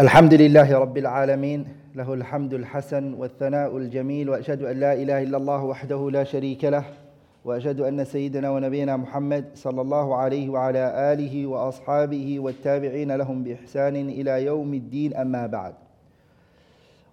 الحمد 0.00 0.34
لله 0.34 0.78
رب 0.78 0.98
العالمين 0.98 1.68
له 1.94 2.14
الحمد 2.14 2.54
الحسن 2.54 3.14
والثناء 3.14 3.76
الجميل 3.76 4.30
وأشهد 4.30 4.62
أن 4.62 4.80
لا 4.80 4.92
إله 4.92 5.22
إلا 5.22 5.36
الله 5.36 5.64
وحده 5.64 6.10
لا 6.10 6.24
شريك 6.24 6.64
له 6.64 6.84
وأشهد 7.44 7.80
أن 7.80 8.04
سيدنا 8.04 8.50
ونبينا 8.50 8.96
محمد 8.96 9.44
صلى 9.54 9.80
الله 9.80 10.16
عليه 10.16 10.48
وعلى 10.48 11.12
آله 11.12 11.46
وأصحابه 11.46 12.40
والتابعين 12.40 13.12
لهم 13.12 13.44
بإحسان 13.44 13.96
إلى 13.96 14.44
يوم 14.44 14.74
الدين 14.74 15.16
أما 15.16 15.46
بعد. 15.46 15.74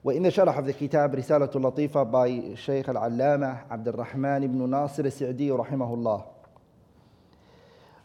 وإن 0.03 0.29
شرح 0.29 0.59
في 0.59 0.69
الكتاب 0.69 1.15
رسالة 1.15 1.51
لطيفة 1.55 2.03
by 2.03 2.55
Shaykh 2.55 2.87
Al-Allama 2.87 3.69
Abdul 3.69 3.93
Rahman 3.93 4.43
ibn 4.43 4.69
Nasir 4.69 5.05
al-Sa'di 5.05 5.49
rahimahullah. 5.49 6.23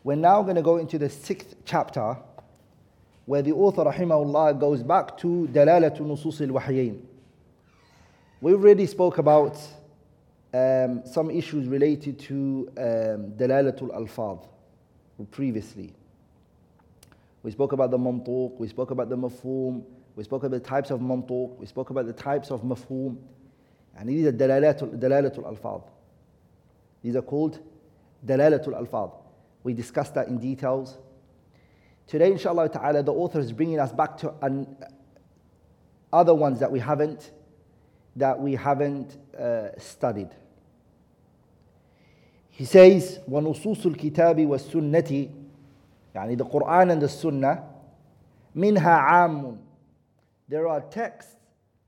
We're 0.02 0.16
now 0.16 0.42
going 0.42 0.56
to 0.56 0.62
go 0.62 0.78
into 0.78 0.98
the 0.98 1.08
sixth 1.08 1.54
chapter 1.64 2.16
where 3.26 3.42
the 3.42 3.52
author 3.52 3.84
rahimahullah 3.84 4.58
goes 4.58 4.82
back 4.82 5.16
to 5.18 5.48
Dalalatu 5.52 6.00
Nusus 6.00 6.40
al-Wahyayn. 6.40 7.00
We 8.40 8.52
already 8.52 8.86
spoke 8.86 9.18
about 9.18 9.56
um, 10.52 11.02
some 11.04 11.30
issues 11.30 11.66
related 11.68 12.18
to 12.20 12.68
um, 12.76 13.32
Alfad 13.38 14.46
previously. 15.30 15.94
We 17.42 17.50
spoke 17.50 17.72
about 17.72 17.90
the 17.90 17.98
mantuq, 17.98 18.58
we 18.58 18.68
spoke 18.68 18.90
about 18.90 19.08
the 19.08 19.16
mafhum, 19.16 19.84
we 20.14 20.24
spoke 20.24 20.44
about 20.44 20.62
the 20.62 20.68
types 20.68 20.90
of 20.90 21.00
mantuq, 21.00 21.56
we 21.58 21.66
spoke 21.66 21.90
about 21.90 22.06
the 22.06 22.12
types 22.12 22.50
of 22.50 22.62
mafhum, 22.62 23.16
and 23.96 24.08
these 24.08 24.26
are 24.26 24.32
dalalatul, 24.32 24.98
dalalatul 24.98 25.44
alfad. 25.44 25.84
These 27.02 27.16
are 27.16 27.22
called 27.22 27.58
dalalatul 28.24 28.80
alfad. 28.80 29.12
We 29.64 29.74
discussed 29.74 30.14
that 30.14 30.28
in 30.28 30.38
details. 30.38 30.98
Today, 32.07 32.31
inshallah 32.31 32.69
ta'ala, 32.69 33.03
the 33.03 33.13
author 33.13 33.39
is 33.39 33.51
bringing 33.51 33.79
us 33.79 33.91
back 33.91 34.17
to 34.19 34.33
an, 34.41 34.77
other 36.11 36.33
ones 36.33 36.59
that 36.59 36.71
we 36.71 36.79
haven't, 36.79 37.31
that 38.15 38.39
we 38.39 38.55
haven't 38.55 39.17
uh, 39.37 39.69
studied. 39.77 40.29
He 42.49 42.65
says, 42.65 43.19
وَنُصُوصُ 43.29 43.85
الْكِتَابِ 43.85 44.47
وَالسُّنَّةِ 44.47 45.31
يعني 46.15 46.37
the 46.37 46.45
Quran 46.45 46.91
and 46.91 47.01
the 47.01 47.09
Sunnah 47.09 47.63
منها 48.55 48.89
عام 48.89 49.57
there 50.47 50.67
are 50.67 50.81
texts 50.81 51.35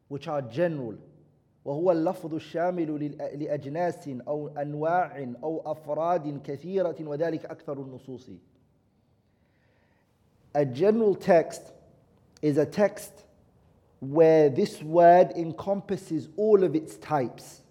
which 0.09 0.27
are 0.27 0.41
general 0.41 0.95
وهو 1.65 1.91
اللفظ 1.91 2.33
الشامل 2.33 3.17
لأجناس 3.33 4.09
أو 4.27 4.47
أنواع 4.47 5.33
أو 5.43 5.61
أفراد 5.65 6.41
كثيرة 6.43 6.95
وذلك 6.99 7.45
أكثر 7.45 7.81
النصوص 7.81 8.29
A 10.53 10.65
general 10.65 11.15
text 11.15 11.61
is 12.41 12.57
a 12.57 12.65
text 12.65 13.11
where 13.99 14.49
this 14.49 14.81
word 14.81 15.31
encompasses 15.35 16.29
all 16.37 16.63
of 16.63 16.75
its 16.75 16.97
types. 16.97 17.61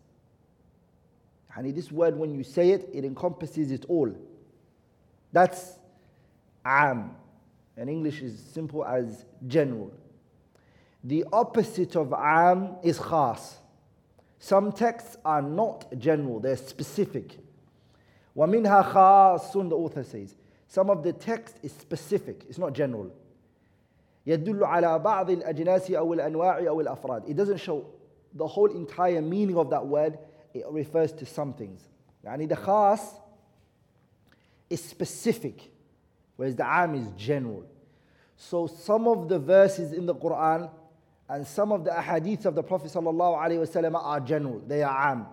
And 1.56 1.74
this 1.74 1.90
word, 1.90 2.16
when 2.16 2.34
you 2.34 2.44
say 2.44 2.70
it, 2.70 2.88
it 2.92 3.04
encompasses 3.04 3.72
it 3.72 3.84
all. 3.88 4.14
That's 5.32 5.78
am. 6.64 7.16
In 7.76 7.88
English 7.88 8.20
is 8.20 8.38
simple 8.38 8.84
as 8.84 9.24
general. 9.46 9.92
The 11.02 11.24
opposite 11.32 11.96
of 11.96 12.12
am 12.12 12.76
is 12.82 12.98
khas. 12.98 13.56
Some 14.38 14.70
texts 14.72 15.16
are 15.24 15.42
not 15.42 15.86
general, 15.98 16.38
they're 16.38 16.56
specific. 16.56 17.38
وَمِنْهَا 18.36 18.92
خَاصٌ 18.92 19.68
the 19.68 19.76
author 19.76 20.04
says. 20.04 20.34
Some 20.72 20.90
of 20.90 21.02
the 21.02 21.12
text 21.12 21.56
is 21.62 21.72
specific, 21.72 22.44
it's 22.48 22.58
not 22.58 22.72
general. 22.72 23.10
يدل 24.26 24.64
على 24.64 24.98
بعض 24.98 25.30
الأجناس 25.30 25.90
أو 25.90 26.14
الأنواع 26.14 26.58
أو 26.68 26.80
الأفراد. 26.82 27.28
It 27.28 27.36
doesn't 27.36 27.58
show 27.58 27.86
the 28.34 28.46
whole 28.46 28.70
entire 28.70 29.22
meaning 29.22 29.56
of 29.56 29.70
that 29.70 29.86
word, 29.86 30.18
it 30.52 30.64
refers 30.70 31.12
to 31.12 31.26
some 31.26 31.54
things. 31.54 31.80
يعني 32.24 32.48
the 32.48 32.56
khas 32.56 33.00
is 34.68 34.82
specific, 34.82 35.70
whereas 36.36 36.54
the 36.54 36.66
am 36.66 36.94
is 36.94 37.10
general. 37.16 37.64
So 38.36 38.66
some 38.66 39.08
of 39.08 39.28
the 39.28 39.38
verses 39.38 39.92
in 39.92 40.06
the 40.06 40.14
Quran 40.14 40.70
and 41.28 41.46
some 41.46 41.72
of 41.72 41.84
the 41.84 41.90
ahadith 41.90 42.46
of 42.46 42.54
the 42.54 42.62
Prophet 42.62 42.90
ﷺ 42.92 43.94
are 43.94 44.20
general, 44.20 44.60
they 44.66 44.82
are 44.82 45.10
am. 45.10 45.26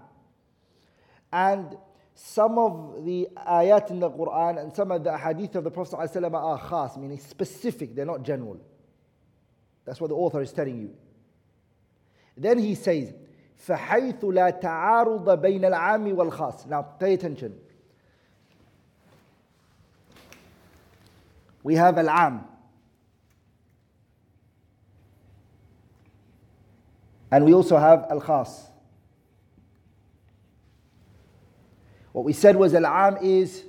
And 1.32 1.78
some 2.20 2.58
of 2.58 3.04
the 3.04 3.28
ayat 3.48 3.90
in 3.92 4.00
the 4.00 4.10
Quran 4.10 4.62
and 4.62 4.74
some 4.74 4.92
of 4.92 5.04
the 5.04 5.10
ahadith 5.12 5.56
of 5.56 5.64
the 5.66 5.72
Prophet 5.72 5.98
ﷺ 5.98 6.34
are 6.34 6.58
khas, 6.58 6.98
meaning 6.98 7.20
specific, 7.20 7.94
they're 7.94 8.06
not 8.06 8.24
general. 8.24 8.58
That's 9.84 10.00
what 10.00 10.08
the 10.10 10.16
author 10.16 10.42
is 10.42 10.52
telling 10.52 10.80
you. 10.80 10.96
Then 12.38 12.58
he 12.58 12.76
says, 12.76 13.14
فحيث 13.68 14.24
لا 14.24 14.62
تعارض 14.62 15.42
بين 15.42 15.62
العام 15.62 16.16
والخاص. 16.16 16.68
Now 16.68 16.82
pay 16.82 17.14
attention. 17.14 17.58
We 21.64 21.76
have 21.76 21.98
al-am. 21.98 22.46
And 27.32 27.44
we 27.44 27.54
also 27.54 27.78
have 27.78 28.06
al 28.10 28.22
What 32.13 32.25
we 32.25 32.33
said 32.33 32.57
was 32.57 32.75
al 32.75 32.87
am 32.87 33.17
is, 33.23 33.65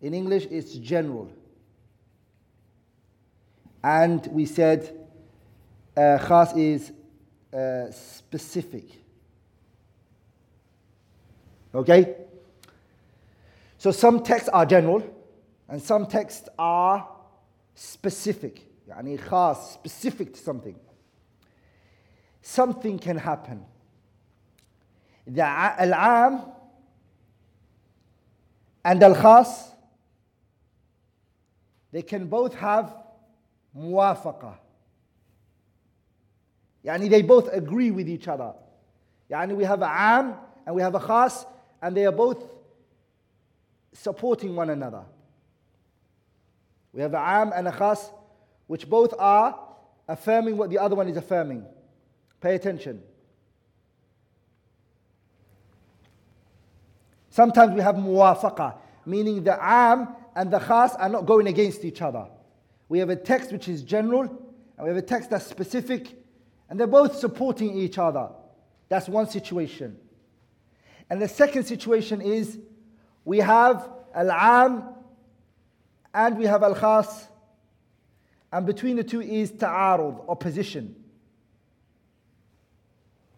in 0.00 0.14
English, 0.14 0.46
it's 0.50 0.74
general. 0.74 1.30
And 3.82 4.26
we 4.28 4.46
said 4.46 5.08
uh, 5.96 6.18
khas 6.18 6.56
is 6.56 6.92
uh, 7.52 7.90
specific. 7.90 8.84
Okay? 11.74 12.16
So 13.78 13.90
some 13.90 14.22
texts 14.22 14.48
are 14.48 14.66
general 14.66 15.02
and 15.68 15.80
some 15.80 16.06
texts 16.06 16.48
are 16.58 17.08
specific. 17.74 18.62
Yani 18.88 19.18
khas, 19.18 19.72
specific 19.72 20.34
to 20.34 20.40
something 20.40 20.76
something 22.46 22.98
can 22.98 23.18
happen. 23.18 23.64
The 25.26 25.42
al-am 25.42 26.42
and 28.86 29.02
al-khas, 29.02 29.72
they 31.90 32.02
can 32.02 32.28
both 32.28 32.54
have 32.54 32.94
muwafaqa. 33.76 34.54
Yani 36.84 37.10
they 37.10 37.22
both 37.22 37.52
agree 37.52 37.90
with 37.90 38.08
each 38.08 38.28
other. 38.28 38.52
Yani 39.28 39.56
we 39.56 39.64
have 39.64 39.82
a 39.82 39.90
am 39.90 40.34
and 40.64 40.76
we 40.76 40.82
have 40.82 40.94
a 40.94 41.00
khas 41.00 41.46
and 41.82 41.96
they 41.96 42.06
are 42.06 42.12
both 42.12 42.44
supporting 43.92 44.54
one 44.54 44.70
another. 44.70 45.02
We 46.92 47.02
have 47.02 47.14
a 47.14 47.18
am 47.20 47.52
and 47.56 47.66
a 47.66 47.72
khas 47.72 48.08
which 48.68 48.88
both 48.88 49.12
are 49.18 49.58
affirming 50.06 50.56
what 50.56 50.70
the 50.70 50.78
other 50.78 50.94
one 50.94 51.08
is 51.08 51.16
affirming. 51.16 51.64
Pay 52.40 52.54
attention. 52.54 53.02
Sometimes 57.36 57.74
we 57.74 57.82
have 57.82 57.96
muwafaqa, 57.96 58.78
meaning 59.04 59.44
the 59.44 59.62
am 59.62 60.08
and 60.34 60.50
the 60.50 60.58
khas 60.58 60.96
are 60.98 61.10
not 61.10 61.26
going 61.26 61.48
against 61.48 61.84
each 61.84 62.00
other. 62.00 62.26
We 62.88 62.98
have 63.00 63.10
a 63.10 63.16
text 63.16 63.52
which 63.52 63.68
is 63.68 63.82
general, 63.82 64.22
and 64.22 64.78
we 64.78 64.88
have 64.88 64.96
a 64.96 65.02
text 65.02 65.28
that's 65.28 65.46
specific, 65.46 66.16
and 66.70 66.80
they're 66.80 66.86
both 66.86 67.14
supporting 67.14 67.76
each 67.76 67.98
other. 67.98 68.30
That's 68.88 69.06
one 69.06 69.28
situation. 69.28 69.98
And 71.10 71.20
the 71.20 71.28
second 71.28 71.64
situation 71.64 72.22
is 72.22 72.58
we 73.26 73.40
have 73.40 73.86
al-am 74.14 74.84
and 76.14 76.38
we 76.38 76.46
have 76.46 76.62
al-khas, 76.62 77.26
and 78.50 78.64
between 78.64 78.96
the 78.96 79.04
two 79.04 79.20
is 79.20 79.50
ta'arud, 79.50 80.26
opposition. 80.26 80.96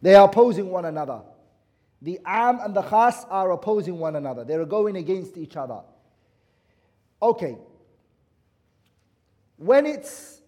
They 0.01 0.15
are 0.15 0.29
opposing 0.29 0.71
one 0.71 0.85
another. 0.85 1.23
The 2.03 2.21
am 2.25 2.61
and 2.61 2.75
the 2.75 2.83
khas 2.83 3.27
are 3.29 3.51
opposing 3.51 3.99
one 3.99 4.17
another. 4.17 4.45
They're 4.45 4.65
going 4.65 4.97
against 4.97 5.37
each 5.37 5.57
other. 5.57 5.81
Okay. 7.21 7.59
When 9.57 9.87
it's 9.87 10.41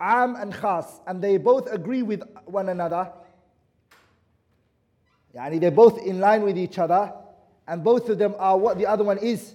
am 0.00 0.34
and 0.34 0.52
khas 0.52 1.00
and 1.06 1.22
they 1.22 1.36
both 1.36 1.70
agree 1.70 2.02
with 2.02 2.22
one 2.46 2.68
another, 2.68 3.12
yani 5.34 5.60
they're 5.60 5.70
both 5.70 5.98
in 6.04 6.18
line 6.18 6.42
with 6.42 6.58
each 6.58 6.78
other, 6.78 7.12
and 7.68 7.84
both 7.84 8.08
of 8.08 8.18
them 8.18 8.34
are 8.38 8.58
what 8.58 8.78
the 8.78 8.86
other 8.86 9.04
one 9.04 9.18
is. 9.18 9.54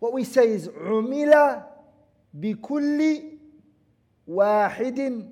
What 0.00 0.12
we 0.12 0.24
say 0.24 0.48
is 0.48 0.68
umila 0.68 1.64
bikulli 2.36 3.38
wahidin 4.28 5.30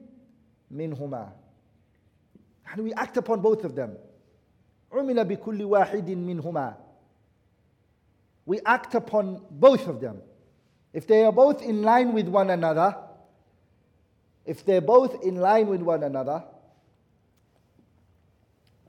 minhuma. 0.72 1.32
And 2.72 2.84
we 2.84 2.92
act 2.94 3.16
upon 3.16 3.40
both 3.40 3.64
of 3.64 3.74
them 3.74 3.96
umila 4.92 5.24
bi 5.26 5.36
kulli 5.36 5.64
wahidin. 5.64 6.76
We 8.44 8.60
act 8.66 8.94
upon 8.94 9.40
both 9.50 9.86
of 9.88 10.00
them. 10.00 10.20
If 10.92 11.06
they 11.06 11.24
are 11.24 11.32
both 11.32 11.62
in 11.62 11.82
line 11.82 12.12
with 12.12 12.28
one 12.28 12.50
another, 12.50 12.96
if 14.44 14.64
they're 14.64 14.80
both 14.80 15.22
in 15.22 15.36
line 15.36 15.68
with 15.68 15.80
one 15.80 16.02
another, 16.02 16.44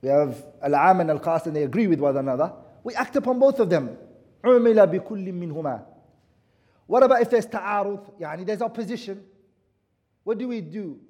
we 0.02 0.08
have 0.10 0.44
Al-Am 0.62 1.00
and 1.00 1.10
Al-Khas 1.10 1.46
and 1.46 1.56
they 1.56 1.62
agree 1.62 1.86
with 1.86 2.00
one 2.00 2.16
another, 2.16 2.52
we 2.82 2.94
act 2.94 3.16
upon 3.16 3.38
both 3.38 3.58
of 3.60 3.70
them. 3.70 3.96
What 6.86 7.02
about 7.02 7.22
if 7.22 7.30
there's 7.30 7.46
ta'arud, 7.46 8.20
yani 8.20 8.44
there's 8.44 8.60
opposition? 8.60 9.24
What 10.24 10.36
do 10.36 10.48
we 10.48 10.60
do? 10.60 11.00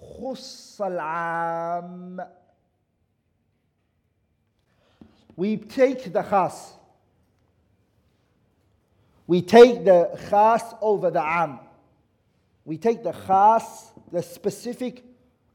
خُصَّ 0.00 0.80
الْعَامَّ 0.80 2.28
we 5.36 5.56
take 5.56 6.12
the 6.12 6.22
khas. 6.22 6.72
We 9.26 9.42
take 9.42 9.84
the 9.84 10.18
khas 10.28 10.62
over 10.80 11.10
the 11.10 11.24
am. 11.24 11.60
We 12.64 12.76
take 12.76 13.02
the 13.02 13.12
khas, 13.12 13.92
the 14.10 14.22
specific, 14.22 15.02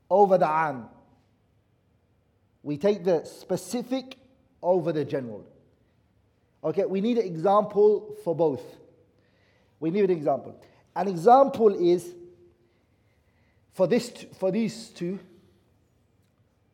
over 0.09 0.37
the 0.37 0.49
am. 0.49 0.89
We 2.63 2.77
take 2.77 3.03
the 3.03 3.23
specific 3.25 4.17
over 4.61 4.91
the 4.91 5.05
general. 5.05 5.45
Okay, 6.63 6.85
we 6.85 7.01
need 7.01 7.17
an 7.17 7.25
example 7.25 8.15
for 8.23 8.35
both. 8.35 8.63
We 9.79 9.91
need 9.91 10.05
an 10.05 10.11
example. 10.11 10.59
An 10.95 11.07
example 11.07 11.73
is 11.75 12.13
for 13.73 13.85
this 13.85 14.09
for 14.39 14.51
these 14.51 14.89
two 14.89 15.19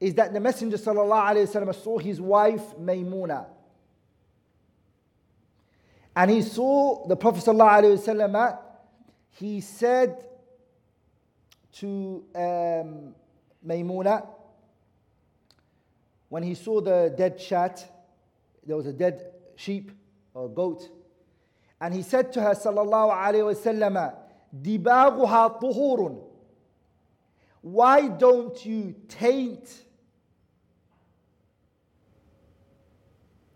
is 0.02 0.14
that 0.14 0.32
the 0.32 0.40
Messenger 0.40 0.76
وسلم, 0.76 1.74
saw 1.74 1.98
his 1.98 2.20
wife 2.20 2.76
Maymuna. 2.76 3.46
And 6.14 6.30
he 6.30 6.42
saw 6.42 7.06
the 7.06 7.16
Prophet 7.16 7.44
وسلم, 7.44 8.58
he 9.32 9.60
said 9.60 10.24
to 11.72 12.24
um, 12.34 13.14
Maymuna, 13.66 14.26
when 16.28 16.42
he 16.42 16.54
saw 16.54 16.80
the 16.80 17.14
dead 17.16 17.40
shat, 17.40 17.90
there 18.66 18.76
was 18.76 18.86
a 18.86 18.92
dead 18.92 19.32
sheep 19.56 19.90
or 20.34 20.48
goat, 20.48 20.88
and 21.80 21.94
he 21.94 22.02
said 22.02 22.32
to 22.32 22.42
her, 22.42 22.50
Sallallahu 22.50 23.12
Alaihi 23.12 23.54
Wasallam, 23.54 24.14
Dibaghuha 24.60 25.60
tuhurun. 25.60 26.22
Why 27.60 28.08
don't 28.08 28.64
you 28.64 28.94
taint? 29.08 29.84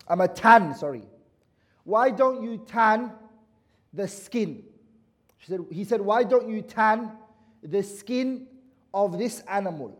I'm 0.07 0.21
a 0.21 0.27
tan, 0.27 0.75
sorry. 0.75 1.03
Why 1.83 2.09
don't 2.09 2.43
you 2.43 2.63
tan 2.67 3.11
the 3.93 4.07
skin? 4.07 4.63
She 5.39 5.47
said, 5.47 5.65
he 5.71 5.83
said, 5.83 6.01
Why 6.01 6.23
don't 6.23 6.49
you 6.49 6.61
tan 6.61 7.11
the 7.61 7.83
skin 7.83 8.47
of 8.93 9.17
this 9.17 9.41
animal? 9.47 9.97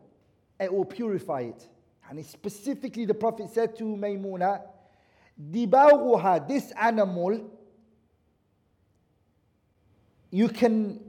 It 0.59 0.73
will 0.73 0.85
purify 0.85 1.41
it. 1.41 1.67
And 2.09 2.25
specifically, 2.25 3.05
the 3.05 3.13
Prophet 3.13 3.49
said 3.49 3.75
to 3.77 3.83
Maymuna, 3.83 4.61
Dibaghuha, 5.51 6.47
this 6.47 6.71
animal, 6.71 7.51
you 10.31 10.49
can 10.49 10.99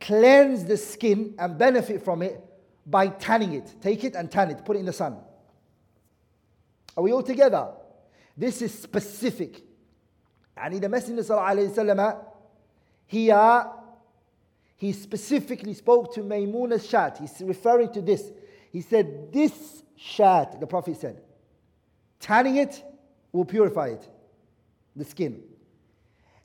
cleanse 0.00 0.64
the 0.64 0.76
skin 0.76 1.34
and 1.38 1.56
benefit 1.56 2.04
from 2.04 2.22
it 2.22 2.42
by 2.84 3.08
tanning 3.08 3.54
it. 3.54 3.74
Take 3.80 4.04
it 4.04 4.14
and 4.14 4.30
tan 4.30 4.50
it, 4.50 4.64
put 4.64 4.76
it 4.76 4.80
in 4.80 4.86
the 4.86 4.92
sun. 4.92 5.16
Are 6.96 7.02
we 7.02 7.12
all 7.12 7.22
together? 7.22 7.68
This 8.35 8.61
is 8.61 8.73
specific. 8.73 9.61
And 10.55 10.81
the 10.81 10.89
Messenger 10.89 11.23
وسلم, 11.23 12.25
here, 13.07 13.67
he 14.77 14.93
specifically 14.93 15.73
spoke 15.73 16.13
to 16.15 16.21
Maymuna's 16.21 16.87
shat. 16.87 17.17
He's 17.19 17.41
referring 17.41 17.91
to 17.93 18.01
this. 18.01 18.31
He 18.71 18.81
said, 18.81 19.31
This 19.31 19.83
shat, 19.95 20.59
the 20.59 20.67
Prophet 20.67 20.97
said, 20.97 21.21
tanning 22.19 22.57
it 22.57 22.83
will 23.31 23.45
purify 23.45 23.87
it, 23.89 24.09
the 24.95 25.05
skin. 25.05 25.43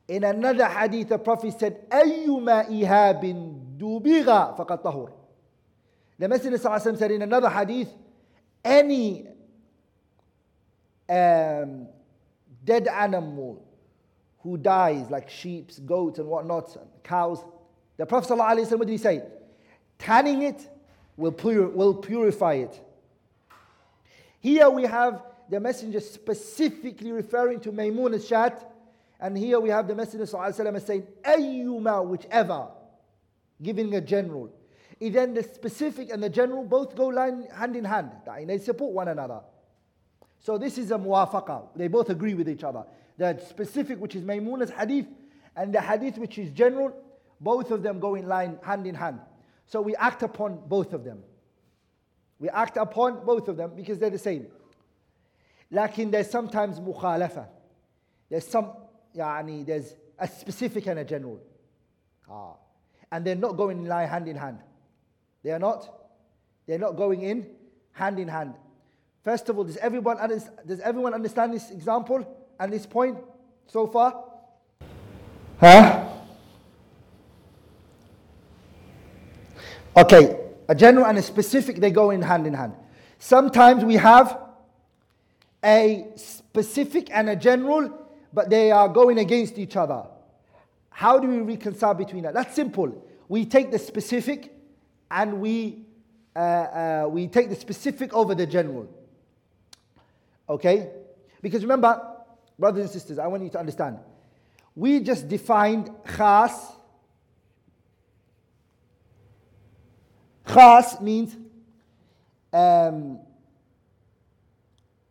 In 0.09 0.25
another 0.25 0.67
hadith, 0.67 1.09
the 1.09 1.19
Prophet 1.19 1.59
said, 1.59 1.89
أَيُّمَا 1.91 2.69
إِهَابٍ 2.69 3.79
دُبِغَ 3.79 4.57
فَقَدْ 4.57 4.83
طَهُرٍ 4.83 5.13
The 6.19 6.29
Messenger 6.29 6.97
said 6.97 7.11
in 7.11 7.23
another 7.23 7.49
hadith, 7.49 7.89
any 8.65 9.27
um, 11.12 11.88
dead 12.64 12.88
animal 12.88 13.62
who 14.40 14.58
dies, 14.58 15.10
like 15.12 15.30
sheep, 15.30 15.72
goats, 15.86 16.20
and 16.20 16.28
whatnot, 16.28 16.76
cows, 17.04 17.44
the 17.98 18.06
Prophet 18.06 18.34
ﷺ, 18.34 18.72
what 18.80 18.88
did 18.88 18.94
he 18.94 18.98
say? 18.98 19.22
Tanning 20.00 20.42
it 20.42 20.68
will, 21.18 21.32
pur- 21.32 21.68
will 21.68 21.94
purify 21.94 22.54
it. 22.54 22.82
Here 24.40 24.70
we 24.70 24.84
have 24.84 25.22
the 25.50 25.60
messenger 25.60 26.00
specifically 26.00 27.12
referring 27.12 27.60
to 27.60 27.72
Maymun 27.72 28.14
al-Shat, 28.14 28.72
and 29.20 29.38
here 29.38 29.60
we 29.60 29.70
have 29.70 29.88
the 29.88 29.94
messenger 29.94 30.26
ﷺ 30.26 30.82
saying, 30.88 31.08
Ayyuma, 31.24 32.08
whichever, 32.08 32.70
giving 33.62 33.94
a 33.94 34.02
general. 34.02 34.52
Then 35.00 35.34
the 35.34 35.44
specific 35.44 36.12
and 36.12 36.24
the 36.24 36.30
general 36.30 36.64
both 36.64 36.96
go 36.96 37.08
line 37.08 37.48
hand 37.54 37.76
in 37.76 37.84
hand. 37.84 38.12
They 38.46 38.60
support 38.60 38.94
one 38.94 39.08
another. 39.08 39.42
So 40.42 40.58
this 40.58 40.78
is 40.78 40.92
a 40.92 40.96
muwafaqa. 40.96 41.68
They 41.76 41.88
both 41.88 42.10
agree 42.10 42.34
with 42.34 42.50
each 42.50 42.64
other. 42.64 42.84
The 43.18 43.40
specific, 43.48 44.00
which 44.00 44.16
is 44.16 44.24
Maymuna's 44.24 44.72
hadith, 44.72 45.06
and 45.56 45.74
the 45.74 45.80
hadith, 45.80 46.18
which 46.18 46.38
is 46.40 46.50
general, 46.52 46.94
both 47.40 47.70
of 47.72 47.84
them 47.84 48.00
go 48.00 48.16
in 48.16 48.28
line, 48.28 48.58
hand 48.64 48.88
in 48.88 48.96
hand. 48.96 49.20
So 49.68 49.82
we 49.82 49.96
act 49.96 50.24
upon 50.24 50.60
both 50.68 50.94
of 50.94 51.04
them. 51.04 51.20
We 52.40 52.50
act 52.50 52.78
upon 52.78 53.24
both 53.24 53.48
of 53.48 53.58
them 53.58 53.74
because 53.76 54.00
they're 54.00 54.10
the 54.10 54.18
same. 54.18 54.48
Lakin 55.70 56.10
there's 56.10 56.30
sometimes 56.30 56.80
mukhalafa. 56.80 57.48
There's 58.30 58.48
some, 58.48 58.72
yani, 59.16 59.66
there's 59.66 59.96
a 60.18 60.28
specific 60.28 60.88
and 60.88 61.00
a 61.00 61.06
general. 61.06 61.40
Ah. 62.30 62.54
And 63.12 63.26
they're 63.26 63.36
not 63.36 63.58
going 63.58 63.80
in 63.80 63.86
line 63.86 64.08
hand 64.08 64.28
in 64.28 64.36
hand. 64.36 64.60
They 65.44 65.52
are 65.52 65.60
not. 65.60 65.88
They're 66.66 66.80
not 66.80 66.96
going 66.96 67.22
in 67.22 67.48
hand 67.92 68.20
in 68.20 68.28
hand. 68.28 68.56
First 69.24 69.50
of 69.50 69.58
all, 69.58 69.64
does 69.64 69.78
everyone, 69.78 70.18
does 70.66 70.80
everyone 70.80 71.14
understand 71.14 71.54
this 71.54 71.70
example 71.70 72.26
and 72.60 72.74
this 72.74 72.86
point 72.86 73.18
so 73.68 73.86
far? 73.86 74.26
Huh? 75.60 76.08
Okay, 79.96 80.40
a 80.68 80.74
general 80.74 81.06
and 81.06 81.18
a 81.18 81.22
specific, 81.22 81.78
they 81.78 81.92
go 81.92 82.10
in 82.10 82.22
hand 82.22 82.48
in 82.48 82.54
hand. 82.54 82.74
Sometimes 83.20 83.86
we 83.86 83.96
have 83.96 84.40
a 85.64 86.08
specific 86.16 87.10
and 87.12 87.30
a 87.30 87.36
general, 87.36 87.92
but 88.34 88.50
they 88.50 88.72
are 88.72 88.90
going 88.90 89.20
against 89.20 89.60
each 89.60 89.76
other. 89.76 90.04
How 90.90 91.20
do 91.20 91.28
we 91.28 91.40
reconcile 91.40 91.94
between 91.94 92.24
that? 92.24 92.34
That's 92.34 92.56
simple. 92.56 93.06
We 93.28 93.46
take 93.46 93.70
the 93.70 93.78
specific 93.78 94.52
and 95.12 95.40
we, 95.40 95.86
uh, 96.36 96.40
uh, 96.40 97.08
we 97.10 97.28
take 97.28 97.50
the 97.50 97.56
specific 97.56 98.14
over 98.14 98.34
the 98.34 98.48
general. 98.48 98.90
Okay? 100.52 100.90
Because 101.42 101.62
remember, 101.62 102.00
brothers 102.60 102.82
and 102.82 102.90
sisters, 102.92 103.18
I 103.18 103.28
want 103.28 103.44
you 103.44 103.50
to 103.52 103.60
understand. 103.60 104.00
We 104.76 105.00
just 105.00 105.30
defined 105.30 105.90
khas. 106.06 106.52
Khas 110.46 111.00
means 111.00 111.38
um, 112.52 113.20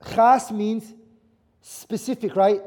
khas 0.03 0.51
means 0.53 0.93
specific, 1.63 2.37
right? 2.37 2.61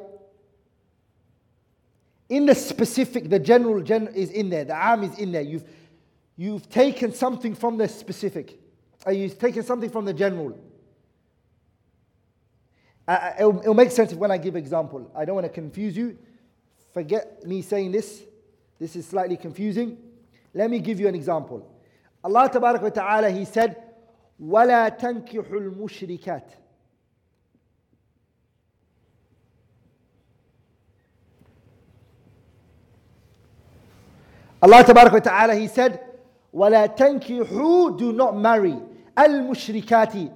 In 2.30 2.48
the 2.48 2.56
specific, 2.56 3.30
the 3.30 3.38
general 3.38 3.84
gen 3.84 4.08
is 4.16 4.32
in 4.32 4.50
there, 4.50 4.66
the 4.66 4.76
am 4.76 5.04
is 5.04 5.20
in 5.20 5.32
there. 5.32 5.44
You've, 5.44 5.66
you've 6.36 6.68
taken 6.70 7.14
something 7.14 7.54
from 7.54 7.78
the 7.78 7.88
specific, 7.88 8.60
uh, 9.06 9.12
you've 9.12 9.38
taken 9.38 9.62
something 9.62 9.92
from 9.92 10.06
the 10.06 10.14
general. 10.14 10.58
Uh, 13.07 13.33
it'll, 13.39 13.59
it'll 13.61 13.75
make 13.75 13.91
sense 13.91 14.13
when 14.13 14.31
I 14.31 14.37
give 14.37 14.55
example. 14.55 15.11
I 15.17 15.25
don't 15.25 15.35
want 15.35 15.47
to 15.47 15.53
confuse 15.53 15.97
you. 15.97 16.19
Forget 16.93 17.45
me 17.47 17.63
saying 17.63 17.93
this. 17.93 18.23
This 18.79 18.97
is 18.97 19.07
slightly 19.07 19.37
confusing. 19.37 19.97
Let 20.53 20.71
me 20.71 20.79
give 20.79 21.01
you 21.01 21.09
an 21.09 21.15
example. 21.15 21.67
Allah 22.23 22.51
wa 22.53 22.89
ta'ala, 22.91 23.31
He 23.31 23.45
said, 23.45 23.83
وَلَا 24.43 24.99
تَنْكِحُ 24.99 25.49
الْمُشْرِكَاتِ 25.51 26.43
Allah 34.61 34.85
wa 34.87 35.19
ta'ala, 35.21 35.55
He 35.55 35.69
said, 35.69 36.01
وَلَا 36.55 36.97
تَنْكِحُوا 36.97 37.99
Do 37.99 38.13
not 38.13 38.37
marry. 38.37 38.77
Al-mushrikati. 39.17 40.33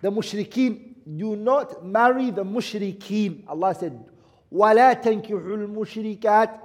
The 0.00 0.10
mushrikeen 0.10 0.91
do 1.16 1.36
not 1.36 1.84
marry 1.84 2.30
the 2.30 2.44
mushrikeen. 2.44 3.44
Allah 3.48 3.74
said, 3.74 4.04
وَلَا 4.52 5.00
تَنْكِحُوا 5.02 5.68
الْمُشْرِكَاتِ 5.68 6.60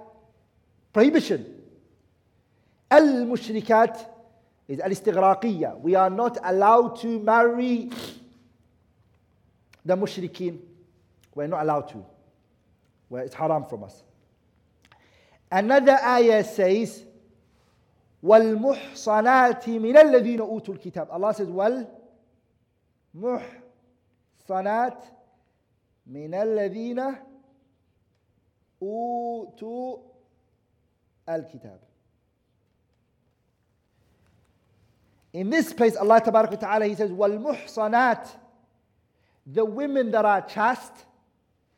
Prohibition. 0.94 1.46
Al-mushrikat 2.92 4.06
is 4.68 4.80
al-istighraqiyya. 4.80 5.80
We 5.80 5.96
are 5.96 6.10
not 6.10 6.38
allowed 6.44 7.00
to 7.02 7.20
marry 7.20 7.90
the 9.84 9.96
mushrikeen. 9.98 10.60
We're 11.34 11.48
not 11.48 11.64
allowed 11.64 11.90
to. 11.90 12.06
Well, 13.10 13.24
it's 13.24 13.34
haram 13.34 13.66
from 13.66 13.86
us. 13.86 14.04
Another 15.52 15.98
ayah 16.04 16.44
says, 16.44 17.04
وَالْمُحْصَنَاتِ 18.24 19.66
مِنَ 19.66 19.98
الَّذِينَ 19.98 20.40
أُوتُوا 20.40 20.78
الْكِتَابِ 20.78 21.08
Allah 21.12 21.34
says, 21.34 21.48
وَالْمُحْصَنَاتِ 23.16 23.64
مِنَ 24.51 26.35
الَّذِينَ 26.35 27.15
أُوتُوا 28.83 29.99
الْكِتَابِ 31.29 31.79
In 35.35 35.51
this 35.51 35.73
place, 35.75 35.95
Allah 35.97 36.21
Ta'ala, 36.23 36.87
He 36.87 36.95
says, 36.95 37.11
وَالْمُحْصَنَاتِ 37.11 38.29
The 39.47 39.65
women 39.65 40.11
that 40.13 40.25
are 40.25 40.41
chaste, 40.43 41.05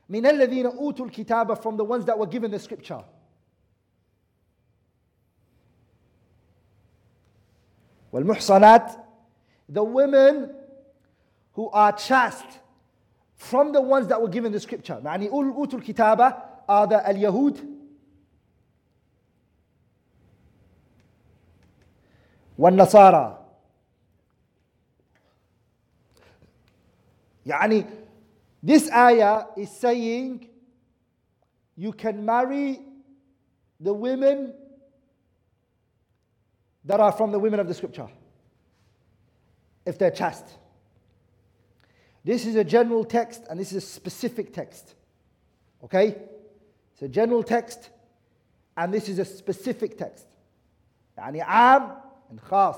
مِنَ 0.09 0.25
الَّذِينَ 0.25 0.79
أُوتُوا 0.79 1.11
الْكِتَابَ 1.11 1.61
From 1.61 1.77
the 1.77 1.85
ones 1.85 2.05
that 2.05 2.19
were 2.19 2.27
given 2.27 2.51
the 2.51 2.59
scripture. 2.59 3.03
والمحصنات 8.13 8.97
the 9.69 9.83
women 9.85 10.53
who 11.53 11.71
are 11.71 11.93
chaste 11.93 12.60
from 13.40 13.72
the 13.72 13.82
ones 13.82 14.08
that 14.08 14.22
were 14.22 14.30
given 14.30 14.52
the 14.52 14.60
scripture 14.60 15.02
يعني 15.04 15.30
أوتوا 15.30 15.80
الكتابة 15.80 16.34
are 16.70 16.88
the 16.88 17.10
اليهود 17.10 17.76
والنصارى 22.58 23.46
يعني 27.46 27.86
this 28.64 28.90
ayah 28.92 29.46
is 29.58 29.70
saying 29.70 30.50
you 31.78 31.92
can 31.92 32.26
marry 32.26 32.80
the 33.80 33.94
women 33.94 34.54
that 36.86 37.00
are 37.00 37.12
from 37.12 37.32
the 37.32 37.40
women 37.40 37.60
of 37.60 37.68
the 37.68 37.74
scripture, 37.74 38.08
if 39.86 39.98
they're 39.98 40.12
chaste. 40.12 40.46
This 42.24 42.46
is 42.46 42.56
a 42.56 42.64
general 42.64 43.06
text 43.06 43.44
and 43.50 43.60
this 43.60 43.72
is 43.72 43.84
a 43.84 43.88
specific 43.88 44.54
text. 44.54 44.96
Okay? 45.84 46.16
It's 46.94 47.02
a 47.02 47.08
general 47.08 47.44
text 47.44 47.90
and 48.76 48.94
this 48.94 49.10
is 49.10 49.20
a 49.20 49.26
specific 49.26 49.98
text. 49.98 50.26
يعني 51.18 51.42
عام 51.44 51.96
and 52.30 52.42
khas. 52.42 52.78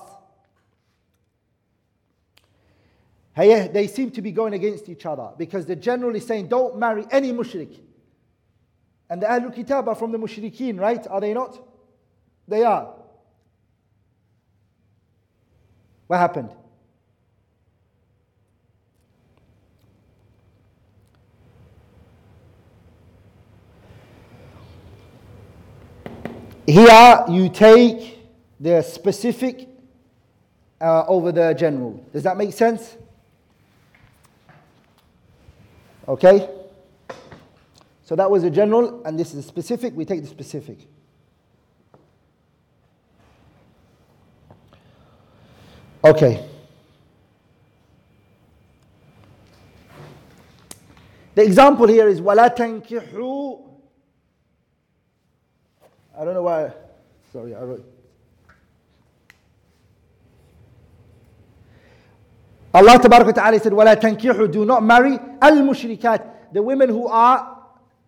Hey, 3.34 3.68
they 3.68 3.88
seem 3.88 4.10
to 4.12 4.22
be 4.22 4.32
going 4.32 4.54
against 4.54 4.90
each 4.90 5.06
other 5.06 5.30
because 5.38 5.66
they're 5.66 5.76
generally 5.76 6.20
saying 6.20 6.48
don't 6.48 6.78
marry 6.78 7.06
any 7.12 7.32
mushrik. 7.32 7.80
And 9.10 9.22
the 9.22 9.28
Ahlul 9.28 9.54
Kitab 9.54 9.88
are 9.88 9.96
from 9.96 10.12
the 10.12 10.18
mushrikeen, 10.18 10.80
right? 10.80 11.06
Are 11.08 11.22
they 11.22 11.34
not? 11.34 11.58
They 12.48 12.64
are. 12.64 12.94
What 16.08 16.18
happened? 16.18 16.50
Here 26.66 27.24
you 27.30 27.50
take 27.50 28.20
the 28.60 28.82
specific 28.82 29.70
uh, 30.82 31.06
over 31.08 31.32
the 31.32 31.54
general. 31.54 32.04
Does 32.12 32.24
that 32.24 32.38
make 32.38 32.54
sense? 32.54 32.98
Okay? 36.08 36.50
So 38.04 38.16
that 38.16 38.30
was 38.30 38.44
a 38.44 38.50
general, 38.50 39.04
and 39.06 39.20
this 39.20 39.34
is 39.34 39.46
specific. 39.46 39.96
We 39.96 40.06
take 40.06 40.22
the 40.22 40.28
specific. 40.28 40.78
Okay. 46.04 46.46
The 51.36 51.44
example 51.44 51.88
here 51.88 52.08
is 52.08 52.22
وَلَا 52.22 52.56
تَنْكِحُوا 52.56 53.68
I 56.18 56.26
don't 56.26 56.34
know 56.34 56.44
why. 56.44 56.72
Sorry, 57.32 57.54
I 57.56 57.62
wrote. 57.62 57.94
Allah 62.74 63.00
Ta'ala 63.00 63.60
said, 63.60 63.72
وَلَا 63.72 63.96
تَنْكِحُوا 63.96 64.52
Do 64.52 64.66
not 64.66 64.84
marry 64.84 65.18
al-mushrikat. 65.42 66.54
The 66.54 66.62
women 66.62 66.90
who 66.90 67.08
are 67.08 67.58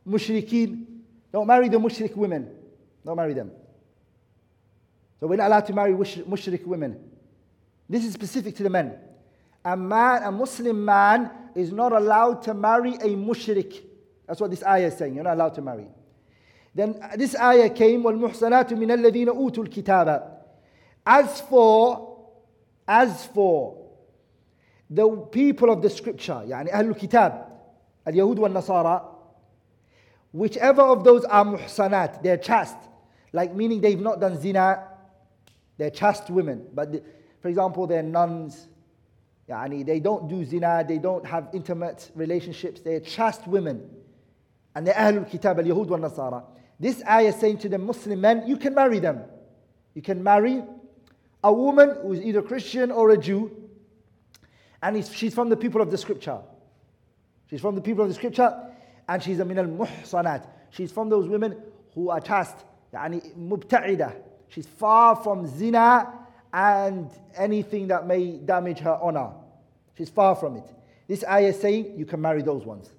mushrikeen. 0.08 0.86
Don't 1.32 1.48
marry 1.48 1.70
the 1.70 1.78
mushrik 1.78 2.16
women. 2.16 2.50
Don't 3.06 3.16
marry 3.16 3.34
them. 3.34 3.52
So 5.20 5.28
we're 5.28 5.36
not 5.38 5.48
allowed 5.48 5.66
to 5.68 5.74
marry 5.74 5.94
mushrik 5.94 6.66
women. 6.66 7.00
This 7.90 8.06
is 8.06 8.14
specific 8.14 8.56
to 8.58 8.64
the 8.64 8.70
men. 8.70 8.96
A 9.66 9.76
man, 9.76 10.24
a 10.24 10.32
Muslim 10.32 10.86
man, 10.86 11.32
is 11.56 11.72
not 11.72 11.92
allowed 11.92 12.42
to 12.44 12.54
marry 12.54 12.94
a 12.96 13.08
mushrik. 13.16 13.82
That's 14.28 14.40
what 14.40 14.52
this 14.52 14.64
ayah 14.64 14.88
is 14.88 14.98
saying. 14.98 15.16
You're 15.16 15.24
not 15.24 15.34
allowed 15.34 15.56
to 15.56 15.62
marry. 15.62 15.88
Then 16.76 17.00
this 17.16 17.36
ayah 17.36 17.70
came, 17.70 18.04
وَالْمُحْصَنَاتُ 18.04 18.70
مِنَ 18.74 18.92
الَّذِينَ 18.92 19.28
أُوتُوا 19.28 19.68
الْكِتَابَ 19.68 20.32
As 21.06 21.42
for, 21.42 22.18
as 22.88 23.26
for 23.28 23.78
the 24.90 25.10
people 25.32 25.72
of 25.72 25.82
the 25.82 25.90
scripture, 25.90 26.44
يعني 26.46 26.72
أهل 26.72 26.96
الكتاب, 26.96 27.48
اليهود 28.08 28.40
والنصارى, 28.40 29.06
whichever 30.32 30.82
of 30.82 31.04
those 31.04 31.26
are 31.26 31.46
muhsanat, 31.46 32.22
they're 32.24 32.38
chaste, 32.38 32.78
like 33.34 33.54
meaning 33.56 33.82
they've 33.82 34.00
not 34.00 34.20
done 34.20 34.40
zina, 34.40 34.88
they're 35.78 35.90
chaste 35.90 36.30
women, 36.30 36.68
but 36.74 36.92
the, 36.92 37.04
for 37.42 37.48
example, 37.48 37.88
they're 37.88 38.04
nuns. 38.04 38.68
Yani 39.50 39.86
they 39.86 40.00
don't 40.00 40.28
do 40.28 40.44
zina, 40.46 40.84
they 40.88 41.00
don't 41.00 41.26
have 41.26 41.50
intimate 41.54 42.12
relationships, 42.16 42.82
they're 42.82 43.00
chaste 43.00 43.48
women. 43.48 43.90
And 44.76 44.86
they're 44.86 44.94
Ahlul 44.94 45.30
Kitab, 45.30 45.58
al 45.60 45.66
Yahud 45.66 45.88
wal 45.88 46.00
Nasara. 46.00 46.44
This 46.85 47.03
ayah 47.09 47.29
is 47.29 47.37
saying 47.37 47.57
to 47.61 47.71
the 47.71 47.79
Muslim 47.79 48.21
men, 48.21 48.47
you 48.47 48.59
can 48.59 48.75
marry 48.75 48.99
them. 48.99 49.23
You 49.95 50.03
can 50.03 50.23
marry 50.23 50.63
a 51.43 51.51
woman 51.51 51.97
who 52.03 52.13
is 52.13 52.21
either 52.21 52.43
Christian 52.43 52.91
or 52.91 53.09
a 53.09 53.17
Jew, 53.17 53.51
and 54.83 55.03
she's 55.03 55.33
from 55.33 55.49
the 55.49 55.57
people 55.57 55.81
of 55.81 55.91
the 55.91 55.97
scripture. 55.97 56.41
She's 57.49 57.63
from 57.63 57.75
the 57.75 57.81
people 57.81 58.03
of 58.03 58.11
the 58.11 58.15
scripture, 58.15 58.55
and 59.09 59.23
she's 59.23 59.39
a 59.39 59.47
min 59.47 59.61
al 59.61 59.65
muhsanat. 59.65 60.47
She's 60.69 60.93
from 60.93 61.09
those 61.09 61.27
women 61.27 61.57
who 61.95 62.11
are 62.11 62.21
chaste, 62.21 62.67
yani 62.93 63.35
mubta'idah. 63.35 64.13
She's 64.49 64.67
far 64.67 65.17
from 65.17 65.47
zina 65.47 66.13
and 66.53 67.11
anything 67.35 67.89
that 67.89 68.07
may 68.07 68.33
damage 68.33 68.81
her 68.81 68.99
honor. 69.01 69.31
She's 69.97 70.11
far 70.11 70.35
from 70.35 70.59
it. 70.59 70.67
This 71.09 71.25
ayah 71.25 71.49
is 71.49 71.59
saying 71.59 71.95
you 71.97 72.05
can 72.05 72.21
marry 72.21 72.43
those 72.43 72.67
ones. 72.67 72.93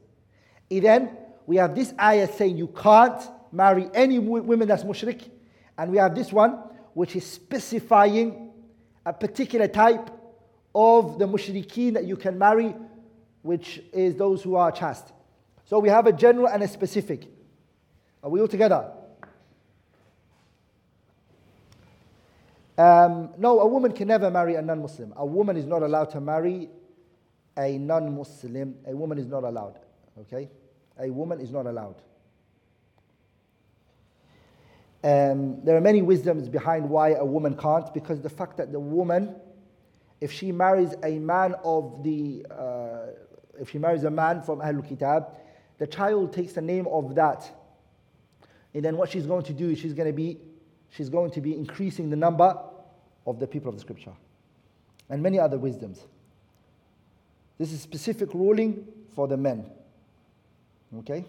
And 0.72 0.84
then 0.84 1.18
we 1.46 1.58
have 1.58 1.76
this 1.76 1.94
ayah 2.02 2.28
saying 2.34 2.58
you 2.58 2.70
can't 2.70 3.22
marry 3.56 3.90
any 3.94 4.20
women 4.20 4.68
that's 4.68 4.84
mushrik. 4.84 5.30
And 5.78 5.92
we 5.92 5.98
have 5.98 6.16
this 6.16 6.32
one 6.32 6.60
which 6.94 7.16
is 7.16 7.26
specifying 7.26 8.52
a 9.06 9.14
particular 9.14 9.68
type 9.68 10.10
of 10.74 11.20
the 11.20 11.28
mushrikeen 11.28 11.94
that 11.94 12.06
you 12.06 12.16
can 12.16 12.38
marry, 12.38 12.74
which 13.42 13.82
is 13.94 14.16
those 14.16 14.42
who 14.42 14.56
are 14.56 14.72
chaste. 14.72 15.12
So 15.66 15.80
we 15.80 15.90
have 15.90 16.08
a 16.08 16.14
general 16.14 16.48
and 16.48 16.64
a 16.64 16.68
specific. 16.68 17.28
Are 18.24 18.30
we 18.30 18.40
all 18.40 18.48
together? 18.48 18.92
Um, 22.78 23.30
no, 23.38 23.60
a 23.60 23.68
woman 23.68 23.94
can 23.94 24.08
never 24.08 24.30
marry 24.30 24.56
a 24.56 24.62
non 24.62 24.82
Muslim. 24.82 25.14
A 25.16 25.26
woman 25.26 25.56
is 25.58 25.66
not 25.66 25.82
allowed 25.82 26.12
to 26.12 26.22
marry 26.22 26.70
a 27.58 27.78
non 27.78 28.16
Muslim. 28.16 28.76
A 28.86 28.96
woman 28.96 29.18
is 29.18 29.28
not 29.28 29.44
allowed. 29.44 29.80
Okay? 30.22 30.50
A 31.00 31.10
woman 31.10 31.40
is 31.40 31.52
not 31.52 31.66
allowed. 31.66 31.96
Um, 35.06 35.64
there 35.64 35.78
are 35.78 35.82
many 35.82 36.02
wisdoms 36.02 36.50
behind 36.50 36.90
why 36.90 37.12
a 37.12 37.24
woman 37.24 37.56
can't, 37.56 37.94
because 37.94 38.22
the 38.22 38.30
fact 38.30 38.58
that 38.58 38.72
the 38.72 38.80
woman, 38.80 39.36
if 40.20 40.32
she 40.32 40.52
marries 40.52 40.96
a 41.04 41.20
man 41.20 41.54
of 41.64 42.02
the, 42.04 42.44
uh, 42.50 43.12
if 43.62 43.70
she 43.70 43.78
marries 43.78 44.04
a 44.04 44.10
man 44.10 44.42
from 44.42 44.62
Ahlul 44.62 44.88
Kitab, 44.88 45.28
the 45.78 45.86
child 45.86 46.34
takes 46.34 46.54
the 46.54 46.62
name 46.62 46.88
of 46.88 47.14
that. 47.14 47.48
And 48.74 48.84
then 48.84 48.98
what 48.98 49.12
she's 49.12 49.28
going 49.28 49.44
to 49.44 49.54
do 49.54 49.70
is 49.70 49.78
she's 49.78 49.94
going 49.94 50.08
to 50.08 50.14
be 50.14 50.40
she's 50.90 51.10
going 51.10 51.30
to 51.32 51.42
be 51.42 51.54
increasing 51.54 52.10
the 52.10 52.16
number 52.16 52.58
of 53.28 53.40
the 53.40 53.46
people 53.46 53.70
of 53.70 53.76
the 53.76 53.82
scripture. 53.82 54.14
And 55.10 55.22
many 55.22 55.38
other 55.38 55.60
wisdoms. 55.60 56.04
This 57.60 57.72
is 57.72 57.80
specific 57.80 58.34
ruling 58.34 58.88
for 59.14 59.28
the 59.28 59.38
men. 59.38 59.70
Okay? 61.00 61.26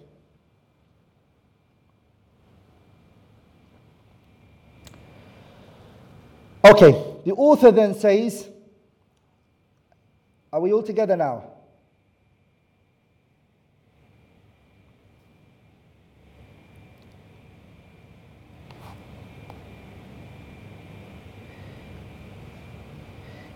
Okay, 6.67 7.21
the 7.25 7.33
author 7.33 7.71
then 7.71 7.95
says, 7.95 8.49
Are 10.53 10.61
we 10.61 10.73
all 10.73 10.83
together 10.83 11.17
now? 11.17 11.45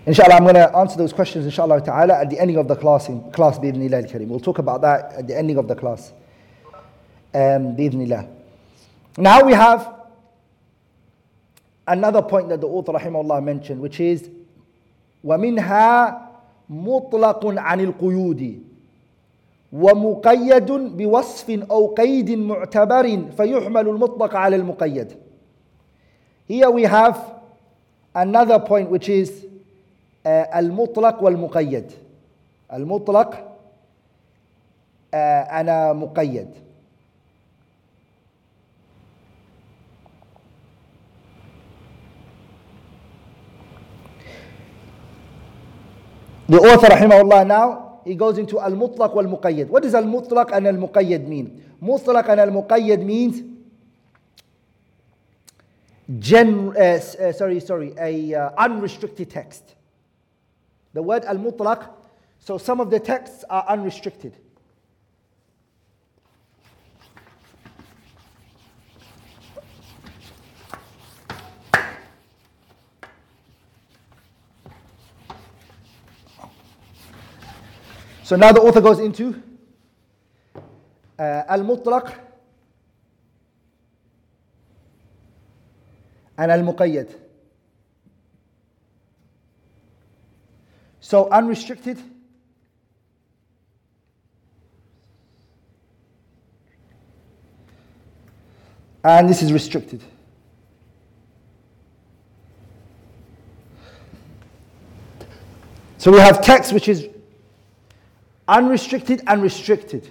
Inshallah, 0.07 0.35
I'm 0.35 0.45
going 0.45 0.55
to 0.55 0.77
answer 0.77 0.97
those 0.97 1.13
questions, 1.13 1.45
inshallah 1.45 1.81
ta'ala, 1.81 2.21
at 2.21 2.31
the 2.31 2.39
ending 2.39 2.59
of 2.59 2.69
the 2.69 2.77
class, 2.77 3.09
in 3.09 3.33
class, 3.33 3.59
bi'idhnillah 3.59 4.05
al-kareem. 4.05 4.29
We'll 4.29 4.39
talk 4.39 4.59
about 4.59 4.83
that 4.83 5.15
at 5.15 5.27
the 5.27 5.37
ending 5.37 5.57
of 5.57 5.67
the 5.67 5.75
class, 5.75 6.13
um. 7.35 7.77
Now 9.17 9.43
we 9.43 9.53
have 9.53 10.00
another 11.90 12.22
point 12.22 12.50
that 12.50 12.62
the 12.62 12.68
author 12.68 12.94
rahimahullah 12.94 13.44
mentioned, 13.44 13.82
which 13.82 14.00
is 14.00 14.30
ومنها 15.24 16.22
مطلق 16.70 17.46
عن 17.46 17.80
القيود 17.80 18.60
ومقيد 19.74 20.72
بوصف 20.72 21.50
أو 21.72 21.88
قيد 21.88 22.32
معتبر 22.32 23.22
فيحمل 23.38 23.88
المطلق 23.90 24.36
على 24.36 24.56
المقيد. 24.56 25.16
Here 26.48 26.70
we 26.70 26.84
have 26.84 27.18
another 28.16 28.60
point 28.60 28.90
which 28.90 29.10
is 29.10 29.32
المطلق 30.28 31.24
والمقيد 31.24 31.92
المطلق 32.74 33.58
أنا 35.14 35.94
مقيد 35.94 36.48
The 46.51 46.59
author 46.59 46.89
rahimahullah 46.89 47.47
now 47.47 48.01
he 48.05 48.17
goes 48.17 48.37
into 48.37 48.59
al-mutlaq 48.59 49.15
wal-muqayyad. 49.15 49.69
What 49.69 49.85
does 49.85 49.95
al-mutlaq 49.95 50.51
and 50.53 50.67
al-muqayyad 50.67 51.29
mean? 51.29 51.63
Mutlaq 51.81 52.29
and 52.29 52.41
al-muqayyad 52.41 53.05
means 53.05 53.43
gen, 56.19 56.77
uh, 56.77 56.81
uh, 56.81 57.33
sorry, 57.33 57.61
sorry, 57.61 57.95
a 57.97 58.35
uh, 58.35 58.51
unrestricted 58.59 59.31
text. 59.31 59.77
The 60.93 61.01
word 61.03 61.25
al 61.25 61.37
mutlaq, 61.37 61.89
so 62.41 62.59
some 62.59 62.81
of 62.81 62.91
the 62.91 62.99
texts 62.99 63.45
are 63.49 63.65
unrestricted. 63.69 64.37
So 78.31 78.37
now 78.37 78.53
the 78.53 78.61
author 78.61 78.81
goes 78.81 79.01
into 79.01 79.43
uh, 81.19 81.43
al 81.49 81.65
mutlaq 81.65 82.15
and 86.39 86.53
al 86.53 86.61
muqayyad. 86.61 87.13
So 91.01 91.29
unrestricted. 91.29 91.99
And 99.03 99.29
this 99.29 99.43
is 99.43 99.53
restricted. 99.53 100.05
So 105.99 106.13
we 106.13 106.19
have 106.19 106.41
text 106.41 106.73
which 106.73 106.87
is 106.87 107.10
unrestricted 108.50 109.24
and 109.28 109.42
restricted. 109.42 110.08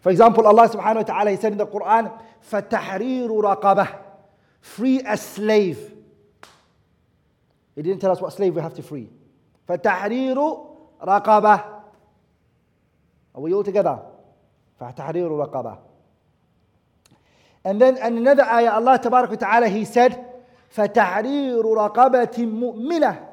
For 0.00 0.10
example, 0.10 0.46
Allah 0.46 0.68
subhanahu 0.68 0.96
wa 0.96 1.02
ta'ala, 1.02 1.30
He 1.30 1.36
said 1.36 1.52
in 1.52 1.58
the 1.58 1.66
Quran, 1.66 2.12
فَتَحْرِيرُ 2.50 3.28
رَقَبَةٍ 3.28 3.98
Free 4.60 5.00
a 5.00 5.16
slave. 5.16 5.92
He 7.74 7.82
didn't 7.82 8.00
tell 8.00 8.12
us 8.12 8.20
what 8.20 8.32
slave 8.32 8.54
we 8.54 8.62
have 8.62 8.74
to 8.74 8.82
free. 8.82 9.08
فتحرير 9.68 10.36
رقبة 11.02 11.64
Are 13.34 13.40
we 13.40 13.52
all 13.52 13.64
together? 13.64 14.00
فتحرير 14.80 15.28
رقبة 15.28 15.78
And 17.64 17.80
then 17.80 17.96
in 17.96 18.18
another 18.18 18.44
ayah, 18.44 18.72
Allah 18.72 18.98
تبارك 18.98 19.30
وتعالى 19.30 19.70
He 19.70 19.84
said, 19.84 20.22
فتحرير 20.70 21.64
رقبة 21.64 22.36
مؤمنة 22.38 23.28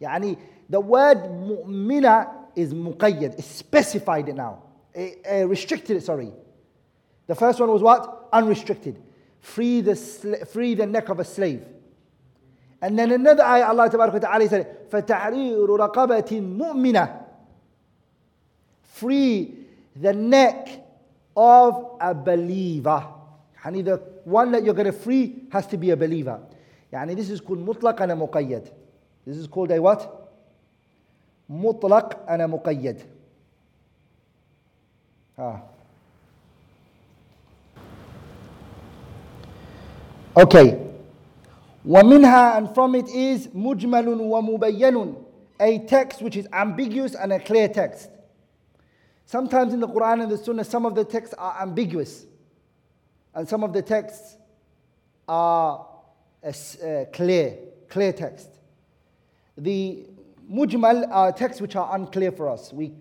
يعني 0.00 0.38
the 0.68 0.80
word 0.80 1.18
مؤمنة 1.18 2.28
is 2.56 2.72
مقيد, 2.74 3.38
it's 3.38 3.46
specified 3.46 4.28
it 4.28 4.36
now. 4.36 4.62
Uh, 4.96 5.46
restricted 5.46 5.96
it, 5.96 6.02
sorry. 6.02 6.32
The 7.26 7.34
first 7.34 7.60
one 7.60 7.70
was 7.70 7.82
what? 7.82 8.28
Unrestricted. 8.32 9.00
Free 9.40 9.80
the, 9.80 9.94
free 10.52 10.74
the 10.74 10.86
neck 10.86 11.08
of 11.08 11.20
a 11.20 11.24
slave. 11.24 11.64
And 12.82 12.98
then 12.98 13.12
another 13.12 13.44
ayah, 13.44 13.66
Allah 13.66 13.88
Ta'ala 13.88 14.48
said, 14.48 14.90
فَتَحْرِيرُ 14.90 15.68
رَقَبَةٍ 15.68 16.56
مُؤْمِنَةٍ 16.58 17.24
Free 18.82 19.54
the 19.94 20.12
neck 20.12 20.84
of 21.36 21.96
a 22.00 22.14
believer. 22.14 23.06
Yani 23.64 23.84
the 23.84 23.96
one 24.24 24.52
that 24.52 24.64
you're 24.64 24.74
going 24.74 24.86
to 24.86 24.92
free 24.92 25.44
has 25.52 25.66
to 25.68 25.76
be 25.76 25.90
a 25.90 25.96
believer. 25.96 26.40
Yani 26.92 27.14
this 27.16 27.30
is 27.30 27.40
called 27.40 27.64
mutlaq 27.64 28.00
and 28.00 28.12
a 28.12 28.14
muqayyad. 28.14 28.70
This 29.26 29.36
is 29.36 29.46
called 29.46 29.70
a 29.70 29.80
what? 29.80 30.23
Mutlaq 31.50 32.18
and 32.28 32.42
a 32.42 32.46
muqayyad. 32.46 33.02
Ah. 35.38 35.62
Okay. 40.36 40.86
ومنها 41.86 42.58
and 42.58 42.74
from 42.74 42.94
it 42.94 43.08
is 43.08 43.48
مجمل 43.48 44.20
ومبين 44.20 45.16
a 45.60 45.78
text 45.80 46.22
which 46.22 46.36
is 46.36 46.46
ambiguous 46.52 47.14
and 47.14 47.32
a 47.32 47.40
clear 47.40 47.68
text. 47.68 48.08
Sometimes 49.26 49.74
in 49.74 49.80
the 49.80 49.86
Quran 49.86 50.22
and 50.22 50.32
the 50.32 50.38
Sunnah, 50.38 50.64
some 50.64 50.86
of 50.86 50.94
the 50.94 51.04
texts 51.04 51.34
are 51.38 51.60
ambiguous, 51.62 52.26
and 53.34 53.48
some 53.48 53.62
of 53.62 53.72
the 53.72 53.82
texts 53.82 54.36
are 55.28 55.86
uh, 56.42 57.04
clear, 57.12 57.56
clear 57.88 58.12
text. 58.12 58.48
The 59.56 60.06
mujmal 60.50 61.08
are 61.10 61.32
texts 61.32 61.60
which 61.60 61.76
are 61.76 61.94
unclear 61.94 62.32
for 62.32 62.48
us. 62.48 62.72
We, 62.72 62.92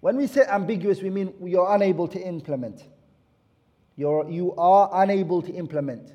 when 0.00 0.16
we 0.16 0.26
say 0.26 0.44
ambiguous, 0.48 1.02
we 1.02 1.10
mean 1.10 1.34
we 1.38 1.56
are 1.56 1.74
unable 1.74 2.08
to 2.08 2.20
implement. 2.20 2.82
You're, 3.96 4.28
you 4.30 4.54
are 4.56 4.90
unable 5.02 5.42
to 5.42 5.52
implement. 5.52 6.12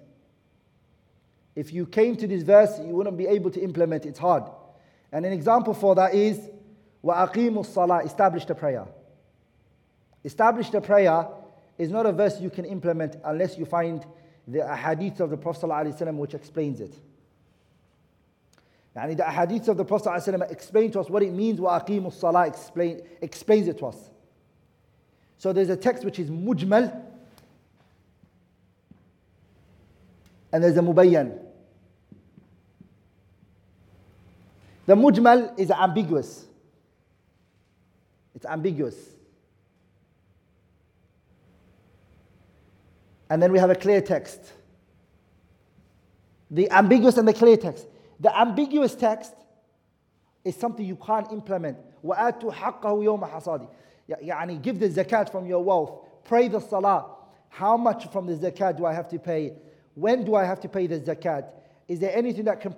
If 1.56 1.74
you 1.74 1.86
came 1.86 2.16
to 2.18 2.28
this 2.28 2.44
verse, 2.44 2.80
you 2.80 2.96
wouldn't 2.96 3.18
be 3.18 3.28
able 3.28 3.52
to 3.52 3.62
implement 3.62 4.06
it. 4.06 4.10
It's 4.10 4.20
hard. 4.20 4.44
And 5.12 5.26
an 5.26 5.34
example 5.34 5.74
for 5.74 5.96
that 5.96 6.14
is 6.14 6.50
وَأَقِيمُوا 7.04 7.66
الصَّلَاةِ 7.66 8.06
Establish 8.06 8.46
the 8.46 8.56
prayer. 8.56 8.86
Establish 10.24 10.70
the 10.70 10.80
prayer 10.80 11.28
is 11.78 11.90
not 11.90 12.06
a 12.06 12.12
verse 12.12 12.40
you 12.40 12.50
can 12.50 12.64
implement 12.64 13.16
unless 13.26 13.58
you 13.58 13.66
find 13.66 14.06
the 14.48 14.76
hadith 14.76 15.20
of 15.20 15.30
the 15.30 15.38
Prophet 15.38 15.68
ﷺ 15.68 16.16
which 16.16 16.34
explains 16.34 16.80
it. 16.80 16.94
Yani 18.96 19.16
the 19.16 19.24
hadith 19.24 19.68
of 19.70 19.78
the 19.78 19.86
Prophet 19.86 20.10
ﷺ 20.10 20.52
explain 20.52 20.92
to 20.92 21.00
us 21.00 21.10
what 21.10 21.24
it 21.24 21.32
means 21.32 21.60
وَأَقِيمُوا 21.60 22.14
الصَّلَاةِ 22.14 22.48
explain, 22.48 23.02
explains 23.22 23.68
it 23.68 23.78
to 23.78 23.86
us. 23.88 24.10
So 25.38 25.54
there's 25.54 25.70
a 25.70 25.78
text 25.78 26.04
which 26.04 26.20
is 26.20 26.30
mujmal 26.30 27.04
and 30.52 30.64
there's 30.64 30.78
a 30.78 30.82
mubayyan. 30.82 31.40
The 34.86 34.96
mujmal 34.96 35.58
is 35.58 35.72
ambiguous. 35.72 36.46
It's 38.36 38.46
ambiguous. 38.46 38.96
And 43.30 43.42
then 43.42 43.54
we 43.54 43.60
have 43.60 43.70
a 43.70 43.76
clear 43.76 44.02
text. 44.02 44.42
The 46.50 46.70
ambiguous 46.70 47.18
and 47.18 47.26
the 47.26 47.34
clear 47.34 47.56
text. 47.56 47.88
The 48.20 48.38
ambiguous 48.40 48.96
text 48.96 49.34
is 50.44 50.56
something 50.56 50.86
you 50.86 50.96
can't 50.96 51.32
implement. 51.32 51.78
وَآتُوا 52.04 52.54
حَقَّهُ 52.54 52.82
يَوْمَ 52.82 53.30
حَصَادِ 53.30 53.68
يعني 54.10 54.62
give 54.62 54.80
the 54.80 54.90
zakat 54.90 55.32
from 55.32 55.46
your 55.46 55.64
wealth. 55.64 56.06
Pray 56.24 56.48
the 56.48 56.60
salah. 56.60 57.16
How 57.50 57.78
much 57.78 58.12
from 58.12 58.28
the 58.28 58.34
zakat 58.34 58.78
do 58.78 58.86
I 58.86 58.94
have 58.94 59.08
to 59.10 59.20
pay? 59.20 59.54
When 59.96 60.26
do 60.26 60.36
I 60.36 60.44
have 60.44 60.60
to 60.62 60.70
pay 60.70 60.88
the 60.88 61.00
zakat? 61.00 61.48
Is 61.88 62.00
there 62.00 62.16
anything 62.16 62.46
that 62.46 62.62
can 62.62 62.76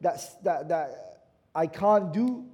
that, 0.00 0.20
that, 0.42 0.68
that 0.68 1.14
I 1.54 1.66
can't 1.66 2.12
do. 2.12 2.46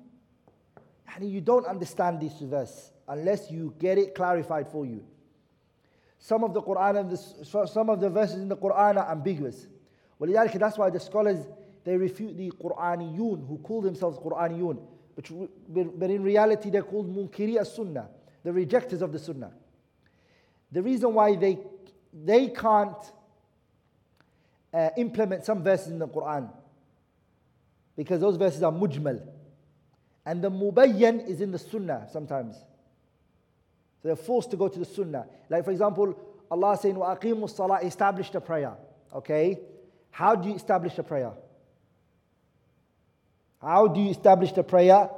And 1.15 1.31
you 1.31 1.41
don't 1.41 1.67
understand 1.67 2.21
this 2.21 2.39
verse 2.41 2.93
unless 3.09 3.51
you 3.51 3.75
get 3.79 3.99
it 3.99 4.15
clarified 4.15 4.69
for 4.69 4.87
you. 4.87 5.05
Some 6.19 6.45
of 6.45 6.53
the 6.53 6.63
Quran 6.63 7.01
and 7.01 7.11
the, 7.11 7.67
some 7.67 7.89
of 7.89 8.01
the 8.01 8.11
verses 8.11 8.37
in 8.37 8.49
the 8.49 8.57
Quran 8.57 8.97
are 8.97 9.11
ambiguous. 9.11 9.67
ولذلك 10.21 10.59
that's 10.59 10.77
why 10.77 10.91
the 10.91 11.01
scholars 11.01 11.39
they 11.86 11.96
refute 11.96 12.36
the 12.36 12.52
Quraniyun 12.52 13.48
who 13.48 13.60
call 13.64 13.82
themselves 13.82 14.18
Quraniyun. 14.18 14.80
But, 15.16 16.00
but 16.00 16.10
in 16.10 16.24
reality 16.24 16.70
they're 16.70 16.84
called 16.84 17.16
Munkiri 17.16 17.56
as-Sunnah 17.58 18.10
the 18.46 18.54
rejectors 18.54 19.02
of 19.02 19.12
the 19.12 19.20
Sunnah. 19.20 19.52
The 20.72 20.82
reason 20.82 21.14
why 21.14 21.36
they 21.36 21.58
they 22.14 22.48
can't 22.48 22.96
uh, 24.74 24.92
implement 24.96 25.44
some 25.44 25.64
verses 25.64 25.88
in 25.88 26.00
the 26.00 26.08
Quran 26.08 26.50
because 27.98 28.22
those 28.22 28.38
verses 28.38 28.62
are 28.62 28.72
mujmal. 28.72 29.22
And 30.26 30.44
the 30.44 30.52
mubayyan 30.52 31.28
is 31.28 31.42
in 31.42 31.52
the 31.52 31.60
Sunnah 31.60 32.08
sometimes. 32.12 32.56
So 32.56 34.10
they're 34.10 34.16
forced 34.16 34.52
to 34.52 34.58
go 34.58 34.68
to 34.68 34.80
the 34.80 34.86
Sunnah. 34.86 35.26
Like 35.50 35.66
for 35.66 35.72
example 35.72 36.16
Allah 36.52 36.78
saying 36.80 36.96
wa 36.96 37.16
aqimus 37.16 37.56
salah 37.56 37.80
establish 37.80 38.30
the 38.30 38.40
prayer 38.40 38.76
okay? 39.12 39.60
How 40.12 40.36
do 40.36 40.50
you 40.50 40.56
establish 40.56 40.98
a 41.00 41.04
prayer? 41.04 41.32
How 43.65 43.89
do 43.89 44.01
you 44.01 44.11
establish 44.11 44.53
the 44.53 44.63
prayer? 44.63 45.11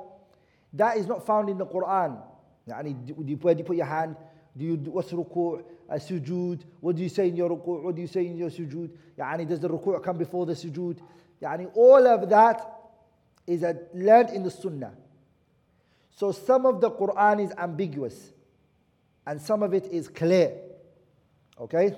That 0.73 0.97
is 0.97 1.07
not 1.07 1.27
found 1.27 1.49
in 1.49 1.59
the 1.59 1.67
Quran. 1.67 2.21
Yani, 2.69 3.07
do 3.07 3.25
you, 3.25 3.37
where 3.37 3.55
do 3.55 3.59
you 3.59 3.65
put 3.65 3.77
your 3.77 3.87
hand? 3.87 4.17
Do 4.57 4.65
you 4.65 4.77
what's 4.77 5.13
ruku', 5.13 5.63
a 5.89 5.97
sujood? 5.97 6.61
What 6.81 6.97
do 6.97 7.03
you 7.03 7.09
say 7.09 7.29
in 7.29 7.37
your 7.37 7.51
ruku'? 7.51 7.83
What 7.83 7.95
do 7.95 8.01
you 8.01 8.09
say 8.09 8.27
in 8.27 8.37
your 8.37 8.51
sujood? 8.51 8.91
Yani, 9.19 9.49
does 9.49 9.61
the 9.61 9.69
ruku' 9.69 10.03
come 10.03 10.19
before 10.19 10.47
the 10.47 10.55
sujood? 10.55 10.99
Yani, 11.41 11.71
all 11.75 12.07
of 12.07 12.29
that 12.29 12.83
is 13.47 13.65
learned 13.95 14.31
in 14.31 14.43
the 14.43 14.51
sunnah. 14.51 14.93
So 16.17 16.33
some 16.33 16.67
of 16.67 16.81
the 16.81 16.91
Quran 16.91 17.45
is 17.45 17.53
ambiguous 17.59 18.33
and 19.27 19.41
some 19.41 19.63
of 19.63 19.75
it 19.75 19.87
is 19.87 20.09
clear. 20.09 20.53
Okay? 21.61 21.97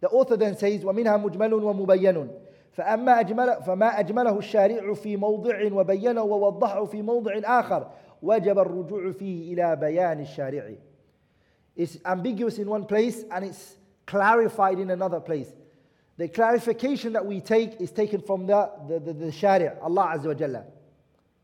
The 0.00 0.08
author 0.08 0.36
then 0.36 0.56
says 0.58 0.82
ومنها 0.82 1.16
مجمل 1.16 1.52
ومبين 1.52 2.28
فأما 2.72 3.20
أجمل 3.20 3.62
فما 3.62 4.00
أجمله 4.00 4.38
الشارع 4.38 4.94
في 4.94 5.16
موضع 5.16 5.72
وبينه 5.72 6.22
ووضحه 6.22 6.84
في 6.84 7.02
موضع 7.02 7.32
آخر 7.44 7.90
وجب 8.22 8.58
الرجوع 8.58 9.12
فيه 9.12 9.54
إلى 9.54 9.76
بيان 9.76 10.20
الشارع 10.20 10.74
It's 11.76 11.98
ambiguous 12.06 12.58
in 12.58 12.68
one 12.68 12.84
place 12.84 13.24
and 13.32 13.44
it's 13.44 13.76
clarified 14.06 14.78
in 14.78 14.90
another 14.90 15.18
place. 15.18 15.52
The 16.16 16.28
clarification 16.28 17.14
that 17.14 17.26
we 17.26 17.40
take 17.40 17.80
is 17.80 17.90
taken 17.90 18.20
from 18.20 18.46
the, 18.46 18.70
the, 18.86 19.00
the, 19.00 19.12
the 19.12 19.32
Sharia, 19.32 19.76
Allah 19.82 20.12
Azza 20.14 20.26
wa 20.26 20.34
Jalla. 20.34 20.64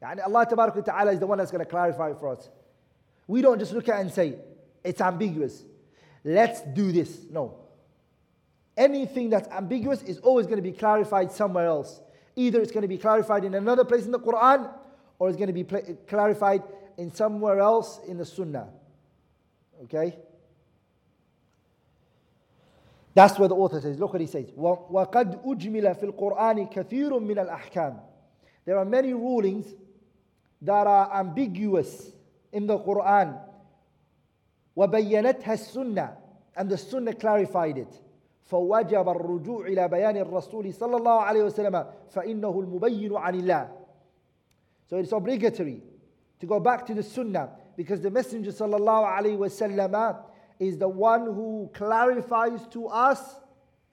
Yani 0.00 0.24
Allah 0.24 0.46
Tabarak 0.46 0.76
wa 0.76 0.83
Ta'ala 0.83 1.11
is 1.11 1.18
the 1.18 1.26
one 1.26 1.38
that's 1.38 1.50
going 1.50 1.64
to 1.64 1.68
clarify 1.68 2.11
it 2.11 2.18
for 2.20 2.29
us. 2.29 2.48
We 3.26 3.42
don't 3.42 3.59
just 3.59 3.72
look 3.72 3.88
at 3.88 3.98
it 3.98 4.03
and 4.03 4.12
say, 4.12 4.37
it's 4.85 5.00
ambiguous. 5.00 5.64
Let's 6.22 6.61
do 6.61 6.92
this. 6.92 7.26
No 7.29 7.61
anything 8.76 9.31
that's 9.31 9.48
ambiguous 9.48 10.03
is 10.03 10.18
always 10.18 10.46
going 10.46 10.57
to 10.57 10.62
be 10.62 10.72
clarified 10.72 11.31
somewhere 11.31 11.66
else. 11.66 12.00
Either 12.37 12.61
it's 12.61 12.72
going 12.72 12.83
to 12.83 12.88
be 12.88 12.98
clarified 12.98 13.44
in 13.44 13.55
another 13.55 13.85
place 13.85 14.05
in 14.07 14.11
the 14.11 14.18
Quran 14.18 14.72
or 15.18 15.29
it's 15.29 15.37
going 15.37 15.48
to 15.48 15.53
be 15.53 15.64
pl- 15.64 15.98
clarified 16.09 16.62
in 16.96 17.12
somewhere 17.12 17.61
else 17.61 18.00
in 18.09 18.16
the 18.16 18.24
Sunnah. 18.24 18.68
Okay? 19.85 20.16
That's 23.14 23.38
where 23.38 23.48
the 23.48 23.55
author 23.55 23.81
says. 23.81 23.98
Look 23.98 24.12
what 24.12 24.20
he 24.20 24.26
says. 24.26 24.46
وَقَدْ 24.57 25.44
أُجْمِلَ 25.44 26.00
فِي 26.00 26.12
الْقُرْآنِ 26.12 26.72
كَثِيرٌ 26.72 27.11
مِنَ 27.11 27.46
الْأَحْكَامِ 27.46 28.00
There 28.64 28.79
are 28.79 28.85
many 28.85 29.12
rulings 29.12 29.66
that 30.62 30.87
are 30.87 31.12
ambiguous 31.18 32.12
in 32.53 32.66
the 32.66 32.79
Quran. 32.79 33.38
وَبَيَّنَتْهَا 34.76 35.42
السُّنَّةِ 35.42 36.16
And 36.57 36.70
the 36.70 36.79
Sunnah 36.79 37.14
clarified 37.14 37.79
it. 37.79 38.00
فوجب 38.44 39.09
الرجوع 39.09 39.66
إلى 39.66 39.88
بيان 39.88 40.16
الرسول 40.16 40.74
صلى 40.74 40.96
الله 40.96 41.20
عليه 41.20 41.44
وسلم 41.44 41.87
فإنه 42.09 42.61
المبين 42.61 43.16
عن 43.16 43.35
الله 43.35 43.68
So 44.87 44.96
it's 44.96 45.12
obligatory 45.12 45.83
to 46.40 46.46
go 46.46 46.59
back 46.59 46.85
to 46.87 46.94
the 46.94 47.03
Sunnah 47.03 47.50
because 47.76 48.00
the 48.00 48.11
Messenger 48.11 48.50
صلى 48.50 48.76
الله 48.76 49.07
عليه 49.07 49.37
وسلم 49.38 50.24
is 50.59 50.79
the 50.79 50.88
one 50.88 51.26
who 51.26 51.70
clarifies 51.72 52.66
to 52.68 52.87
us 52.88 53.37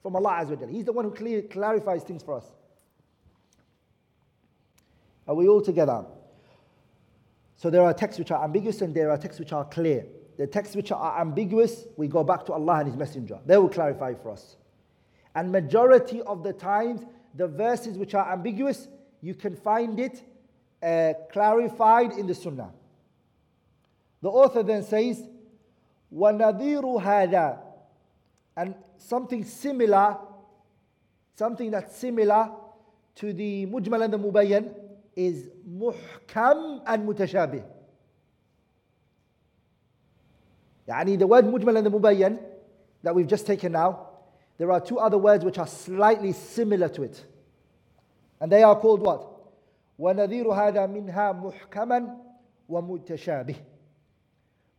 from 0.02 0.16
Allah 0.16 0.44
Azza 0.44 0.58
wa 0.58 0.66
He's 0.66 0.84
the 0.84 0.92
one 0.92 1.04
who 1.06 1.10
clear, 1.12 1.42
clarifies 1.42 2.02
things 2.02 2.22
for 2.22 2.36
us. 2.36 2.44
Are 5.26 5.34
we 5.34 5.48
all 5.48 5.60
together? 5.62 6.04
So 7.56 7.70
there 7.70 7.82
are 7.82 7.92
texts 7.92 8.18
which 8.18 8.30
are 8.30 8.42
ambiguous 8.44 8.82
and 8.82 8.94
there 8.94 9.10
are 9.10 9.18
texts 9.18 9.38
which 9.40 9.52
are 9.52 9.64
clear 9.64 10.06
the 10.42 10.46
texts 10.46 10.76
which 10.76 10.92
are 10.92 11.20
ambiguous, 11.20 11.86
we 11.96 12.08
go 12.08 12.22
back 12.22 12.46
to 12.46 12.52
Allah 12.52 12.78
and 12.80 12.88
His 12.88 12.96
Messenger. 12.96 13.40
They 13.44 13.56
will 13.56 13.68
clarify 13.68 14.14
for 14.14 14.32
us. 14.32 14.56
And 15.34 15.52
majority 15.52 16.22
of 16.22 16.42
the 16.42 16.52
times, 16.52 17.02
the 17.34 17.46
verses 17.46 17.98
which 17.98 18.14
are 18.14 18.32
ambiguous, 18.32 18.88
you 19.20 19.34
can 19.34 19.56
find 19.56 19.98
it 19.98 20.22
uh, 20.82 21.14
clarified 21.32 22.12
in 22.12 22.26
the 22.26 22.34
Sunnah. 22.34 22.70
The 24.22 24.28
author 24.28 24.62
then 24.62 24.82
says, 24.82 25.22
وَنَذِيرُ 26.14 27.02
هَذَا 27.02 27.60
And 28.56 28.74
something 28.96 29.44
similar, 29.44 30.16
something 31.36 31.70
that's 31.70 31.96
similar 31.96 32.50
to 33.16 33.32
the 33.32 33.66
mujmal 33.66 34.04
and 34.04 34.12
the 34.12 34.18
mubayyan 34.18 34.74
is 35.16 35.48
muhkam 35.68 36.80
and 36.86 37.08
mutashabih. 37.08 37.64
يعني 40.88 41.18
the 41.18 41.26
word 41.26 41.44
مجمل 41.44 41.76
and 41.76 41.86
the 41.86 41.90
mubayyan 41.90 42.38
that 43.02 43.14
we've 43.14 43.26
just 43.26 43.46
taken 43.46 43.72
now, 43.72 44.08
there 44.58 44.72
are 44.72 44.80
two 44.80 44.98
other 44.98 45.18
words 45.18 45.44
which 45.44 45.58
are 45.58 45.66
slightly 45.66 46.32
similar 46.32 46.88
to 46.88 47.02
it. 47.02 47.24
And 48.40 48.50
they 48.50 48.62
are 48.62 48.76
called 48.76 49.00
what? 49.00 49.26
ونذير 49.98 50.46
هذا 50.46 50.86
منها 50.86 51.32
محكما 51.32 52.16
ومتشابه. 52.68 53.56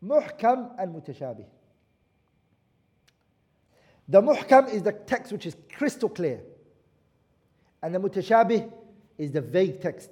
محكم 0.01 0.77
and 0.77 0.95
متشابه. 0.95 1.45
The 4.08 4.21
muhkam 4.21 4.73
is 4.73 4.82
the 4.82 4.93
text 4.93 5.32
which 5.32 5.45
is 5.45 5.55
crystal 5.71 6.10
clear. 6.10 6.41
And 7.84 7.93
the 7.93 7.99
mutashabih 7.99 8.71
is 9.17 9.32
the 9.32 9.41
vague 9.41 9.82
text. 9.82 10.10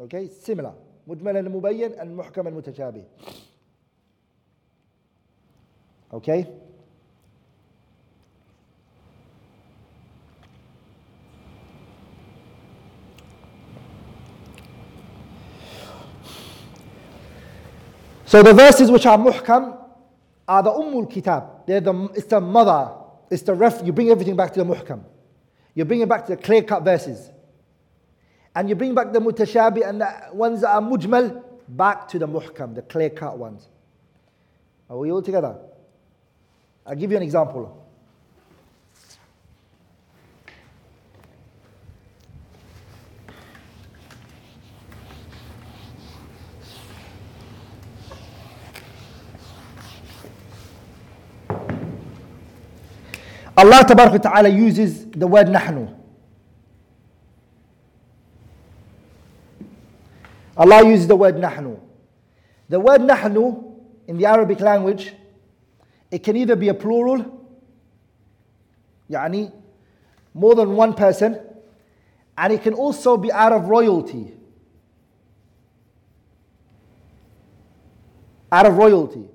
Okay, 0.00 0.28
similar. 0.28 0.72
مجمل 1.06 1.38
and 1.38 1.48
mubayyan 1.48 2.00
and 2.00 2.18
muhkam 2.18 2.46
and 2.46 2.56
mutashabih. 2.56 3.04
Okay? 6.13 6.47
So 18.25 18.43
the 18.43 18.53
verses 18.53 18.91
which 18.91 19.07
are 19.07 19.17
muhkam 19.17 19.75
are 20.47 20.61
the 20.61 20.71
ummul 20.71 21.11
kitab. 21.11 21.65
They're 21.65 21.81
the, 21.81 22.09
it's 22.15 22.27
the 22.27 22.39
mother. 22.39 22.91
It's 23.31 23.41
the 23.41 23.55
ref. 23.55 23.81
You 23.83 23.91
bring 23.91 24.09
everything 24.09 24.35
back 24.35 24.53
to 24.53 24.63
the 24.63 24.75
muhkam. 24.75 25.03
You 25.73 25.83
bring 25.83 26.01
it 26.01 26.09
back 26.09 26.27
to 26.27 26.35
the 26.35 26.41
clear 26.41 26.61
cut 26.61 26.83
verses. 26.83 27.31
And 28.55 28.69
you 28.69 28.75
bring 28.75 28.93
back 28.93 29.13
the 29.13 29.19
mutashabi 29.19 29.87
and 29.87 30.01
the 30.01 30.13
ones 30.31 30.61
that 30.61 30.69
are 30.69 30.81
mujmal 30.81 31.43
back 31.67 32.07
to 32.09 32.19
the 32.19 32.27
muhkam, 32.27 32.75
the 32.75 32.83
clear 32.83 33.09
cut 33.09 33.37
ones. 33.37 33.67
Are 34.89 34.97
we 34.97 35.11
all 35.11 35.21
together? 35.21 35.55
I'll 36.89 36.95
give 36.95 37.11
you 37.11 37.17
an 37.17 37.23
example. 37.23 37.75
Allah 53.55 53.85
Ta'ala 53.85 54.49
uses 54.49 55.05
the 55.11 55.27
word 55.27 55.45
nahnu. 55.47 55.93
Allah 60.57 60.87
uses 60.87 61.05
the 61.05 61.15
word 61.15 61.35
nahnu. 61.35 61.79
The 62.67 62.79
word 62.79 63.01
nahnu 63.01 63.75
in 64.07 64.17
the 64.17 64.25
Arabic 64.25 64.59
language 64.61 65.13
it 66.10 66.22
can 66.22 66.36
either 66.36 66.56
be 66.56 66.68
a 66.68 66.74
plural, 66.74 67.24
يعني 69.10 69.52
more 70.34 70.54
than 70.54 70.74
one 70.76 70.94
person, 70.94 71.40
and 72.36 72.52
it 72.52 72.62
can 72.62 72.74
also 72.74 73.16
be 73.16 73.30
out 73.32 73.52
of 73.52 73.68
royalty. 73.68 74.34
Out 78.50 78.66
of 78.66 78.76
royalty. 78.76 79.28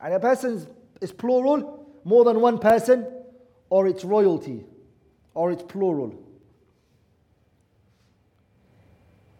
And 0.00 0.14
a 0.14 0.20
person 0.20 0.66
is 1.00 1.12
plural, 1.12 1.86
more 2.04 2.24
than 2.24 2.40
one 2.40 2.58
person, 2.58 3.06
or 3.70 3.86
it's 3.86 4.04
royalty, 4.04 4.64
or 5.34 5.52
it's 5.52 5.62
plural. 5.62 6.14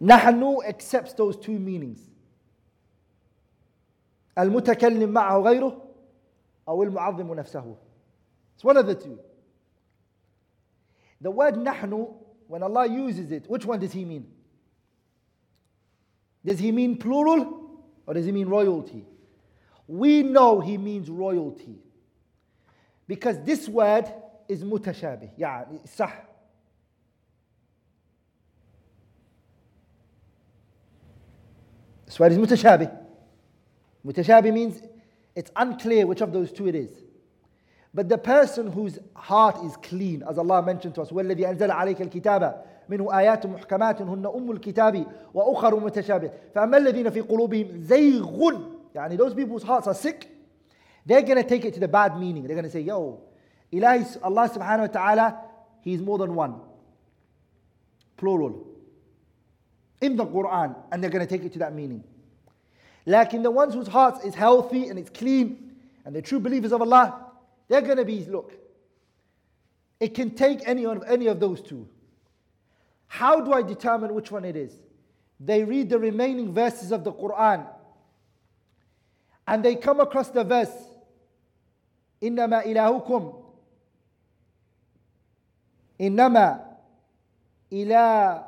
نحن 0.01 0.57
accepts 0.65 1.13
those 1.13 1.37
two 1.37 1.57
meanings. 1.59 1.99
المتكلم 4.37 5.09
معه 5.09 5.39
غيره 5.39 5.81
أو 6.69 6.83
المعظم 6.83 7.33
نفسه. 7.33 7.75
It's 8.55 8.63
one 8.63 8.77
of 8.77 8.87
the 8.87 8.95
two. 8.95 9.19
The 11.21 11.31
word 11.31 11.55
nahnu, 11.55 12.13
when 12.47 12.63
Allah 12.63 12.87
uses 12.87 13.31
it, 13.31 13.49
which 13.49 13.65
one 13.65 13.79
does 13.79 13.91
He 13.91 14.05
mean? 14.05 14.27
Does 16.45 16.59
He 16.59 16.71
mean 16.71 16.97
plural 16.97 17.81
or 18.05 18.13
does 18.13 18.25
He 18.25 18.31
mean 18.31 18.47
royalty? 18.47 19.05
We 19.87 20.23
know 20.23 20.59
He 20.59 20.77
means 20.77 21.09
royalty. 21.09 21.79
Because 23.07 23.39
this 23.43 23.67
word 23.67 24.11
is 24.47 24.63
mutashabih. 24.63 25.31
Yeah, 25.37 25.65
صح. 25.85 26.13
This 32.05 32.19
word 32.19 32.31
is 32.31 32.37
mutashabih. 32.37 32.97
Mutashabih 34.05 34.53
means 34.53 34.81
it's 35.39 35.51
unclear 35.55 36.07
which 36.07 36.21
of 36.21 36.31
those 36.31 36.51
two 36.51 36.67
it 36.67 36.75
is. 36.75 36.91
But 37.93 38.09
the 38.09 38.17
person 38.17 38.71
whose 38.71 38.99
heart 39.15 39.63
is 39.63 39.77
clean, 39.77 40.23
as 40.29 40.37
Allah 40.37 40.61
mentioned 40.61 40.95
to 40.95 41.01
us, 41.01 41.09
وَالَّذِي 41.11 41.57
أَنزَلَ 41.57 41.69
عَلَيْكَ 41.71 42.11
الْكِتَابَ 42.11 42.63
منه 42.89 43.19
آيات 43.19 43.45
محكمات 43.45 44.01
هن 44.01 44.25
أم 44.25 44.51
الكتاب 44.51 45.05
وأخر 45.33 45.79
متشابه 45.79 46.31
فأما 46.55 46.77
الذين 46.77 47.09
في 47.09 47.21
قلوبهم 47.21 47.67
زيغ 47.81 48.51
يعني 48.95 49.17
those 49.17 49.33
people 49.33 49.57
whose 49.57 49.63
hearts 49.63 49.87
are 49.87 49.93
sick 49.93 50.29
they're 51.05 51.21
going 51.21 51.41
to 51.41 51.43
take 51.43 51.65
it 51.65 51.73
to 51.73 51.79
the 51.79 51.87
bad 51.87 52.17
meaning 52.17 52.43
they're 52.43 52.55
going 52.55 52.65
to 52.65 52.69
say 52.71 52.81
yo 52.81 53.21
Ilahi 53.73 54.17
Allah 54.23 54.49
subhanahu 54.49 54.81
wa 54.81 54.87
ta'ala 54.87 55.37
he's 55.81 56.01
more 56.01 56.17
than 56.17 56.35
one 56.35 56.55
plural 58.17 58.65
in 60.01 60.15
the 60.15 60.25
Quran 60.25 60.75
and 60.91 61.03
they're 61.03 61.09
going 61.09 61.25
to 61.25 61.37
take 61.37 61.45
it 61.45 61.53
to 61.53 61.59
that 61.59 61.73
meaning 61.73 62.03
like 63.05 63.33
in 63.33 63.43
the 63.43 63.51
ones 63.51 63.73
whose 63.73 63.87
hearts 63.87 64.23
is 64.25 64.35
healthy 64.35 64.89
and 64.89 64.97
it's 64.97 65.09
clean 65.09 65.71
and 66.05 66.13
they're 66.13 66.21
true 66.21 66.39
believers 66.39 66.71
of 66.71 66.81
Allah 66.81 67.25
they're 67.67 67.81
going 67.81 67.97
to 67.97 68.05
be, 68.05 68.25
look, 68.25 68.53
it 69.99 70.13
can 70.13 70.31
take 70.31 70.67
any 70.67 70.85
of, 70.85 71.03
any 71.07 71.27
of 71.27 71.39
those 71.39 71.61
two. 71.61 71.87
How 73.07 73.41
do 73.41 73.53
I 73.53 73.61
determine 73.61 74.13
which 74.13 74.31
one 74.31 74.45
it 74.45 74.55
is? 74.55 74.73
They 75.39 75.63
read 75.63 75.89
the 75.89 75.99
remaining 75.99 76.53
verses 76.53 76.91
of 76.91 77.03
the 77.03 77.11
Quran 77.11 77.65
and 79.47 79.63
they 79.63 79.75
come 79.75 79.99
across 79.99 80.29
the 80.29 80.43
verse, 80.43 80.71
إنما 82.21 82.65
إلهكم 82.65 83.43
إنما 85.99 86.77
إلهكم 87.71 88.45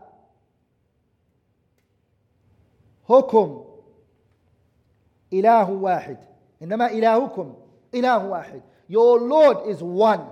إله 5.34 5.70
واحد 5.70 6.18
إنما 6.62 6.92
إلهكم 6.92 7.56
إله 7.94 8.26
واحد 8.26 8.62
your 8.88 9.20
Lord 9.20 9.68
is 9.68 9.84
one. 9.84 10.30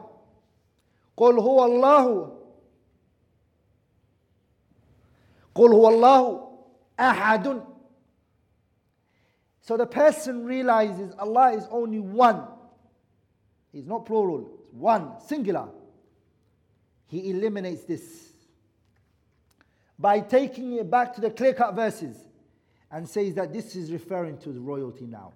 قل 1.18 1.40
هو 1.40 1.66
الله 1.66 2.38
قل 5.56 5.72
هو 5.74 5.90
الله 5.90 6.52
أحد 7.00 7.62
So 9.62 9.78
the 9.78 9.88
person 9.88 10.46
realizes 10.46 11.12
Allah 11.18 11.54
is 11.54 11.66
only 11.72 12.00
one. 12.00 12.44
He's 13.72 13.88
not 13.88 14.06
plural, 14.06 14.60
it's 14.60 14.72
one, 14.72 15.20
singular. 15.26 15.68
He 17.08 17.32
eliminates 17.32 17.84
this 17.84 18.32
by 19.98 20.20
taking 20.20 20.74
it 20.74 20.90
back 20.92 21.16
to 21.16 21.22
the 21.22 21.32
clear 21.32 21.54
cut 21.54 21.74
verses 21.74 22.16
and 22.91 23.09
says 23.09 23.35
that 23.35 23.53
this 23.53 23.77
is 23.77 23.93
referring 23.93 24.39
to 24.39 24.51
the 24.51 24.61
royalty 24.61 25.07
now. 25.07 25.33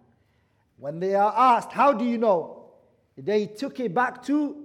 When 0.78 0.98
they 0.98 1.14
are 1.14 1.32
asked, 1.36 1.72
How 1.72 1.92
do 1.92 2.04
you 2.04 2.18
know? 2.18 2.64
They 3.16 3.46
took 3.46 3.78
it 3.80 3.94
back 3.94 4.24
to 4.24 4.60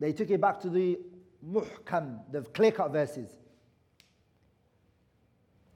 they 0.00 0.12
took 0.12 0.30
it 0.30 0.40
back 0.40 0.60
to 0.60 0.70
the 0.70 0.98
muhkam, 1.46 2.20
the 2.32 2.40
clear 2.40 2.72
cut 2.72 2.90
verses. 2.90 3.28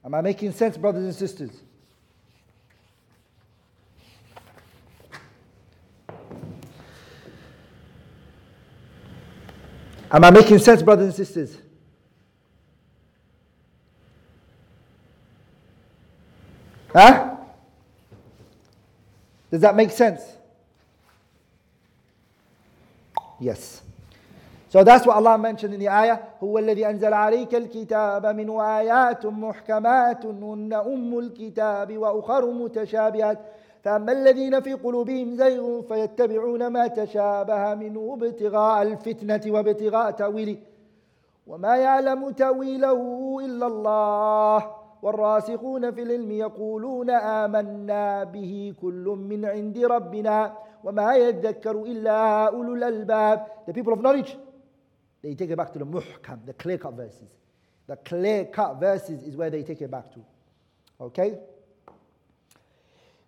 Am 0.03 0.15
I 0.15 0.23
making 0.23 0.53
sense, 0.53 0.77
brothers 0.77 1.05
and 1.05 1.15
sisters? 1.15 1.51
Am 10.11 10.25
I 10.25 10.31
making 10.31 10.59
sense, 10.59 10.83
brothers 10.83 11.07
and 11.07 11.15
sisters? 11.15 11.59
Huh? 16.95 17.37
Does 19.51 19.61
that 19.61 19.75
make 19.75 19.91
sense? 19.91 20.23
Yes. 23.41 23.83
So 24.69 24.83
that's 24.83 25.07
what 25.07 25.17
Allah 25.17 25.39
mentioned 25.39 25.75
in 25.75 25.81
the 25.81 25.89
ayah. 25.89 26.19
هو 26.43 26.59
الذي 26.59 26.87
أنزل 26.87 27.13
عليك 27.15 27.55
الكتاب 27.55 28.27
من 28.27 28.61
آيات 28.61 29.27
محكمات 29.27 30.27
هن 30.27 30.73
أم 30.73 31.19
الكتاب 31.19 31.99
وأخر 31.99 32.51
متشابهات 32.51 33.39
فأما 33.85 34.13
الذين 34.13 34.61
في 34.61 34.73
قلوبهم 34.73 35.37
زيغ 35.37 35.83
فيتبعون 35.83 36.67
ما 36.67 36.87
تشابه 36.87 37.75
منه 37.75 38.19
ابتغاء 38.23 38.83
الفتنة 38.83 39.41
وابتغاء 39.47 40.11
تأويله 40.11 40.57
وما 41.47 41.77
يعلم 41.77 42.31
تأويله 42.31 43.01
إلا 43.45 43.67
الله 43.67 44.84
والراسخون 45.05 45.91
في 45.91 46.03
العلم 46.03 46.31
يقولون 46.31 47.11
آمنا 47.11 48.25
به 48.25 48.75
كل 48.81 49.05
من 49.05 49.45
عند 49.45 49.79
ربنا 49.79 50.65
وَمَا 50.85 51.17
يَذَّكَّرُ 51.17 51.83
إِلَّا 51.83 52.49
أُولُو 52.53 52.75
الْأَلْبَابِ 52.75 53.67
The 53.67 53.73
people 53.73 53.95
of 53.95 54.01
knowledge, 54.03 54.37
they 55.23 55.35
take 55.35 55.51
it 55.51 55.57
back 55.57 55.73
to 55.73 55.79
the 55.79 55.87
muhkam, 55.87 56.45
the 56.45 56.53
clear-cut 56.53 56.93
verses. 56.93 57.31
The 57.87 57.97
clear-cut 57.97 58.79
verses 58.79 59.23
is 59.23 59.35
where 59.35 59.49
they 59.49 59.63
take 59.63 59.81
it 59.81 59.91
back 59.91 60.13
to. 60.13 60.21
Okay? 61.01 61.39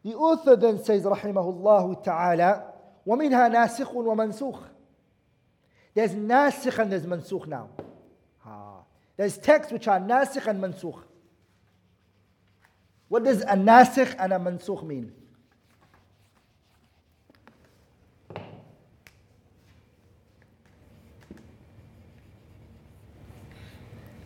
The 0.04 0.14
author 0.14 0.56
then 0.56 0.84
says, 0.84 1.04
رحمه 1.04 1.24
الله 1.24 2.04
تعالى, 2.04 2.62
وَمِنْهَا 3.06 3.54
نَاسِخٌ 3.54 3.94
وَمَنْسُوخٌ 3.94 4.62
There's 5.94 6.12
nasikh 6.12 6.78
and 6.78 6.92
there's 6.92 7.06
mansukh 7.06 7.46
now. 7.46 7.70
Ah. 8.44 8.80
There's 9.16 9.38
texts 9.38 9.72
which 9.72 9.88
are 9.88 9.98
nasikh 9.98 10.46
and 10.46 10.62
mansukh. 10.62 11.02
What 13.08 13.24
does 13.24 13.42
a 13.42 13.54
nasikh 13.54 14.14
and 14.18 14.32
a 14.32 14.38
mansukh 14.38 14.82
mean? 14.82 15.12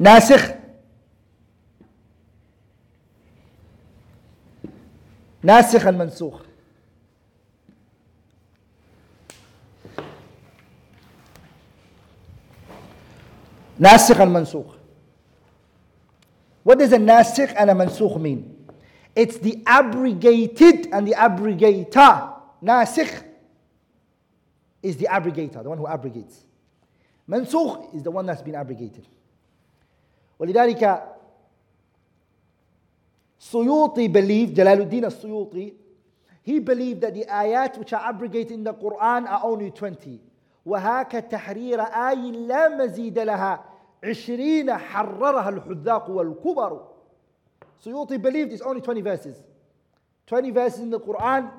ناسخ 0.00 0.54
ناسخ 5.42 5.86
المنسوخ 5.86 6.40
ناسخ 13.78 14.20
المنسوخ 14.20 14.74
What 16.64 16.78
does 16.78 16.92
a 16.92 16.98
nasikh 16.98 17.54
and 17.56 17.70
a 17.70 17.74
mansukh 17.74 18.18
mean? 18.20 18.49
It's 19.15 19.37
the 19.37 19.61
abrogated 19.65 20.89
and 20.91 21.07
the 21.07 21.13
abrogator. 21.13 22.33
Nasikh 22.63 23.23
is 24.83 24.97
the 24.97 25.07
abrogator, 25.09 25.63
the 25.63 25.69
one 25.69 25.77
who 25.77 25.87
abrogates. 25.87 26.43
Mansukh 27.29 27.95
is 27.95 28.03
the 28.03 28.11
one 28.11 28.25
that's 28.25 28.41
been 28.41 28.55
abrogated. 28.55 29.07
ولذلك 30.39 31.01
Suyuti 33.39 34.11
believed, 34.11 34.57
Jalaluddin 34.57 35.03
al-Suyuti, 35.03 35.73
he 36.41 36.59
believed 36.59 37.01
that 37.01 37.13
the 37.13 37.25
ayat 37.25 37.77
which 37.77 37.93
are 37.93 38.09
abrogated 38.09 38.51
in 38.53 38.63
the 38.63 38.73
Quran 38.73 39.27
are 39.27 39.41
only 39.43 39.71
20. 39.71 40.19
وهاك 40.65 41.11
تحرير 41.11 41.81
آي 41.81 42.31
لا 42.31 42.69
مزيد 42.69 43.19
لها 43.19 43.63
عشرين 44.03 44.77
حررها 44.77 45.49
الحذاق 45.49 46.09
والكبر 46.09 46.87
Suyuti 47.84 48.20
believed 48.20 48.52
it's 48.52 48.62
only 48.62 48.80
20 48.80 49.00
verses. 49.00 49.36
20 50.26 50.50
verses 50.50 50.80
in 50.80 50.90
the 50.90 51.00
Quran, 51.00 51.50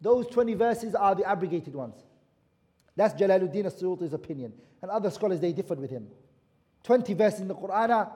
those 0.00 0.26
20 0.28 0.54
verses 0.54 0.94
are 0.94 1.14
the 1.14 1.24
abrogated 1.28 1.74
ones. 1.74 1.94
That's 2.96 3.14
Jalaluddin 3.14 3.64
al-Suyuti's 3.64 4.12
opinion. 4.12 4.52
And 4.82 4.90
other 4.90 5.10
scholars, 5.10 5.40
they 5.40 5.52
differed 5.52 5.78
with 5.78 5.90
him. 5.90 6.08
20 6.84 7.14
verses 7.14 7.40
in 7.40 7.48
the 7.48 7.54
Quran 7.54 7.90
are 7.90 8.12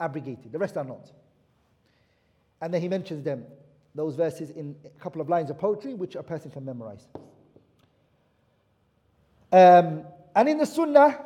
abrogated, 0.00 0.52
the 0.52 0.58
rest 0.58 0.76
are 0.76 0.84
not. 0.84 1.10
And 2.60 2.72
then 2.72 2.80
he 2.80 2.88
mentions 2.88 3.22
them, 3.22 3.44
those 3.94 4.14
verses, 4.14 4.50
in 4.50 4.76
a 4.84 5.00
couple 5.00 5.20
of 5.20 5.28
lines 5.28 5.50
of 5.50 5.58
poetry 5.58 5.94
which 5.94 6.16
a 6.16 6.22
person 6.22 6.50
can 6.50 6.64
memorize. 6.64 7.06
Um, 9.52 10.02
and 10.34 10.48
in 10.48 10.58
the 10.58 10.66
Sunnah, 10.66 11.18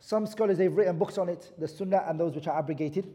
some 0.00 0.26
scholars 0.26 0.58
they've 0.58 0.74
written 0.74 0.98
books 0.98 1.16
on 1.16 1.28
it, 1.28 1.52
the 1.58 1.68
Sunnah 1.68 2.04
and 2.06 2.18
those 2.18 2.34
which 2.34 2.46
are 2.46 2.58
abrogated 2.58 3.06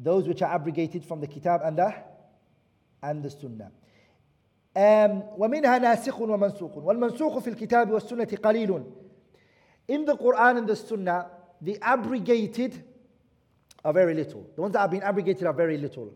Those 0.00 0.28
which 0.28 0.42
are 0.42 0.52
abrogated 0.52 1.04
from 1.04 1.20
the 1.20 1.26
Kitab 1.26 1.62
and 1.64 1.78
the 1.78 1.94
and 3.02 3.22
the 3.22 3.30
Sunnah. 3.30 3.70
Um, 4.74 5.22
ومنها 5.38 5.78
ناسخ 5.78 6.20
ومنسوخ 6.20 6.76
والمنسوخ 6.76 7.38
في 7.38 7.50
الكتاب 7.50 7.90
والسنة 7.90 8.38
قليل 8.42 8.84
In 9.88 10.04
the 10.04 10.16
Quran 10.16 10.58
and 10.58 10.66
the 10.66 10.76
Sunnah, 10.76 11.30
the 11.62 11.78
abrogated 11.80 12.84
are 13.84 13.92
very 13.92 14.14
little. 14.14 14.50
The 14.56 14.62
ones 14.62 14.72
that 14.72 14.80
have 14.80 14.90
been 14.90 15.02
abrogated 15.02 15.46
are 15.46 15.52
very 15.52 15.78
little. 15.78 16.12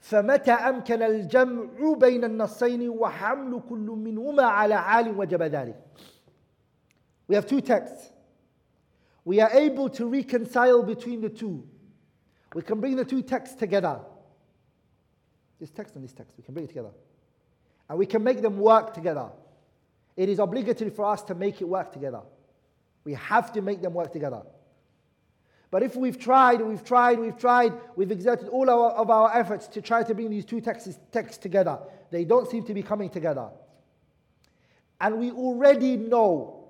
فمتى 0.00 0.52
أمكن 0.52 1.02
الجمع 1.02 1.94
بين 1.98 2.24
النصين 2.24 2.88
وحمل 2.88 3.62
كل 3.68 3.86
منهما 3.86 4.42
على 4.42 4.82
حال 4.82 5.18
وجب 5.18 5.42
ذلك. 5.42 5.76
We 7.28 7.34
have 7.34 7.46
two 7.46 7.60
texts. 7.60 8.10
We 9.24 9.40
are 9.40 9.50
able 9.52 9.90
to 9.90 10.06
reconcile 10.06 10.82
between 10.82 11.20
the 11.20 11.28
two. 11.28 11.68
We 12.53 12.61
can 12.61 12.79
bring 12.79 12.95
the 12.95 13.05
two 13.05 13.21
texts 13.21 13.55
together. 13.55 13.99
This 15.59 15.71
text 15.71 15.95
and 15.95 16.03
this 16.03 16.13
text, 16.13 16.33
we 16.37 16.43
can 16.43 16.53
bring 16.53 16.65
it 16.65 16.69
together. 16.69 16.91
And 17.89 17.97
we 17.97 18.05
can 18.05 18.23
make 18.23 18.41
them 18.41 18.57
work 18.57 18.93
together. 18.93 19.29
It 20.15 20.29
is 20.29 20.39
obligatory 20.39 20.91
for 20.91 21.05
us 21.05 21.23
to 21.23 21.35
make 21.35 21.61
it 21.61 21.65
work 21.67 21.91
together. 21.91 22.21
We 23.03 23.13
have 23.13 23.51
to 23.53 23.61
make 23.61 23.81
them 23.81 23.93
work 23.93 24.13
together. 24.13 24.41
But 25.71 25.81
if 25.81 25.95
we've 25.95 26.19
tried, 26.19 26.61
we've 26.61 26.83
tried, 26.83 27.19
we've 27.19 27.37
tried, 27.37 27.73
we've 27.95 28.11
exerted 28.11 28.47
all 28.49 28.69
our, 28.69 28.91
of 28.91 29.09
our 29.09 29.35
efforts 29.35 29.67
to 29.69 29.81
try 29.81 30.03
to 30.03 30.13
bring 30.13 30.29
these 30.29 30.45
two 30.45 30.61
texts, 30.61 30.99
texts 31.11 31.39
together, 31.39 31.79
they 32.11 32.25
don't 32.25 32.49
seem 32.49 32.63
to 32.65 32.73
be 32.75 32.83
coming 32.83 33.09
together. 33.09 33.49
And 35.01 35.17
we 35.17 35.31
already 35.31 35.97
know, 35.97 36.65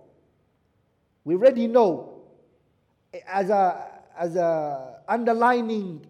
we 1.26 1.36
already 1.36 1.68
know, 1.68 2.22
as 3.28 3.50
a, 3.50 3.93
as 4.17 4.37
a 4.37 5.01
underlining 5.09 6.05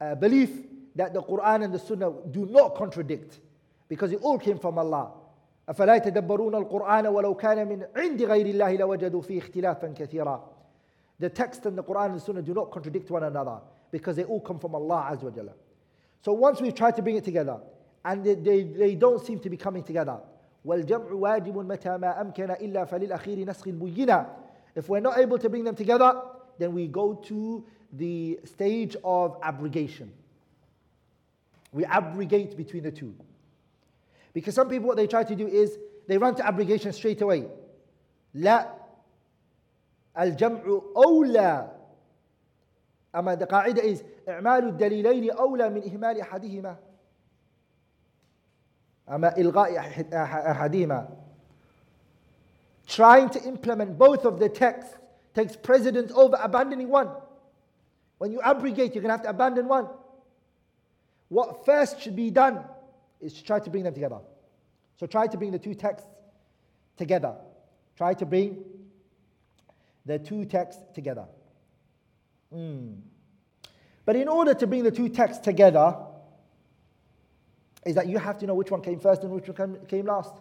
uh, 0.00 0.14
belief 0.14 0.50
that 0.96 1.12
the 1.12 1.22
Quran 1.22 1.64
and 1.64 1.74
the 1.74 1.78
Sunnah 1.78 2.12
do 2.30 2.46
not 2.46 2.74
contradict 2.74 3.40
because 3.88 4.12
it 4.12 4.20
all 4.22 4.38
came 4.38 4.58
from 4.58 4.78
Allah. 4.78 5.12
أفلا 5.68 5.94
يتدبرون 5.94 6.54
القرآن 6.54 7.06
ولو 7.06 7.34
كان 7.34 7.68
من 7.68 7.86
عند 7.96 8.22
غير 8.22 8.46
الله 8.46 8.76
لوجدوا 8.76 9.20
فيه 9.20 9.38
اختلافا 9.38 9.94
كثيرا 9.96 10.44
the 11.18 11.30
text 11.30 11.64
and 11.66 11.78
the 11.78 11.82
Quran 11.82 12.06
and 12.06 12.16
the 12.16 12.20
Sunnah 12.20 12.42
do 12.42 12.54
not 12.54 12.70
contradict 12.70 13.10
one 13.10 13.22
another 13.22 13.58
because 13.90 14.16
they 14.16 14.24
all 14.24 14.40
come 14.40 14.58
from 14.58 14.74
Allah 14.74 15.10
Azza 15.12 15.22
wa 15.22 15.30
Jalla. 15.30 15.52
So 16.22 16.32
once 16.32 16.60
we've 16.60 16.74
tried 16.74 16.96
to 16.96 17.02
bring 17.02 17.16
it 17.16 17.24
together 17.24 17.58
and 18.04 18.24
they, 18.24 18.34
they, 18.34 18.62
they 18.64 18.94
don't 18.94 19.24
seem 19.24 19.38
to 19.40 19.48
be 19.48 19.56
coming 19.56 19.82
together, 19.82 20.18
والجمع 20.66 21.12
واجب 21.12 21.56
متى 21.58 21.96
ما 21.98 22.20
أمكن 22.20 22.50
إلا 22.50 22.84
فللأخير 22.84 23.46
نسخ 23.48 23.68
بينا. 23.68 24.26
If 24.74 24.88
we're 24.88 25.00
not 25.00 25.18
able 25.18 25.38
to 25.38 25.48
bring 25.48 25.62
them 25.62 25.76
together, 25.76 26.20
then 26.58 26.72
we 26.72 26.86
go 26.86 27.14
to 27.14 27.64
the 27.92 28.40
stage 28.44 28.96
of 29.04 29.36
abrogation. 29.42 30.12
We 31.72 31.84
abrogate 31.84 32.56
between 32.56 32.82
the 32.84 32.92
two. 32.92 33.14
Because 34.32 34.54
some 34.54 34.68
people, 34.68 34.88
what 34.88 34.96
they 34.96 35.06
try 35.06 35.24
to 35.24 35.34
do 35.34 35.46
is 35.46 35.78
they 36.06 36.18
run 36.18 36.34
to 36.36 36.46
abrogation 36.46 36.92
straight 36.92 37.20
away. 37.20 37.46
لا 38.34 38.66
الجمع 40.18 40.80
أولى 40.96 41.70
أما 43.14 43.38
the 43.38 43.46
قاعدة 43.46 43.82
is 43.82 44.02
إعمال 44.28 44.68
الدليلين 44.68 45.30
أولى 45.30 45.70
من 45.70 45.82
إهمال 45.82 46.20
أحدهما 46.20 46.76
أما 49.08 49.36
إلغاء 49.38 49.78
أحدهما 50.12 51.08
Trying 52.86 53.30
to 53.30 53.42
implement 53.44 53.96
both 53.96 54.24
of 54.24 54.38
the 54.38 54.48
texts 54.48 54.96
takes 55.33 55.55
precedence 55.55 56.11
over 56.13 56.37
abandoning 56.41 56.89
one. 56.89 57.09
When 58.17 58.31
you 58.31 58.41
abrogate, 58.41 58.93
you're 58.93 59.01
going 59.01 59.09
to 59.09 59.17
have 59.17 59.23
to 59.23 59.29
abandon 59.29 59.67
one. 59.67 59.87
What 61.29 61.65
first 61.65 62.01
should 62.01 62.15
be 62.15 62.31
done 62.31 62.63
is 63.21 63.33
to 63.33 63.43
try 63.43 63.59
to 63.59 63.69
bring 63.69 63.83
them 63.83 63.93
together. 63.93 64.19
So 64.97 65.05
try 65.05 65.27
to 65.27 65.37
bring 65.37 65.51
the 65.51 65.59
two 65.59 65.73
texts 65.73 66.07
together. 66.97 67.35
Try 67.95 68.13
to 68.15 68.25
bring 68.25 68.63
the 70.05 70.19
two 70.19 70.45
texts 70.45 70.81
together. 70.93 71.25
Mm. 72.53 72.97
But 74.05 74.15
in 74.15 74.27
order 74.27 74.53
to 74.53 74.67
bring 74.67 74.83
the 74.83 74.91
two 74.91 75.07
texts 75.07 75.43
together, 75.43 75.95
is 77.85 77.95
that 77.95 78.07
you 78.07 78.17
have 78.17 78.37
to 78.39 78.47
know 78.47 78.55
which 78.55 78.71
one 78.71 78.81
came 78.81 78.99
first 78.99 79.23
and 79.23 79.31
which 79.31 79.47
one 79.47 79.77
came 79.87 80.05
last. 80.05 80.33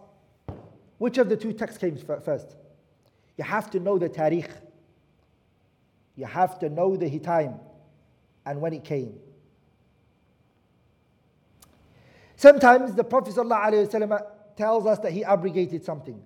Which 0.99 1.19
of 1.19 1.29
the 1.29 1.37
two 1.37 1.53
texts 1.53 1.79
came 1.79 1.97
first? 1.97 2.57
You 3.37 3.45
have 3.45 3.71
to 3.71 3.81
know 3.81 3.99
the 3.99 4.09
tarikh. 4.09 4.51
You 6.18 6.26
have 6.26 6.60
to 6.60 6.70
know 6.70 6.96
the 6.96 7.20
time 7.20 7.60
and 8.46 8.62
when 8.62 8.74
it 8.74 8.84
came. 8.84 9.20
Sometimes 12.36 12.94
the 12.94 13.04
Prophet 13.04 13.34
ﷺ 13.34 14.26
tells 14.58 14.86
us 14.86 15.00
that 15.00 15.12
he 15.12 15.24
abrogated 15.24 15.84
something. 15.84 16.22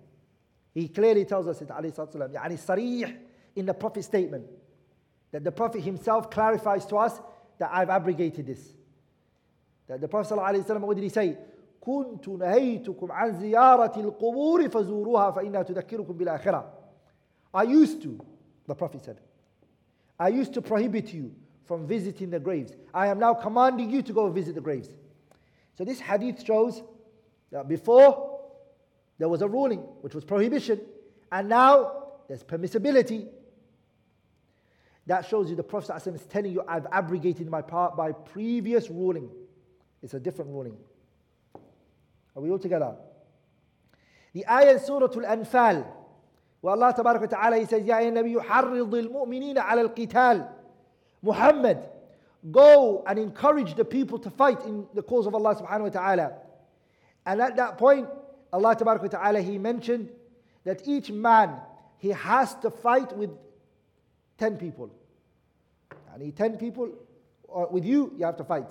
He 0.73 0.87
clearly 0.87 1.25
tells 1.25 1.47
us 1.47 1.61
it, 1.61 1.69
alayhi 1.69 1.95
salatu 1.95 2.33
يعني 2.33 3.15
in 3.55 3.65
the 3.65 3.73
Prophet's 3.73 4.07
statement. 4.07 4.45
That 5.31 5.43
the 5.43 5.51
Prophet 5.51 5.81
himself 5.81 6.29
clarifies 6.29 6.85
to 6.87 6.97
us 6.97 7.19
that 7.59 7.69
I've 7.71 7.89
abrogated 7.89 8.47
this. 8.47 8.61
That 9.87 10.01
the 10.01 10.07
Prophet 10.07 10.35
ﷺ, 10.35 10.79
what 10.81 10.95
did 10.95 11.03
he 11.03 11.09
say? 11.09 11.37
كنت 11.81 12.27
نهيتكم 12.27 13.11
عن 13.11 13.39
زيارة 13.39 13.99
القبور 13.99 14.69
فزوروها 14.69 15.31
فإنها 15.31 15.63
تذكركم 15.63 16.13
بالآخرة. 16.13 16.65
I 17.53 17.63
used 17.63 18.01
to, 18.01 18.19
the 18.67 18.75
Prophet 18.75 19.05
said, 19.05 19.19
I 20.22 20.28
used 20.28 20.54
to 20.54 20.62
prohibit 20.62 21.12
you 21.12 21.34
from 21.64 21.84
visiting 21.84 22.30
the 22.30 22.38
graves. 22.38 22.72
I 22.94 23.08
am 23.08 23.18
now 23.18 23.34
commanding 23.34 23.90
you 23.90 24.02
to 24.02 24.12
go 24.12 24.30
visit 24.30 24.54
the 24.54 24.60
graves. 24.60 24.88
So 25.76 25.84
this 25.84 25.98
hadith 25.98 26.44
shows 26.44 26.80
that 27.50 27.68
before 27.68 28.40
there 29.18 29.28
was 29.28 29.42
a 29.42 29.48
ruling 29.48 29.80
which 30.00 30.14
was 30.14 30.24
prohibition, 30.24 30.80
and 31.32 31.48
now 31.48 32.04
there's 32.28 32.44
permissibility. 32.44 33.26
That 35.08 35.26
shows 35.26 35.50
you 35.50 35.56
the 35.56 35.64
Prophet 35.64 35.90
ﷺ 35.90 36.14
is 36.14 36.26
telling 36.26 36.52
you, 36.52 36.62
I've 36.68 36.86
abrogated 36.92 37.50
my 37.50 37.60
part 37.60 37.96
by 37.96 38.12
previous 38.12 38.90
ruling. 38.90 39.28
It's 40.04 40.14
a 40.14 40.20
different 40.20 40.52
ruling. 40.52 40.76
Are 42.36 42.42
we 42.42 42.48
all 42.52 42.60
together? 42.60 42.94
The 44.34 44.48
ayah 44.48 44.78
Surah 44.78 45.08
Al-Anfal, 45.08 45.84
where 46.61 46.73
Allah 46.73 46.93
Tabarak 46.93 47.29
Ta'ala 47.29 47.57
he 47.57 47.65
says, 47.65 47.85
Ya 47.85 47.97
Nabi, 47.97 48.35
حرض 48.37 48.93
المؤمنين 48.93 49.57
على 49.57 49.89
القتال. 49.89 50.47
Muhammad, 51.21 51.79
go 52.51 53.03
and 53.07 53.19
encourage 53.19 53.75
the 53.75 53.85
people 53.85 54.19
to 54.19 54.29
fight 54.29 54.61
in 54.65 54.85
the 54.93 55.01
cause 55.01 55.27
of 55.27 55.35
Allah 55.35 55.55
Subhanahu 55.55 55.83
wa 55.83 55.89
Ta'ala. 55.89 56.33
And 57.25 57.41
at 57.41 57.55
that 57.57 57.77
point, 57.77 58.07
Allah 58.51 58.75
Tabarak 58.75 59.09
Ta'ala, 59.09 59.41
He 59.41 59.57
mentioned 59.57 60.09
that 60.63 60.87
each 60.87 61.11
man, 61.11 61.55
he 61.97 62.09
has 62.09 62.55
to 62.55 62.69
fight 62.69 63.15
with 63.15 63.31
10 64.37 64.57
people. 64.57 64.91
And 66.13 66.35
10 66.35 66.57
people, 66.57 66.89
or 67.47 67.67
with 67.67 67.85
you, 67.85 68.13
you 68.17 68.25
have 68.25 68.37
to 68.37 68.43
fight. 68.43 68.69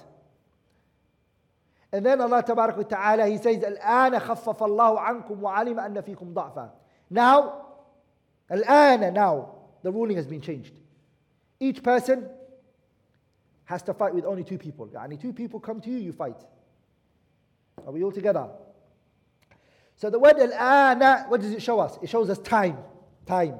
And 1.92 2.04
then 2.04 2.20
Allah 2.20 2.42
Tabarak 2.42 2.88
Ta'ala, 2.88 3.26
He 3.26 3.38
says, 3.38 3.62
الآن 3.62 4.18
خفف 4.18 4.62
الله 4.62 5.00
عنكم 5.00 5.42
وعلم 5.42 5.80
أن 5.80 6.02
فيكم 6.02 6.34
ضعفا. 6.34 6.70
Now, 7.10 7.66
Al-ana 8.51 9.09
now, 9.09 9.55
the 9.81 9.91
ruling 9.91 10.17
has 10.17 10.27
been 10.27 10.41
changed. 10.41 10.73
Each 11.59 11.81
person 11.81 12.29
has 13.65 13.81
to 13.83 13.93
fight 13.93 14.13
with 14.13 14.25
only 14.25 14.43
two 14.43 14.57
people. 14.57 14.89
Only 14.99 15.17
two 15.17 15.31
people 15.31 15.59
come 15.59 15.79
to 15.81 15.89
you, 15.89 15.97
you 15.97 16.11
fight. 16.11 16.37
Are 17.85 17.91
we 17.91 18.03
all 18.03 18.11
together? 18.11 18.47
So 19.95 20.09
the 20.09 20.19
word 20.19 20.37
al-ana, 20.37 21.25
what 21.29 21.41
does 21.41 21.51
it 21.51 21.61
show 21.61 21.79
us? 21.79 21.97
It 22.01 22.09
shows 22.09 22.29
us 22.29 22.39
time, 22.39 22.77
time. 23.25 23.55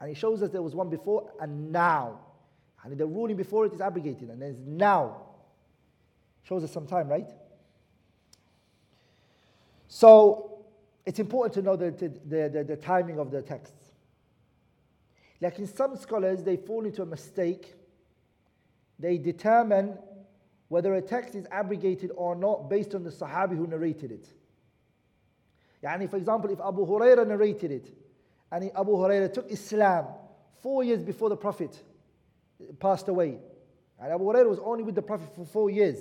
And 0.00 0.10
it 0.10 0.16
shows 0.16 0.42
us 0.42 0.50
there 0.50 0.62
was 0.62 0.74
one 0.74 0.90
before 0.90 1.30
and 1.40 1.72
now. 1.72 2.20
And 2.84 2.96
the 2.96 3.06
ruling 3.06 3.36
before 3.36 3.66
it 3.66 3.72
is 3.72 3.80
abrogated 3.80 4.28
and 4.28 4.40
there's 4.40 4.58
now. 4.66 5.22
Shows 6.44 6.64
us 6.64 6.72
some 6.72 6.86
time, 6.86 7.08
right? 7.08 7.28
So 9.88 10.47
it's 11.07 11.19
important 11.19 11.53
to 11.55 11.61
know 11.61 11.75
the, 11.75 11.91
the, 11.91 12.49
the, 12.49 12.63
the 12.63 12.75
timing 12.77 13.19
of 13.19 13.31
the 13.31 13.41
texts. 13.41 13.91
Like 15.41 15.59
in 15.59 15.67
some 15.67 15.97
scholars, 15.97 16.43
they 16.43 16.55
fall 16.55 16.85
into 16.85 17.01
a 17.01 17.05
mistake. 17.05 17.75
They 18.97 19.17
determine 19.17 19.97
whether 20.69 20.95
a 20.95 21.01
text 21.01 21.35
is 21.35 21.45
abrogated 21.51 22.11
or 22.15 22.35
not 22.35 22.69
based 22.69 22.95
on 22.95 23.03
the 23.03 23.09
Sahabi 23.09 23.57
who 23.57 23.67
narrated 23.67 24.11
it. 24.11 24.27
Yani, 25.83 26.09
for 26.09 26.15
example, 26.15 26.49
if 26.49 26.59
Abu 26.61 26.85
Huraira 26.85 27.27
narrated 27.27 27.71
it, 27.71 27.93
and 28.51 28.71
Abu 28.75 28.91
Huraira 28.91 29.33
took 29.33 29.51
Islam 29.51 30.05
four 30.61 30.83
years 30.83 31.03
before 31.03 31.27
the 31.27 31.35
Prophet 31.35 31.83
passed 32.79 33.09
away, 33.09 33.37
and 33.99 34.13
Abu 34.13 34.23
Huraira 34.23 34.49
was 34.49 34.59
only 34.59 34.83
with 34.83 34.95
the 34.95 35.01
Prophet 35.01 35.35
for 35.35 35.45
four 35.45 35.69
years. 35.69 35.97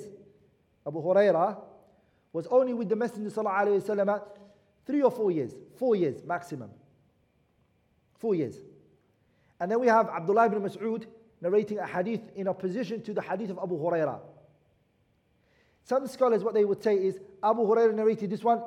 Abu 0.86 1.02
Huraira 1.02 1.58
was 2.32 2.46
only 2.46 2.74
with 2.74 2.88
the 2.88 2.96
Messenger 2.96 3.30
وسلم, 3.30 4.22
three 4.87 5.03
or 5.03 5.11
four 5.11 5.29
years, 5.29 5.53
four 5.75 5.95
years 5.95 6.23
maximum. 6.25 6.71
Four 8.17 8.33
years. 8.33 8.55
And 9.59 9.69
then 9.69 9.79
we 9.79 9.87
have 9.87 10.07
Abdullah 10.09 10.45
ibn 10.47 10.61
Mas'ud 10.61 11.05
narrating 11.41 11.77
a 11.77 11.85
hadith 11.85 12.21
in 12.35 12.47
opposition 12.47 13.01
to 13.03 13.13
the 13.13 13.21
hadith 13.21 13.51
of 13.51 13.59
Abu 13.61 13.77
Huraira. 13.77 14.19
Some 15.83 16.07
scholars, 16.07 16.43
what 16.43 16.53
they 16.53 16.65
would 16.65 16.81
say 16.81 16.95
is 16.95 17.19
Abu 17.43 17.61
Huraira 17.61 17.93
narrated 17.93 18.29
this 18.29 18.43
one, 18.43 18.63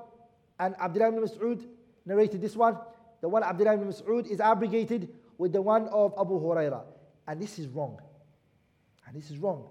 and 0.58 0.74
Abdullah 0.80 1.08
ibn 1.08 1.22
Mas'ud 1.22 1.66
narrated 2.06 2.40
this 2.40 2.54
one, 2.54 2.76
the 3.20 3.28
one 3.28 3.42
Abdullah 3.42 3.74
ibn 3.74 3.88
Mas'ud, 3.88 4.26
is 4.26 4.40
abrogated 4.40 5.08
with 5.38 5.52
the 5.52 5.62
one 5.62 5.88
of 5.88 6.14
Abu 6.18 6.38
Huraira. 6.38 6.82
And 7.26 7.40
this 7.40 7.58
is 7.58 7.66
wrong. 7.68 7.98
And 9.06 9.16
this 9.16 9.30
is 9.30 9.38
wrong. 9.38 9.68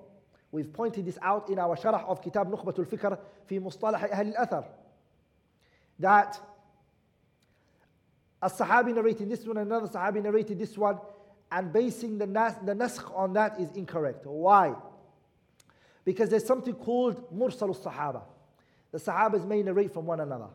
We've 0.51 0.71
pointed 0.71 1.05
this 1.05 1.17
out 1.21 1.49
in 1.49 1.59
our 1.59 1.75
sharh 1.77 2.03
of 2.05 2.21
Kitab 2.21 2.51
Nukhbatul 2.51 2.87
Fikr 2.87 3.17
fi 3.45 3.59
Mustalah 3.59 4.01
Ahl 4.11 4.33
al-Athar. 4.35 4.65
That 5.99 6.39
a 8.41 8.49
Sahabi 8.49 8.95
narrated 8.95 9.29
this 9.29 9.45
one, 9.45 9.57
another 9.57 9.87
Sahabi 9.87 10.23
narrated 10.23 10.57
this 10.57 10.77
one, 10.77 10.97
and 11.51 11.73
basing 11.73 12.17
the, 12.17 12.27
nas- 12.27 12.55
the 12.63 12.73
naskh 12.73 13.15
on 13.17 13.33
that 13.33 13.59
is 13.59 13.71
incorrect. 13.71 14.25
Why? 14.25 14.75
Because 16.05 16.29
there's 16.29 16.45
something 16.45 16.73
called 16.73 17.31
Mursal 17.35 17.75
Sahaba. 17.77 18.21
The 18.91 18.97
Sahabas 18.97 19.45
may 19.45 19.61
narrate 19.61 19.93
from 19.93 20.05
one 20.05 20.19
another. 20.19 20.47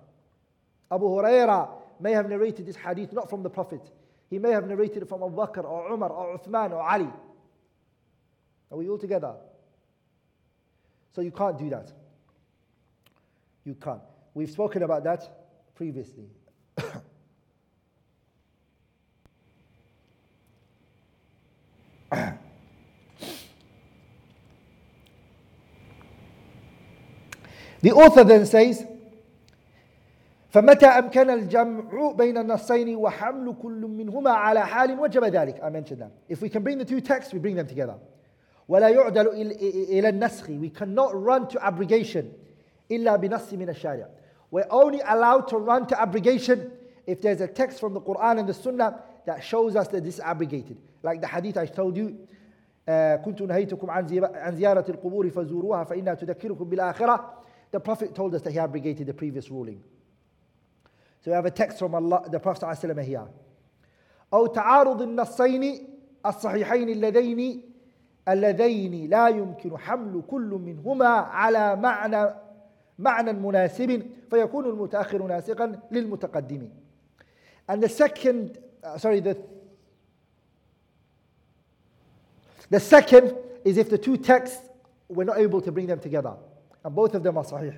Abu 0.91 1.05
Huraira 1.07 1.69
may 2.01 2.13
have 2.13 2.29
narrated 2.29 2.67
this 2.67 2.77
hadith 2.77 3.13
not 3.13 3.29
from 3.29 3.43
the 3.43 3.51
Prophet. 3.51 3.81
He 4.31 4.39
may 4.39 4.51
have 4.51 4.67
narrated 4.67 5.03
it 5.03 5.09
from 5.09 5.23
Abu 5.23 5.37
Bakr 5.37 5.65
or 5.65 5.93
Umar 5.93 6.11
or 6.11 6.39
Uthman 6.39 6.73
or 6.73 6.81
Ali. 6.81 7.09
Are 8.71 8.79
we 8.79 8.89
all 8.89 8.99
together? 8.99 9.35
So 11.15 11.21
you 11.21 11.31
can't 11.31 11.59
do 11.59 11.71
that. 11.71 11.93
You 13.65 13.75
can't. 13.75 14.01
We've 14.34 14.50
spoken 14.50 14.84
about 14.84 15.04
that 15.04 15.28
previously. 15.76 16.26
the 27.82 27.92
author 27.92 28.24
then 28.24 28.46
says, 28.46 28.86
فمتى 30.54 30.86
أمكن 30.86 31.30
الجمع 31.30 32.12
بين 32.12 32.38
النصين 32.38 32.96
وحمل 32.96 33.56
كل 33.62 33.82
منهما 33.82 34.32
على 34.32 34.66
حال 34.66 35.00
وجب 35.00 35.24
ذلك 35.24 35.62
I 35.64 35.70
mentioned 35.70 36.02
that 36.02 36.12
if 36.28 36.42
we 36.42 36.50
can 36.50 36.64
bring 36.64 36.78
the 36.78 36.86
two 36.86 37.02
texts 37.02 37.34
we 37.34 37.40
bring 37.40 37.56
them 37.56 37.68
together 37.68 37.96
ولا 38.68 38.90
يعدل 38.90 39.28
إلى 39.28 40.10
النسخ 40.10 40.48
we 40.60 40.70
cannot 40.70 41.14
run 41.14 41.48
to 41.48 41.60
abrogation 41.64 42.26
إلا 42.92 43.16
بنص 43.16 43.54
من 43.54 43.70
الشارع 43.70 44.08
we're 44.54 44.68
only 44.70 45.02
allowed 45.08 45.48
to 45.48 45.58
run 45.58 45.88
to 45.88 46.02
abrogation 46.02 46.72
if 47.06 47.22
there's 47.22 47.42
a 47.42 47.48
text 47.48 47.80
from 47.80 47.94
the 47.94 48.02
Quran 48.02 48.40
and 48.40 48.50
the 48.50 48.54
Sunnah 48.54 49.02
that 49.26 49.44
shows 49.44 49.76
us 49.76 49.88
that 49.90 50.04
this 50.04 50.16
is 50.16 50.20
abrogated 50.22 50.78
like 51.04 51.22
the 51.22 51.28
hadith 51.28 51.58
I 51.58 51.66
told 51.66 51.98
you 51.98 52.18
كنت 53.26 53.42
نهيتكم 53.42 53.90
عن 53.90 54.08
زيارة 54.56 54.86
القبور 54.90 55.30
فزوروها 55.30 55.84
فإنها 55.84 56.14
تذكركم 56.14 56.66
بالآخرة 56.70 57.34
the 57.72 57.80
Prophet 57.80 58.16
told 58.16 58.34
us 58.34 58.42
that 58.42 58.52
he 58.52 58.58
abrogated 58.60 59.06
the 59.06 59.14
previous 59.14 59.52
ruling 59.52 59.84
So 61.22 61.32
we 61.32 61.36
have 61.36 61.46
a 61.46 61.52
text 61.52 61.80
from 61.80 61.96
Allah, 61.96 62.24
the 62.32 62.40
Prophet 62.40 62.66
ﷺ 62.66 63.04
here. 63.04 63.28
أو 64.34 64.46
تعارض 64.48 65.02
النصين 65.02 65.88
الصحيحين 66.26 66.90
اللذين 66.90 67.62
اللذين 68.28 69.10
لا 69.10 69.28
يمكن 69.28 69.78
حمل 69.78 70.24
كل 70.30 70.60
منهما 70.66 71.08
على 71.08 71.76
معنى 71.76 72.30
معنى 72.99 73.33
مناسب 73.33 74.03
فيكون 74.31 74.67
المتأخر 74.67 75.27
ناسخا 75.27 75.81
للمتقدم 75.91 76.69
and 77.69 77.83
the 77.83 77.89
second 77.89 78.59
uh, 78.83 78.99
sorry 78.99 79.21
the 79.21 79.37
the 82.71 82.81
second 82.81 83.35
is 83.65 83.79
if 83.79 83.89
the 83.91 83.99
two 83.99 84.17
texts 84.17 84.69
were 85.09 85.25
not 85.25 85.39
able 85.39 85.61
to 85.61 85.73
bring 85.73 85.87
them 85.87 85.99
together 85.99 86.35
and 86.85 86.95
both 86.95 87.15
of 87.15 87.23
them 87.23 87.39
are 87.39 87.45
sahih 87.45 87.75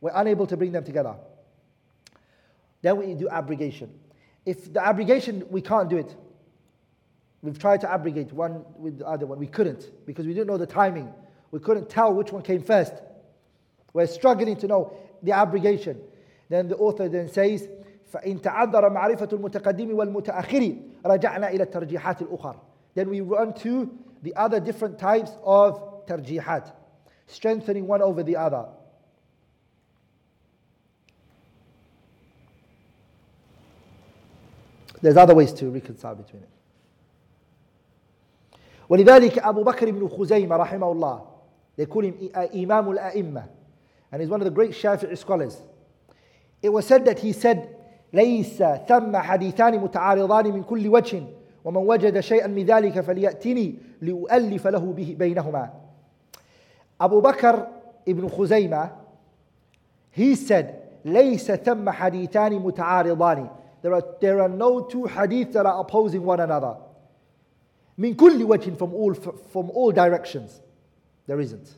we're 0.00 0.12
unable 0.14 0.46
to 0.46 0.56
bring 0.56 0.72
them 0.72 0.84
together 0.84 1.14
then 2.82 2.96
we 2.96 3.14
do 3.14 3.28
abrogation 3.28 3.90
if 4.46 4.72
the 4.72 4.84
abrogation 4.84 5.44
we 5.50 5.60
can't 5.60 5.88
do 5.88 5.96
it 5.98 6.16
We've 7.42 7.58
tried 7.58 7.80
to 7.82 7.90
abrogate 7.90 8.32
one 8.32 8.64
with 8.76 8.98
the 8.98 9.06
other 9.06 9.26
one. 9.26 9.38
We 9.38 9.46
couldn't 9.46 9.90
because 10.06 10.26
we 10.26 10.34
didn't 10.34 10.46
know 10.46 10.58
the 10.58 10.66
timing. 10.66 11.12
We 11.50 11.58
couldn't 11.58 11.88
tell 11.88 12.12
which 12.12 12.32
one 12.32 12.42
came 12.42 12.62
first. 12.62 12.92
We're 13.93 14.07
struggling 14.07 14.57
to 14.57 14.67
know 14.67 14.93
the 15.23 15.31
abrogation. 15.31 16.01
Then 16.49 16.67
the 16.67 16.75
author 16.75 17.09
then 17.09 17.29
says, 17.29 17.67
فإن 18.13 18.41
تعذر 18.41 18.89
معرفة 18.89 19.29
المتقدم 19.33 19.95
والمتأخر 19.95 20.75
رجعنا 21.05 21.49
إلى 21.49 21.63
الترجيحات 21.63 22.21
الأخرى. 22.21 22.59
Then 22.95 23.09
we 23.09 23.21
run 23.21 23.53
to 23.55 23.89
the 24.21 24.35
other 24.35 24.59
different 24.59 24.97
types 24.97 25.31
of 25.43 26.05
tarjihat, 26.05 26.71
strengthening 27.27 27.87
one 27.87 28.01
over 28.01 28.23
the 28.23 28.35
other. 28.35 28.65
There's 35.01 35.17
other 35.17 35.35
ways 35.35 35.53
to 35.53 35.69
reconcile 35.69 36.15
between 36.15 36.43
it. 36.43 36.49
ولذلك 38.89 39.39
أبو 39.39 39.63
بكر 39.63 39.91
بن 39.91 40.07
خزيمة 40.07 40.57
رحمه 40.57 40.91
الله 40.91 41.25
they 41.77 41.85
call 41.85 42.03
him 42.03 42.13
إمام 42.35 42.91
الأئمة 42.91 43.43
and 44.11 44.21
he's 44.21 44.29
one 44.29 44.41
of 44.41 44.45
the 44.45 44.51
great 44.51 44.71
Shafi'i 44.71 45.17
scholars 45.17 45.61
it 46.61 46.69
was 46.69 46.85
said 46.85 47.05
that 47.05 47.19
he 47.19 47.31
said 47.31 47.69
ليس 48.13 48.63
ثم 48.87 49.17
حديثان 49.17 49.79
متعارضان 49.79 50.53
من 50.53 50.63
كل 50.63 50.87
وجه 50.87 51.23
ومن 51.65 51.77
وجد 51.87 52.19
شيئا 52.19 52.47
من 52.47 52.65
ذلك 52.65 52.99
فليأتني 52.99 53.75
لأؤلف 54.01 54.67
له 54.67 54.79
به 54.93 55.15
بينهما 55.19 55.69
Abu 56.99 57.21
Bakr 57.21 57.67
ibn 58.05 58.29
Khuzaymah 58.29 58.91
he 60.11 60.35
said 60.35 60.81
ليس 61.05 61.51
ثم 61.51 61.89
حديثان 61.89 62.53
متعارضان 62.59 63.49
there 63.85 63.93
are, 63.93 64.03
there 64.19 64.41
are 64.41 64.49
no 64.49 64.81
two 64.81 65.03
hadiths 65.03 65.53
that 65.53 65.67
are 65.67 65.79
opposing 65.79 66.23
one 66.23 66.39
another. 66.39 66.75
Min 67.97 68.15
kulli 68.15 68.43
wajhin 68.43 68.75
from 68.75 68.95
all, 68.95 69.13
from 69.13 69.69
all 69.69 69.91
directions. 69.91 70.59
There 71.27 71.39
isn't. 71.39 71.69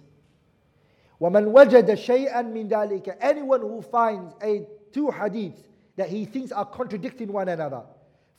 وَمَنْ 1.22 1.52
وَجَدَ 1.52 1.96
شَيْئًا 1.96 2.42
مِنْ 2.44 2.70
ذَلِكَ 2.70 3.18
Anyone 3.20 3.62
who 3.62 3.82
finds 3.82 4.34
a 4.42 4.68
two 4.92 5.08
hadiths 5.08 5.64
that 5.96 6.10
he 6.10 6.26
thinks 6.26 6.52
are 6.52 6.66
contradicting 6.66 7.32
one 7.32 7.50
another, 7.50 7.84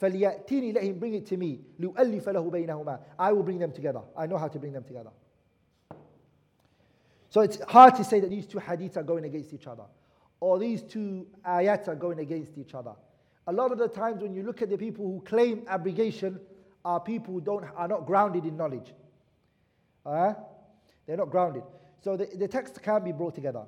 فَلْيَأْتِنِي 0.00 0.74
Let 0.74 0.84
him 0.84 0.98
bring 0.98 1.14
it 1.14 1.26
to 1.26 1.36
me. 1.36 1.60
لِأُؤَلِّفَ 1.80 2.22
لَهُ 2.22 2.50
بَيْنَهُمَا 2.50 3.00
I 3.18 3.32
will 3.32 3.42
bring 3.42 3.58
them 3.58 3.72
together. 3.72 4.00
I 4.16 4.26
know 4.26 4.38
how 4.38 4.48
to 4.48 4.58
bring 4.58 4.72
them 4.72 4.84
together. 4.84 5.10
So 7.30 7.40
it's 7.40 7.60
hard 7.68 7.96
to 7.96 8.04
say 8.04 8.20
that 8.20 8.30
these 8.30 8.46
two 8.46 8.58
hadiths 8.58 8.96
are 8.96 9.02
going 9.02 9.24
against 9.24 9.52
each 9.52 9.66
other. 9.66 9.84
Or 10.40 10.58
these 10.58 10.82
two 10.82 11.26
ayats 11.46 11.88
are 11.88 11.96
going 11.96 12.20
against 12.20 12.56
each 12.58 12.74
other. 12.74 12.92
A 13.48 13.52
lot 13.52 13.72
of 13.72 13.78
the 13.78 13.88
times 13.88 14.22
when 14.22 14.34
you 14.34 14.42
look 14.42 14.62
at 14.62 14.70
the 14.70 14.78
people 14.78 15.04
who 15.04 15.20
claim 15.22 15.62
abrogation 15.68 16.38
are 16.84 17.00
people 17.00 17.34
who 17.34 17.40
don't, 17.40 17.64
are 17.76 17.88
not 17.88 18.06
grounded 18.06 18.44
in 18.44 18.56
knowledge. 18.56 18.94
Uh, 20.06 20.34
they're 21.06 21.16
not 21.16 21.30
grounded. 21.30 21.62
So 22.02 22.16
the, 22.16 22.26
the 22.26 22.48
text 22.48 22.82
can 22.82 23.04
be 23.04 23.12
brought 23.12 23.34
together. 23.34 23.64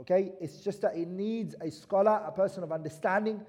Okay? 0.00 0.32
It's 0.40 0.60
just 0.60 0.82
that 0.82 0.96
it 0.96 1.08
needs 1.08 1.54
a 1.60 1.70
scholar, 1.70 2.22
a 2.26 2.32
person 2.32 2.62
of 2.62 2.72
understanding, 2.72 3.40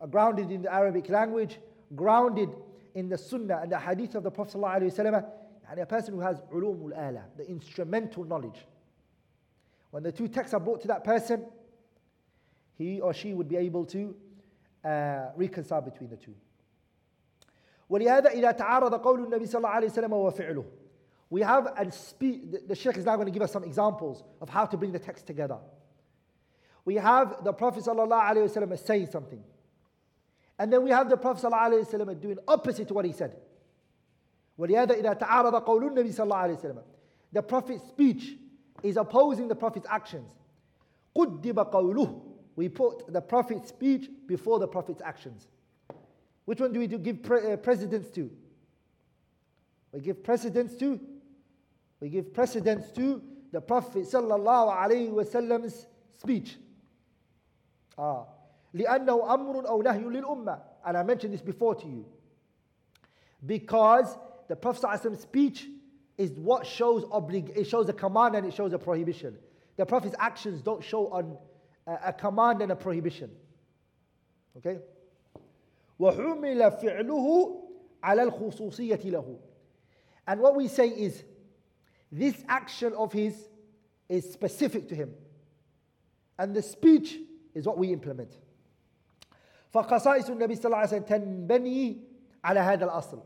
uh, 0.00 0.06
grounded 0.06 0.50
in 0.50 0.62
the 0.62 0.72
Arabic 0.72 1.08
language, 1.08 1.58
grounded 1.94 2.50
in 2.94 3.08
the 3.08 3.18
Sunnah 3.18 3.60
and 3.62 3.70
the 3.70 3.78
Hadith 3.78 4.14
of 4.14 4.22
the 4.22 4.30
Prophet 4.30 4.58
ﷺ, 4.58 5.24
and 5.70 5.80
a 5.80 5.86
person 5.86 6.14
who 6.14 6.20
has 6.20 6.40
ulumul 6.52 6.92
ala, 6.92 7.24
the 7.36 7.48
instrumental 7.48 8.24
knowledge. 8.24 8.66
When 9.90 10.02
the 10.02 10.12
two 10.12 10.28
texts 10.28 10.54
are 10.54 10.60
brought 10.60 10.80
to 10.82 10.88
that 10.88 11.04
person, 11.04 11.44
he 12.76 13.00
or 13.00 13.12
she 13.12 13.34
would 13.34 13.48
be 13.48 13.56
able 13.56 13.84
to 13.86 14.14
uh, 14.84 15.26
reconcile 15.36 15.82
between 15.82 16.10
the 16.10 16.16
two. 16.16 16.34
ولهذا 17.90 18.30
إذا 18.30 18.50
تعارض 18.52 18.94
قول 18.94 19.24
النبي 19.24 19.46
صلى 19.46 19.58
الله 19.58 19.68
عليه 19.68 19.86
وسلم 19.86 20.12
وفعله 20.12 20.64
we 21.34 21.42
have 21.42 21.72
and 21.76 21.92
speak 21.94 22.50
the, 22.50 22.60
the 22.68 22.74
Sheikh 22.74 22.96
is 22.96 23.04
now 23.04 23.14
going 23.14 23.26
to 23.26 23.32
give 23.32 23.42
us 23.42 23.52
some 23.52 23.64
examples 23.64 24.24
of 24.40 24.48
how 24.48 24.66
to 24.66 24.76
bring 24.76 24.92
the 24.92 24.98
text 24.98 25.26
together. 25.26 25.58
We 26.84 26.96
have 26.96 27.44
the 27.44 27.52
Prophet 27.52 27.84
صلى 27.84 28.08
الله 28.08 28.20
عليه 28.20 28.50
وسلم 28.50 28.78
saying 28.78 29.06
something. 29.06 29.42
And 30.58 30.72
then 30.72 30.82
we 30.82 30.90
have 30.90 31.08
the 31.08 31.16
Prophet 31.16 31.44
صلى 31.44 31.52
الله 31.52 31.84
عليه 31.84 31.86
وسلم 31.86 32.20
doing 32.20 32.38
opposite 32.48 32.88
to 32.88 32.94
what 32.94 33.04
he 33.04 33.12
said. 33.12 33.36
ولهذا 34.58 34.94
إذا 34.94 35.12
تعارض 35.14 35.64
قول 35.64 35.86
النبي 35.86 36.12
صلى 36.12 36.24
الله 36.24 36.36
عليه 36.36 36.58
وسلم 36.58 36.82
The 37.32 37.42
Prophet's 37.42 37.86
speech 37.88 38.36
is 38.82 38.96
opposing 38.96 39.46
the 39.46 39.54
Prophet's 39.54 39.86
actions. 39.88 40.32
قدب 41.16 41.70
قوله 41.70 42.22
we 42.56 42.68
put 42.68 43.10
the 43.12 43.20
Prophet's 43.20 43.68
speech 43.68 44.10
before 44.26 44.58
the 44.58 44.68
Prophet's 44.68 45.00
actions. 45.00 45.46
Which 46.44 46.60
one 46.60 46.72
do 46.72 46.80
we 46.80 46.88
do 46.88 46.98
give 46.98 47.22
pre- 47.22 47.52
uh, 47.52 47.56
precedence 47.56 48.10
to? 48.10 48.30
We 49.92 50.00
give 50.00 50.22
precedence 50.22 50.74
to? 50.76 51.00
We 52.00 52.08
give 52.08 52.32
precedence 52.32 52.90
to 52.92 53.22
the 53.52 53.60
Prophet 53.60 54.04
sallallahu 54.04 54.76
alaihi 54.76 55.10
wasallam's 55.10 55.86
speech. 56.18 56.56
Ah. 57.98 58.26
لأنه 58.74 59.34
أمر 59.34 59.68
أو 59.68 59.82
نهي 59.82 60.04
للأمة. 60.04 60.60
And 60.84 60.96
I 60.96 61.02
mentioned 61.02 61.34
this 61.34 61.42
before 61.42 61.74
to 61.74 61.86
you. 61.86 62.06
Because 63.44 64.16
the 64.48 64.56
Prophet's 64.56 65.20
speech 65.20 65.66
is 66.16 66.30
what 66.32 66.66
shows 66.66 67.04
oblig- 67.06 67.56
it 67.56 67.64
shows 67.64 67.88
a 67.88 67.92
command 67.92 68.36
and 68.36 68.46
it 68.46 68.54
shows 68.54 68.72
a 68.72 68.78
prohibition. 68.78 69.36
The 69.76 69.86
Prophet's 69.86 70.14
actions 70.18 70.62
don't 70.62 70.84
show 70.84 71.08
on 71.08 71.36
a, 71.86 72.08
a 72.08 72.12
command 72.12 72.62
and 72.62 72.72
a 72.72 72.76
prohibition. 72.76 73.30
Okay? 74.58 74.78
وحمل 76.00 76.70
فعله 76.70 77.62
على 78.02 78.22
الخصوصية 78.22 79.10
له 79.10 79.38
and 80.26 80.40
what 80.40 80.56
we 80.56 80.68
say 80.68 80.88
is 80.88 81.22
this 82.14 82.42
action 82.48 82.92
of 82.94 83.12
his 83.12 83.34
is 84.08 84.30
specific 84.32 84.88
to 84.88 84.94
him 84.94 85.14
and 86.38 86.54
the 86.54 86.62
speech 86.62 87.18
is 87.54 87.66
what 87.66 87.78
we 87.78 87.92
implement 87.92 88.36
فخصائص 89.74 90.30
النبي 90.30 90.56
صلى 90.56 90.64
الله 90.64 90.76
عليه 90.76 90.88
وسلم 90.88 91.04
تنبني 91.04 91.96
على 92.44 92.60
هذا 92.60 92.84
الأصل 92.84 93.22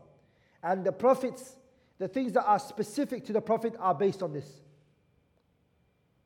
and 0.63 0.83
the 0.83 0.91
prophets 0.91 1.55
the 1.97 2.07
things 2.07 2.33
that 2.33 2.43
are 2.45 2.59
specific 2.59 3.25
to 3.25 3.33
the 3.33 3.41
prophet 3.41 3.73
are 3.79 3.95
based 3.95 4.21
on 4.21 4.31
this 4.31 4.61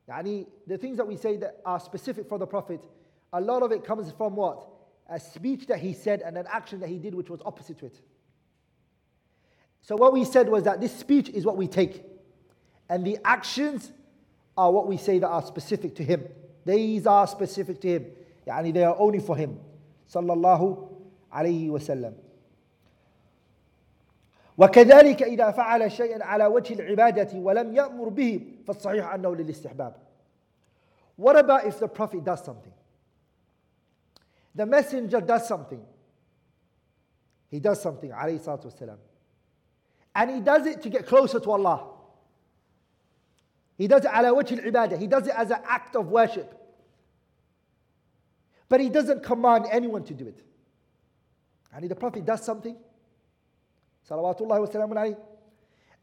يعني 0.08 0.46
the 0.66 0.76
things 0.76 0.96
that 0.96 1.06
we 1.06 1.16
say 1.16 1.36
that 1.36 1.60
are 1.64 1.80
specific 1.80 2.28
for 2.28 2.38
the 2.38 2.46
prophet 2.46 2.84
a 3.32 3.40
lot 3.40 3.62
of 3.62 3.72
it 3.72 3.84
comes 3.84 4.12
from 4.12 4.36
what 4.36 4.66
a 5.08 5.18
speech 5.18 5.66
that 5.66 5.78
he 5.78 5.94
said 5.94 6.20
and 6.20 6.36
an 6.36 6.46
action 6.52 6.80
that 6.80 6.88
he 6.88 6.98
did 6.98 7.14
which 7.14 7.30
was 7.30 7.40
opposite 7.46 7.78
to 7.78 7.86
it 7.86 8.00
so 9.80 9.96
what 9.96 10.12
we 10.12 10.24
said 10.24 10.48
was 10.48 10.64
that 10.64 10.80
this 10.80 10.94
speech 10.94 11.30
is 11.30 11.46
what 11.46 11.56
we 11.56 11.66
take 11.66 12.04
and 12.88 13.06
the 13.06 13.18
actions 13.24 13.92
are 14.56 14.70
what 14.72 14.86
we 14.86 14.96
say 14.96 15.18
that 15.18 15.28
are 15.28 15.42
specific 15.42 15.94
to 15.94 16.04
him 16.04 16.24
these 16.64 17.06
are 17.06 17.26
specific 17.26 17.80
to 17.80 17.88
him 17.88 18.06
يعني 18.46 18.72
they 18.72 18.84
are 18.84 18.96
only 18.98 19.20
for 19.20 19.36
him 19.36 19.58
صلى 20.08 20.32
الله 20.32 20.88
عليه 21.32 21.70
وسلم 21.70 22.14
وكذلك 24.58 25.22
إذا 25.22 25.50
فعل 25.50 25.92
شيئا 25.92 26.24
على 26.24 26.46
وجه 26.46 26.74
العبادة 26.74 27.38
ولم 27.38 27.74
يأمر 27.74 28.08
به 28.08 28.40
فالصحيح 28.66 29.14
أنه 29.14 29.36
للاستحباب 29.36 29.94
What 31.16 31.36
about 31.38 31.66
if 31.66 31.78
the 31.78 31.88
Prophet 31.88 32.24
does 32.24 32.42
something? 32.42 32.72
The 34.54 34.64
messenger 34.64 35.20
does 35.20 35.46
something. 35.46 35.82
He 37.50 37.60
does 37.60 37.82
something, 37.82 38.10
عليه 38.10 38.38
الصلاة 38.38 38.64
والسلام. 38.64 38.98
And 40.14 40.30
he 40.30 40.40
does 40.40 40.66
it 40.66 40.80
to 40.82 40.88
get 40.88 41.06
closer 41.06 41.38
to 41.40 41.50
Allah. 41.50 41.88
He 43.77 43.87
does 43.87 44.05
it 44.05 44.11
ala 44.11 44.33
wajh 44.33 44.63
ibadah. 44.63 44.99
He 44.99 45.07
does 45.07 45.27
it 45.27 45.33
as 45.35 45.51
an 45.51 45.59
act 45.67 45.95
of 45.95 46.07
worship. 46.07 46.53
But 48.69 48.79
he 48.79 48.89
doesn't 48.89 49.23
command 49.23 49.65
anyone 49.71 50.03
to 50.05 50.13
do 50.13 50.27
it. 50.27 50.41
And 51.73 51.89
the 51.89 51.95
Prophet 51.95 52.25
does 52.25 52.43
something, 52.43 52.77
salawatullah 54.09 54.59
wa 54.59 55.15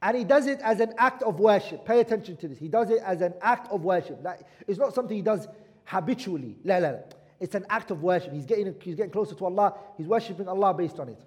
and 0.02 0.16
he 0.16 0.24
does 0.24 0.48
it 0.48 0.60
as 0.62 0.80
an 0.80 0.92
act 0.98 1.22
of 1.22 1.38
worship. 1.38 1.84
Pay 1.84 2.00
attention 2.00 2.36
to 2.38 2.48
this. 2.48 2.58
He 2.58 2.68
does 2.68 2.90
it 2.90 3.00
as 3.06 3.20
an 3.20 3.34
act 3.40 3.70
of 3.70 3.84
worship. 3.84 4.18
It's 4.66 4.78
not 4.78 4.94
something 4.94 5.16
he 5.16 5.22
does 5.22 5.46
habitually. 5.84 6.56
La, 6.64 6.78
la, 6.78 6.90
la. 6.90 6.98
It's 7.38 7.54
an 7.54 7.64
act 7.70 7.92
of 7.92 8.02
worship. 8.02 8.32
He's 8.32 8.44
getting, 8.44 8.74
he's 8.82 8.96
getting 8.96 9.12
closer 9.12 9.36
to 9.36 9.44
Allah. 9.44 9.74
He's 9.96 10.08
worshipping 10.08 10.48
Allah 10.48 10.74
based 10.74 10.98
on 10.98 11.08
it. 11.08 11.20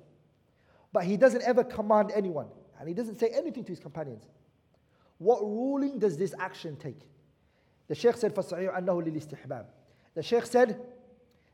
But 0.92 1.06
he 1.06 1.16
doesn't 1.16 1.44
ever 1.44 1.64
command 1.64 2.12
anyone. 2.14 2.48
And 2.78 2.90
he 2.90 2.94
doesn't 2.94 3.18
say 3.18 3.30
anything 3.30 3.64
to 3.64 3.72
his 3.72 3.80
companions. 3.80 4.26
What 5.19 5.43
ruling 5.43 5.99
does 5.99 6.17
this 6.17 6.35
action 6.39 6.77
take? 6.77 7.01
The 7.89 7.95
Shaykh 7.95 8.17
said, 8.17 8.35
فَالصَّحِيحُ 8.35 8.79
أَنَّهُ 8.79 9.07
لِلْإِسْتِحْبَابِ 9.07 9.65
The 10.15 10.23
Shaykh 10.23 10.47
said, 10.47 10.81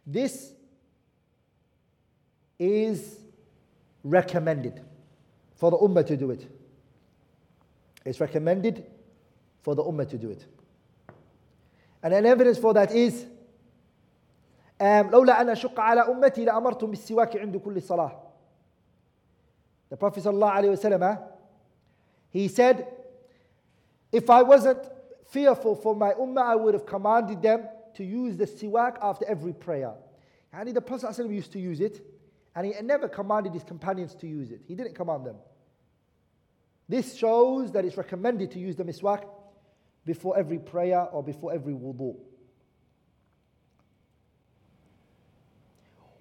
this 0.07 0.53
is 2.59 3.19
recommended 4.05 4.83
for 5.57 5.71
the 5.71 5.79
Ummah 5.79 6.07
to 6.07 6.17
do 6.17 6.31
it. 6.31 6.47
It's 8.05 8.21
recommended 8.21 8.87
for 9.63 9.75
the 9.75 9.83
Ummah 9.83 10.09
to 10.11 10.19
do 10.19 10.31
it. 10.31 10.47
And 12.03 12.15
an 12.15 12.25
evidence 12.25 12.59
for 12.59 12.73
that 12.75 12.93
is 12.95 13.27
um, 14.79 15.11
لولا 15.11 15.41
أن 15.41 15.49
أشق 15.49 15.81
على 15.81 16.01
أمتي 16.01 16.45
لأمرتم 16.45 16.91
بالسواك 16.91 17.37
عند 17.37 17.57
كل 17.57 17.83
صلاة. 17.83 18.13
The 19.89 19.97
Prophet 19.97 20.25
ﷺ, 20.25 21.23
he 22.31 22.49
said, 22.49 22.87
if 24.13 24.31
I 24.31 24.43
wasn't 24.43 24.79
fearful 25.31 25.75
for 25.75 25.95
my 25.95 26.13
ummah, 26.13 26.43
I 26.43 26.57
would 26.57 26.75
have 26.75 26.87
commanded 26.87 27.43
them 27.43 27.69
to 27.95 28.05
use 28.05 28.37
the 28.37 28.47
siwak 28.47 28.97
after 29.03 29.27
every 29.27 29.53
prayer. 29.53 29.93
And 30.53 30.75
the 30.75 30.81
Prophet 30.81 31.07
ﷺ 31.11 31.35
used 31.35 31.53
to 31.53 31.61
use 31.61 31.81
it, 31.81 32.01
and 32.55 32.67
he 32.67 32.73
never 32.83 33.09
commanded 33.09 33.53
his 33.53 33.65
companions 33.65 34.15
to 34.17 34.27
use 34.27 34.51
it. 34.51 34.61
He 34.67 34.75
didn't 34.75 34.95
command 34.95 35.27
them. 35.27 35.37
This 36.89 37.17
shows 37.17 37.73
that 37.73 37.85
it's 37.85 37.97
recommended 37.97 38.53
to 38.53 38.59
use 38.59 38.77
the 38.77 38.85
miswak 38.85 39.25
before 40.05 40.39
every 40.39 40.59
prayer 40.59 41.01
or 41.01 41.23
before 41.23 41.53
every 41.53 41.75
wudu. 41.75 42.17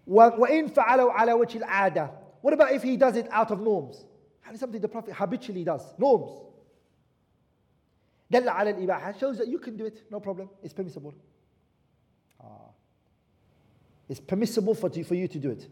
وإن 0.07 0.67
فعلوا 0.67 1.11
على 1.11 1.33
وجه 1.33 1.57
العادة 1.57 2.11
What 2.41 2.53
about 2.53 2.73
if 2.73 2.83
he 2.83 2.95
does 2.95 3.15
it 3.15 3.27
out 3.31 3.49
of 3.51 3.59
norms? 3.59 4.05
And 4.45 4.53
it's 4.53 4.59
something 4.59 4.79
the 4.79 4.87
Prophet 4.87 5.13
habitually 5.13 5.63
does. 5.63 5.81
Norms. 5.97 6.29
دل 8.31 8.49
على 8.49 8.71
الإباحة 8.71 9.19
shows 9.19 9.37
that 9.37 9.47
you 9.47 9.59
can 9.59 9.77
do 9.77 9.85
it, 9.85 10.03
no 10.11 10.19
problem, 10.19 10.49
it's 10.63 10.73
permissible. 10.73 11.13
It's 14.07 14.19
permissible 14.19 14.75
for, 14.75 14.89
for 14.89 15.15
you 15.15 15.27
to 15.27 15.39
do 15.39 15.49
it. 15.49 15.67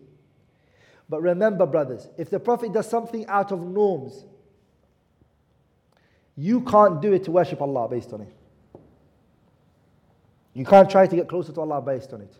But 1.07 1.21
remember, 1.21 1.65
brothers, 1.65 2.07
if 2.17 2.29
the 2.29 2.39
Prophet 2.39 2.73
does 2.73 2.89
something 2.89 3.27
out 3.27 3.51
of 3.51 3.61
norms, 3.61 4.25
you 6.35 6.61
can't 6.61 7.01
do 7.01 7.13
it 7.13 7.25
to 7.25 7.31
worship 7.31 7.61
Allah 7.61 7.87
based 7.87 8.11
on 8.13 8.21
it. 8.21 8.33
You 10.53 10.65
can't 10.65 10.89
try 10.89 11.05
to 11.05 11.15
get 11.15 11.27
closer 11.27 11.51
to 11.51 11.61
Allah 11.61 11.81
based 11.81 12.13
on 12.13 12.21
it. 12.21 12.33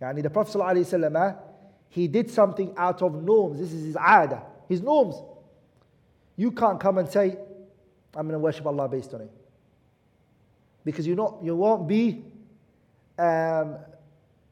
Yani 0.00 0.22
the 0.22 0.30
Prophet 0.30 0.58
ﷺ, 0.58 1.38
he 1.88 2.06
did 2.06 2.30
something 2.30 2.72
out 2.76 3.02
of 3.02 3.22
norms. 3.22 3.58
This 3.58 3.72
is 3.72 3.84
his 3.84 3.94
aada, 3.96 4.42
his 4.68 4.80
norms. 4.82 5.16
You 6.36 6.50
can't 6.52 6.78
come 6.78 6.98
and 6.98 7.08
say, 7.08 7.36
I'm 8.14 8.26
going 8.26 8.32
to 8.32 8.38
worship 8.38 8.66
Allah 8.66 8.88
based 8.88 9.12
on 9.14 9.22
it. 9.22 9.30
Because 10.83 11.05
you, 11.05 11.15
not, 11.15 11.37
you 11.43 11.55
won't 11.55 11.87
be 11.87 12.23
um, 13.19 13.77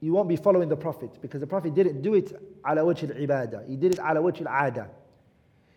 you 0.02 0.14
won't 0.14 0.30
be 0.30 0.36
following 0.36 0.70
the 0.70 0.78
Prophet 0.78 1.18
because 1.22 1.42
the 1.42 1.48
Prophet 1.48 1.74
didn't 1.74 2.02
do 2.02 2.14
it 2.14 2.32
ala 2.68 2.82
wajh 2.82 3.10
al-ibadah. 3.10 3.68
He 3.68 3.76
did 3.76 3.94
it 3.94 4.00
ala 4.00 4.22
wajh 4.22 4.46
al-ada. 4.46 4.90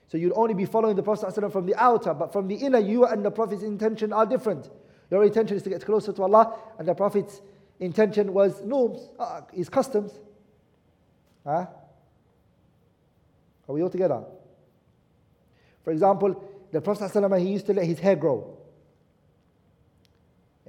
So 0.09 0.18
you'll 0.18 0.38
only 0.38 0.55
be 0.55 0.66
following 0.66 0.94
the 0.94 1.03
Prophet 1.03 1.50
from 1.50 1.66
the 1.66 1.74
outer, 1.76 2.14
but 2.14 2.32
from 2.32 2.46
the 2.46 2.55
inner, 2.55 2.78
you 2.78 3.07
and 3.07 3.24
the 3.24 3.30
Prophet's 3.30 3.62
intention 3.62 4.12
are 4.12 4.26
different. 4.26 4.68
Your 5.11 5.24
intention 5.24 5.57
is 5.57 5.62
to 5.62 5.70
get 5.70 5.84
closer 5.84 6.12
to 6.12 6.22
Allah, 6.22 6.57
and 6.78 6.86
the 6.86 6.94
Prophet's 6.94 7.40
intention 7.80 8.32
was 8.32 8.62
norms, 8.62 9.09
uh, 9.18 9.40
his 9.53 9.68
customs. 9.68 10.12
Huh? 11.44 11.66
Are 13.68 13.74
we 13.74 13.82
all 13.82 13.90
together? 13.90 14.22
For 15.82 15.90
example, 15.90 16.44
the 16.70 16.80
Prophet 16.80 17.11
he 17.40 17.48
used 17.48 17.66
to 17.66 17.72
let 17.72 17.86
his 17.86 17.98
hair 17.98 18.16
grow. 18.16 18.51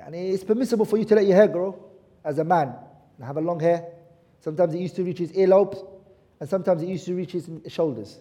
And 0.06 0.16
it's 0.16 0.44
permissible 0.44 0.86
for 0.86 0.98
you 0.98 1.06
to 1.06 1.16
let 1.16 1.26
your 1.26 1.36
hair 1.36 1.48
grow 1.48 1.78
as 2.24 2.38
a 2.38 2.44
man 2.44 2.74
and 3.18 3.26
have 3.26 3.38
a 3.38 3.42
long 3.42 3.60
hair. 3.60 3.86
Sometimes 4.42 4.74
it 4.74 4.80
used 4.80 4.96
to 4.98 5.04
reach 5.04 5.20
his 5.20 5.32
earlobes, 5.32 5.86
and 6.40 6.50
sometimes 6.50 6.82
it 6.82 6.88
used 6.88 7.06
to 7.06 7.16
reach 7.16 7.32
his 7.32 7.50
shoulders. 7.68 8.20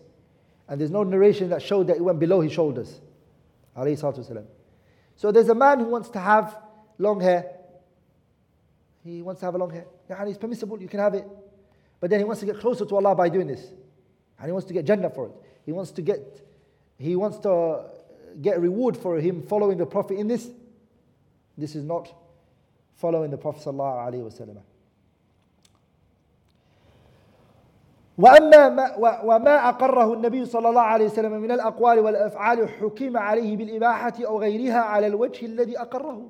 And 0.69 0.81
there's 0.81 0.91
no 0.91 1.03
narration 1.03 1.51
that 1.51 1.61
showed 1.61 1.89
that 1.89 1.97
it 1.97 2.03
went 2.03 2.21
below 2.21 2.41
his 2.41 2.53
shoulders. 2.53 3.01
So 3.75 5.33
there's 5.33 5.49
a 5.49 5.55
man 5.55 5.81
who 5.81 5.87
wants 5.87 6.09
to 6.11 6.21
have 6.21 6.57
long 6.99 7.21
hair. 7.21 7.59
He 9.05 9.23
wants 9.23 9.41
to 9.41 9.47
have 9.47 9.55
a 9.57 9.59
long 9.59 9.71
hair. 9.71 9.87
Yeah, 10.09 10.25
it's 10.25 10.39
permissible, 10.39 10.81
you 10.81 10.89
can 10.89 11.01
have 11.01 11.15
it. 11.15 11.27
But 11.99 12.11
then 12.11 12.21
he 12.21 12.25
wants 12.25 12.41
to 12.41 12.47
get 12.47 12.59
closer 12.61 12.85
to 12.85 12.97
Allah 12.97 13.15
by 13.15 13.29
doing 13.29 13.47
this. 13.49 13.65
And 14.39 14.47
he 14.47 14.53
wants 14.53 14.67
to 14.69 14.75
get 14.75 14.85
Jannah 14.85 15.11
for 15.11 15.27
it. 15.27 15.33
He 15.65 15.73
wants 15.73 15.91
to 15.93 16.03
get 16.03 16.21
he 16.99 17.17
wants 17.17 17.39
to 17.39 17.85
get 18.41 18.61
reward 18.61 18.97
for 18.97 19.19
him 19.19 19.43
following 19.43 19.79
the 19.79 19.87
Prophet 19.87 20.19
in 20.19 20.29
this. 20.29 20.49
This 21.58 21.76
is 21.76 21.84
not 21.84 22.14
following 22.96 23.32
the 23.32 23.38
Prophet 23.38 23.64
sallallahu 23.64 24.08
alaihi 24.08 24.24
wasallam. 24.24 24.62
وأما 28.18 28.70
ما 28.70 28.96
وما 29.24 29.70
أقره 29.70 30.14
النبي 30.14 30.46
صلى 30.46 30.70
الله 30.70 30.82
عليه 30.82 31.06
وسلم 31.06 31.32
من 31.42 31.52
الأقوال 31.52 32.00
والأفعال 32.00 32.70
حكم 32.70 33.18
عليه 33.18 33.58
بالإباحة 33.58 34.14
أو 34.26 34.40
غيرها 34.40 34.80
على 34.80 35.08
الوجه 35.08 35.46
الذي 35.46 35.78
أقره. 35.78 36.30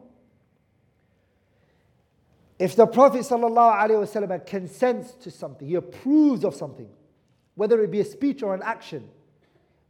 If 2.60 2.76
the 2.76 2.88
Prophet 2.88 3.22
صلى 3.22 3.48
الله 3.48 3.72
عليه 3.72 3.98
وسلم 4.00 4.46
consents 4.46 5.14
to 5.24 5.32
something, 5.32 5.68
he 5.68 5.76
approves 5.76 6.44
of 6.44 6.56
something, 6.56 6.90
whether 7.56 7.82
it 7.82 7.92
be 7.92 8.02
a 8.02 8.06
speech 8.06 8.44
or 8.44 8.54
an 8.54 8.64
action, 8.64 9.08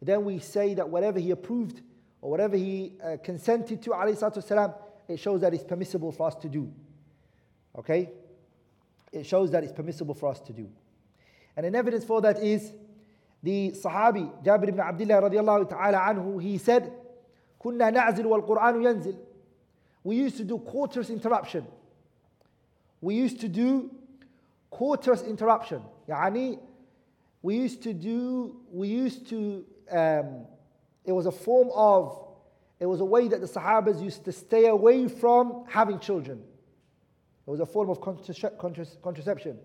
then 0.02 0.24
we 0.24 0.38
say 0.38 0.76
that 0.76 0.88
whatever 0.88 1.18
he 1.18 1.32
approved 1.32 1.82
or 2.22 2.30
whatever 2.30 2.58
he 2.58 2.94
uh, 3.04 3.18
consented 3.24 3.82
to, 3.82 3.92
عليه 3.92 4.14
الصلاة 4.14 4.34
والسلام, 4.36 4.74
it 5.09 5.19
shows 5.19 5.41
that 5.41 5.55
it's 5.55 5.65
permissible 5.65 6.13
for 6.13 6.27
us 6.27 6.35
to 6.37 6.49
do. 6.49 6.73
Okay? 7.79 8.11
It 9.13 9.27
shows 9.27 9.51
that 9.51 9.63
it's 9.63 9.73
permissible 9.73 10.15
for 10.15 10.31
us 10.31 10.41
to 10.41 10.53
do. 10.53 10.69
And 11.57 11.67
an 11.67 11.75
evidence 11.75 12.05
for 12.05 12.21
that 12.23 12.43
is 12.43 12.73
the 13.43 13.73
Sahabi, 13.73 14.43
Jabir 14.45 14.69
ibn 14.69 14.81
Abdullah 14.81 15.23
radiallahu 15.23 15.69
ta'ala 15.69 15.99
anhu, 15.99 16.41
he 16.41 16.59
said, 16.59 16.93
Kunna 17.63 17.93
كنا 17.93 18.25
wal 18.25 18.43
Qur'anu 18.43 18.83
yanzil. 18.83 19.17
We 20.05 20.17
used 20.17 20.37
to 20.39 20.45
do 20.45 20.59
coitus 20.59 21.11
interruption. 21.11 21.67
We 23.01 23.15
used 23.17 23.41
to 23.41 23.49
do 23.49 23.91
coitus 24.71 25.23
interruption. 25.23 25.83
يعني 26.09 26.59
we 27.43 27.57
used 27.57 27.83
to 27.83 27.93
do, 27.93 28.57
we 28.71 28.89
used 28.89 29.29
to, 29.29 29.65
um, 29.91 30.47
it 31.05 31.13
was 31.13 31.27
a 31.27 31.33
form 31.33 31.71
of 31.75 32.32
it 32.83 32.87
was 32.87 33.01
a 33.01 33.05
way 33.05 33.29
that 33.29 33.41
the 33.41 33.47
Sahabas 33.47 34.03
used 34.03 34.25
to 34.25 34.33
stay 34.33 34.67
away 34.67 35.07
from 35.07 35.65
having 35.69 36.01
children. 36.01 36.43
It 37.47 37.51
was 37.51 37.61
a 37.61 37.67
form 37.67 37.89
of 37.91 38.01
contraception 38.01 39.59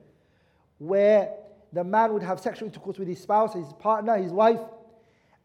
where 0.78 1.34
the 1.74 1.84
man 1.84 2.14
would 2.14 2.22
have 2.22 2.40
sexual 2.40 2.68
intercourse 2.68 3.00
with 3.00 3.08
his 3.08 3.20
spouse, 3.20 3.56
his 3.56 3.74
partner, 3.80 4.18
his 4.18 4.32
wife, 4.32 4.60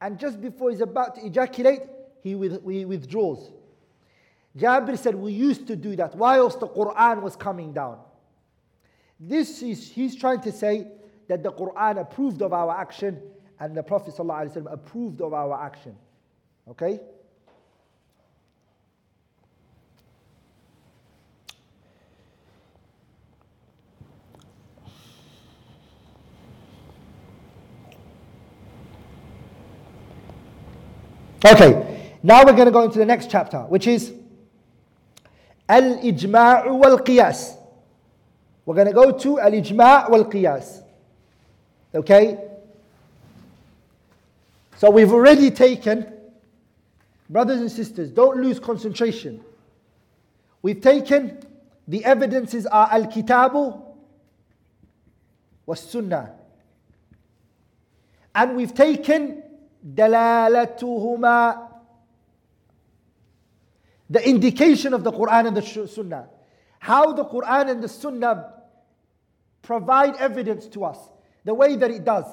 and 0.03 0.19
just 0.19 0.39
before 0.43 0.69
he's 0.69 0.83
about 0.83 1.15
to 1.15 1.25
ejaculate, 1.25 1.81
he, 2.23 2.35
withdraws. 2.35 3.51
Jabir 4.55 4.99
said, 4.99 5.15
We 5.15 5.33
used 5.33 5.67
to 5.69 5.75
do 5.75 5.97
that 5.97 6.15
whilst 6.15 6.61
the 6.61 6.69
Quran 6.69 7.23
was 7.23 7.37
coming 7.37 7.73
down. 7.73 8.01
This 9.19 9.63
is, 9.63 9.91
he's 9.91 10.15
trying 10.15 10.43
to 10.43 10.53
say 10.53 10.89
that 11.27 11.43
the 11.43 11.51
Quran 11.51 12.03
approved 12.03 12.43
of 12.43 12.53
our 12.53 12.79
action 12.79 13.19
and 13.61 13.75
the 13.75 13.83
Prophet 13.83 14.15
ﷺ 14.15 14.71
approved 14.71 15.23
of 15.23 15.33
our 15.33 15.59
action. 15.59 15.97
Okay? 16.69 17.01
Okay, 31.45 32.13
now 32.23 32.45
we're 32.45 32.53
going 32.53 32.67
to 32.67 32.71
go 32.73 32.83
into 32.83 32.99
the 32.99 33.07
next 33.07 33.29
chapter, 33.29 33.59
which 33.63 33.89
is 33.89 34.13
Al 35.69 35.99
Ijma' 35.99 36.71
wal 36.79 36.99
Qiyas. 36.99 37.57
We're 38.65 38.77
going 38.77 38.87
to 38.87 38.93
go 38.93 39.11
to 39.19 39.41
Al 39.41 39.51
Ijma' 39.51 40.09
wal 40.09 40.25
Qiyas. 40.27 40.83
Okay? 41.93 42.39
So 44.77 44.89
we've 44.91 45.13
already 45.13 45.51
taken, 45.51 46.13
brothers 47.29 47.61
and 47.61 47.71
sisters, 47.73 48.11
don't 48.11 48.41
lose 48.41 48.61
concentration. 48.61 49.43
We've 50.63 50.81
taken 50.81 51.45
the 51.89 52.05
evidences 52.05 52.67
are 52.67 52.89
Al 52.93 53.07
Kitabu 53.07 53.83
was 55.67 55.81
Sunnah. 55.81 56.35
And 58.33 58.57
we've 58.57 58.75
taken 58.75 59.43
دلالتهما 59.84 61.68
the 64.10 64.28
indication 64.28 64.94
of 64.94 65.04
the 65.04 65.12
Quran 65.12 65.48
and 65.48 65.58
the 65.58 65.88
Sunnah. 65.88 66.30
How 66.80 67.12
the 67.14 67.26
Quran 67.26 67.70
and 67.70 67.84
the 67.84 67.90
Sunnah 67.90 68.54
provide 69.62 70.16
evidence 70.16 70.68
to 70.68 70.86
us. 70.86 70.98
The 71.44 71.54
way 71.54 71.76
that 71.76 71.92
it 71.92 72.06
does. 72.06 72.26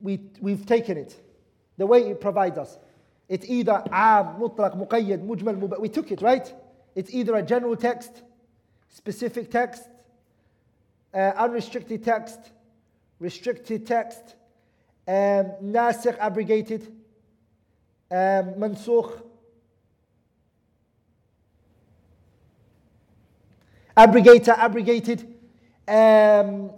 We, 0.00 0.20
we've 0.40 0.66
taken 0.66 0.96
it. 0.96 1.14
The 1.78 1.86
way 1.86 2.10
it 2.10 2.20
provides 2.20 2.58
us. 2.58 2.78
It's 3.28 3.46
either 3.48 3.82
am, 3.92 4.40
mutlaq, 4.40 4.76
muqayyad, 4.76 5.24
mujmal, 5.24 5.78
We 5.78 5.88
took 5.88 6.10
it, 6.10 6.20
right? 6.20 6.52
It's 6.94 7.12
either 7.14 7.36
a 7.36 7.42
general 7.42 7.76
text, 7.76 8.22
specific 8.88 9.50
text, 9.50 9.88
uh, 11.14 11.32
unrestricted 11.36 12.04
text, 12.04 12.38
restricted 13.20 13.86
text, 13.86 14.34
um, 15.06 15.52
nasikh 15.62 16.16
abrogated, 16.18 16.82
um, 18.10 18.54
mansukh 18.58 19.22
abrogator 23.96 24.56
abrogated, 24.58 25.22
um, 25.88 26.70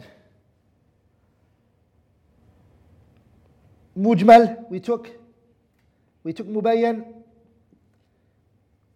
mujmal 3.97 4.69
we 4.71 4.81
took, 4.81 5.11
we 6.23 6.33
took 6.33 6.47
mubayyan. 6.47 7.05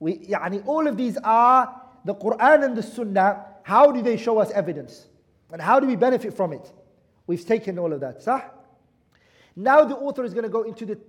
We, 0.01 0.19
يعني 0.19 0.65
all 0.67 0.87
of 0.87 0.97
these 0.97 1.17
are 1.25 1.83
the 2.05 2.15
Quran 2.15 2.65
and 2.65 2.77
the 2.77 2.83
Sunnah. 2.83 3.45
How 3.63 3.91
do 3.91 4.01
they 4.01 4.17
show 4.17 4.39
us 4.39 4.51
evidence? 4.53 5.09
And 5.53 5.61
how 5.61 5.81
do 5.81 5.87
we 5.87 5.97
benefit 5.97 6.35
from 6.35 6.53
it? 6.53 6.73
We've 7.27 7.45
taken 7.45 7.79
all 7.79 7.93
of 7.93 8.01
that. 8.01 8.23
صح? 8.23 8.51
Now 9.56 9.84
the 9.86 9.96
author 9.96 10.24
is 10.24 10.34
going 10.34 10.44
to 10.44 10.50
go 10.50 10.64
into 10.64 10.86
the, 10.86 11.00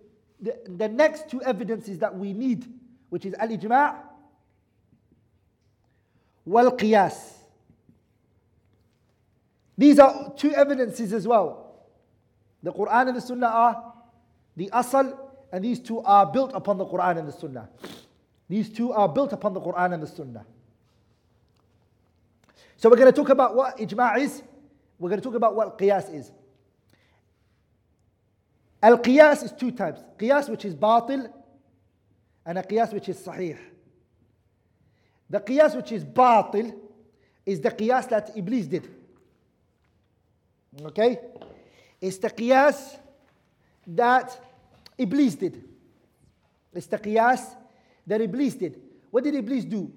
the, 0.40 0.58
the 0.76 0.88
next 0.88 1.30
two 1.30 1.42
evidences 1.42 1.98
that 1.98 2.14
we 2.16 2.32
need, 2.32 2.66
which 3.08 3.24
is 3.24 3.34
al-ijma' 3.34 3.96
wal-qiyas. 6.44 7.32
These 9.76 9.98
are 9.98 10.32
two 10.36 10.52
evidences 10.52 11.12
as 11.12 11.26
well. 11.26 11.86
The 12.62 12.72
Quran 12.72 13.08
and 13.08 13.16
the 13.16 13.20
Sunnah 13.20 13.46
are 13.46 13.94
the 14.56 14.70
asal, 14.72 15.18
and 15.52 15.64
these 15.64 15.80
two 15.80 16.00
are 16.00 16.26
built 16.26 16.52
upon 16.54 16.78
the 16.78 16.86
Quran 16.86 17.18
and 17.18 17.28
the 17.28 17.32
Sunnah. 17.32 17.68
These 18.48 18.70
two 18.70 18.92
are 18.92 19.08
built 19.08 19.32
upon 19.32 19.54
the 19.54 19.60
Quran 19.60 19.94
and 19.94 20.02
the 20.02 20.06
Sunnah. 20.06 20.44
So 22.76 22.88
we're 22.90 22.96
going 22.96 23.12
to 23.12 23.16
talk 23.16 23.30
about 23.30 23.56
what 23.56 23.78
ijma' 23.78 24.18
is. 24.18 24.42
We're 24.98 25.08
going 25.08 25.20
to 25.20 25.24
talk 25.24 25.34
about 25.34 25.56
what 25.56 25.78
qiyas 25.78 26.14
is. 26.14 26.30
Al 28.83 28.97
qiyas 28.97 29.43
is 29.43 29.51
two 29.51 29.71
types 29.71 30.01
qiyas, 30.17 30.49
which 30.49 30.65
is 30.65 30.75
batil, 30.75 31.31
and 32.45 32.57
a 32.57 32.63
qiyas, 32.63 32.93
which 32.93 33.09
is 33.09 33.17
sahih. 33.17 33.57
The 35.29 35.39
qiyas, 35.39 35.75
which 35.75 35.91
is 35.91 36.03
batil, 36.03 36.73
is 37.45 37.59
the 37.61 37.71
qiyas 37.71 38.09
that 38.09 38.31
Iblis 38.35 38.67
did. 38.67 38.89
Okay? 40.83 41.19
It's 42.01 42.17
the 42.17 42.29
qiyas 42.29 42.97
that 43.87 44.39
Iblis 44.97 45.35
did. 45.35 45.63
It's 46.73 46.87
the 46.87 46.97
qiyas 46.97 47.55
that 48.07 48.21
Iblis 48.21 48.55
did. 48.55 48.81
What 49.11 49.23
did 49.23 49.35
Iblis 49.35 49.65
do? 49.65 49.91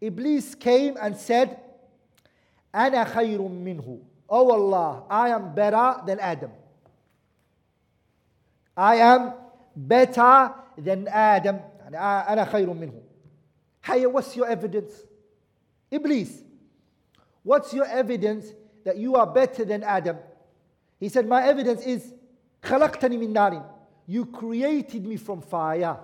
Iblis 0.00 0.54
came 0.54 0.96
and 1.00 1.16
said, 1.16 1.58
أنا 2.74 3.04
خير 3.04 3.38
منه. 3.38 4.00
Oh 4.28 4.50
Allah, 4.50 5.04
I 5.08 5.28
am 5.28 5.54
better 5.54 6.00
than 6.06 6.18
Adam. 6.18 6.50
I 8.78 8.96
am 8.96 9.32
better 9.76 10.52
than 10.78 11.08
Adam 11.08 11.60
أنا 11.92 12.44
خير 12.44 12.72
منه 12.72 13.00
Hey, 13.82 14.06
what's 14.06 14.34
your 14.34 14.46
evidence? 14.46 14.92
Iblis, 15.90 16.42
what's 17.42 17.74
your 17.74 17.84
evidence 17.84 18.46
that 18.84 18.96
you 18.96 19.14
are 19.16 19.26
better 19.26 19.64
than 19.64 19.82
Adam? 19.82 20.16
He 20.98 21.10
said, 21.10 21.26
My 21.28 21.46
evidence 21.46 21.84
is 21.84 22.12
خلقتني 22.62 23.18
من 23.18 23.32
نار 23.32 23.64
You 24.06 24.26
created 24.26 25.06
me 25.06 25.16
from 25.16 25.42
fire. 25.42 25.98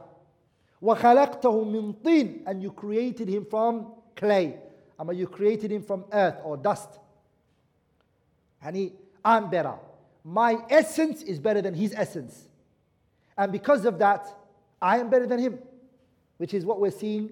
وخلقته 0.82 1.64
من 1.64 1.94
طين 2.02 2.42
And 2.46 2.62
you 2.62 2.70
created 2.70 3.28
him 3.28 3.46
from 3.46 3.92
clay. 4.14 4.56
I 4.98 5.04
mean, 5.04 5.16
you 5.16 5.26
created 5.26 5.72
him 5.72 5.82
from 5.82 6.04
earth 6.12 6.40
or 6.44 6.58
dust. 6.58 6.98
And 8.62 8.76
he, 8.76 8.92
I'm 9.24 9.48
better. 9.48 9.74
My 10.22 10.58
essence 10.68 11.22
is 11.22 11.38
better 11.38 11.62
than 11.62 11.72
his 11.72 11.94
essence. 11.96 12.46
And 13.38 13.51
because 13.51 13.86
of 13.86 13.99
that, 13.99 14.27
I 14.81 14.99
am 14.99 15.09
better 15.09 15.27
than 15.27 15.39
him, 15.39 15.59
which 16.38 16.53
is 16.53 16.65
what 16.65 16.79
we're 16.79 16.91
seeing 16.91 17.31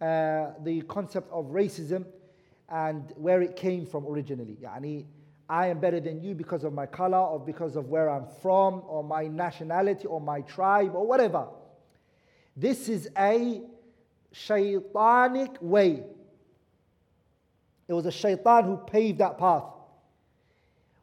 uh, 0.00 0.50
the 0.62 0.82
concept 0.88 1.30
of 1.32 1.46
racism 1.46 2.04
and 2.68 3.12
where 3.16 3.42
it 3.42 3.56
came 3.56 3.86
from 3.86 4.06
originally. 4.06 4.58
I 5.48 5.68
am 5.68 5.78
better 5.78 6.00
than 6.00 6.22
you 6.22 6.34
because 6.34 6.64
of 6.64 6.72
my 6.72 6.86
color 6.86 7.18
or 7.18 7.38
because 7.38 7.76
of 7.76 7.88
where 7.88 8.10
I'm 8.10 8.26
from 8.42 8.82
or 8.86 9.04
my 9.04 9.28
nationality 9.28 10.06
or 10.06 10.20
my 10.20 10.40
tribe 10.40 10.94
or 10.94 11.06
whatever. 11.06 11.46
This 12.56 12.88
is 12.88 13.08
a 13.16 13.62
shaitanic 14.32 15.56
way. 15.60 16.02
It 17.88 17.92
was 17.92 18.06
a 18.06 18.10
shaitan 18.10 18.64
who 18.64 18.76
paved 18.78 19.18
that 19.18 19.38
path. 19.38 19.64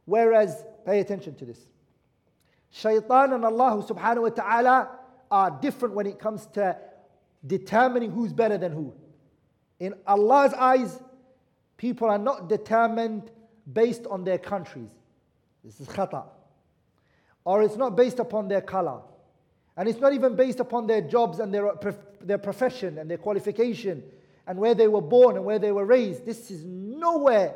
Whereas, 0.05 0.65
pay 0.85 0.99
attention 0.99 1.35
to 1.35 1.45
this. 1.45 1.59
Shaitan 2.73 3.33
and 3.33 3.45
Allah 3.45 3.83
subhanahu 3.87 4.23
wa 4.23 4.29
ta'ala 4.29 4.89
are 5.29 5.51
different 5.61 5.93
when 5.93 6.07
it 6.07 6.17
comes 6.17 6.47
to 6.53 6.75
determining 7.45 8.09
who's 8.09 8.33
better 8.33 8.57
than 8.57 8.71
who. 8.71 8.93
In 9.79 9.93
Allah's 10.07 10.53
eyes, 10.53 10.99
people 11.77 12.09
are 12.09 12.17
not 12.17 12.49
determined 12.49 13.29
based 13.71 14.07
on 14.07 14.23
their 14.23 14.39
countries. 14.39 14.89
This 15.63 15.79
is 15.79 15.87
khata. 15.87 16.23
Or 17.45 17.61
it's 17.61 17.75
not 17.75 17.95
based 17.95 18.17
upon 18.17 18.47
their 18.47 18.61
color. 18.61 19.01
And 19.77 19.87
it's 19.87 19.99
not 19.99 20.13
even 20.13 20.35
based 20.35 20.59
upon 20.59 20.87
their 20.87 21.01
jobs 21.01 21.39
and 21.39 21.53
their, 21.53 21.73
their 22.21 22.39
profession 22.39 22.97
and 22.97 23.09
their 23.09 23.19
qualification 23.19 24.03
and 24.47 24.57
where 24.57 24.73
they 24.73 24.87
were 24.87 25.01
born 25.01 25.35
and 25.35 25.45
where 25.45 25.59
they 25.59 25.71
were 25.71 25.85
raised. 25.85 26.25
This 26.25 26.49
is 26.49 26.65
nowhere 26.65 27.53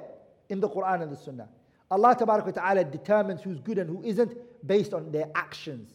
in 0.47 0.59
the 0.59 0.70
Quran 0.70 1.01
and 1.01 1.11
the 1.11 1.18
Sunnah. 1.18 1.49
Allah 1.89 2.15
Ta'ala 2.17 2.83
determines 2.83 3.41
who's 3.41 3.59
good 3.59 3.77
and 3.77 3.89
who 3.89 4.03
isn't 4.03 4.38
based 4.65 4.93
on 4.93 5.11
their 5.11 5.29
actions 5.35 5.93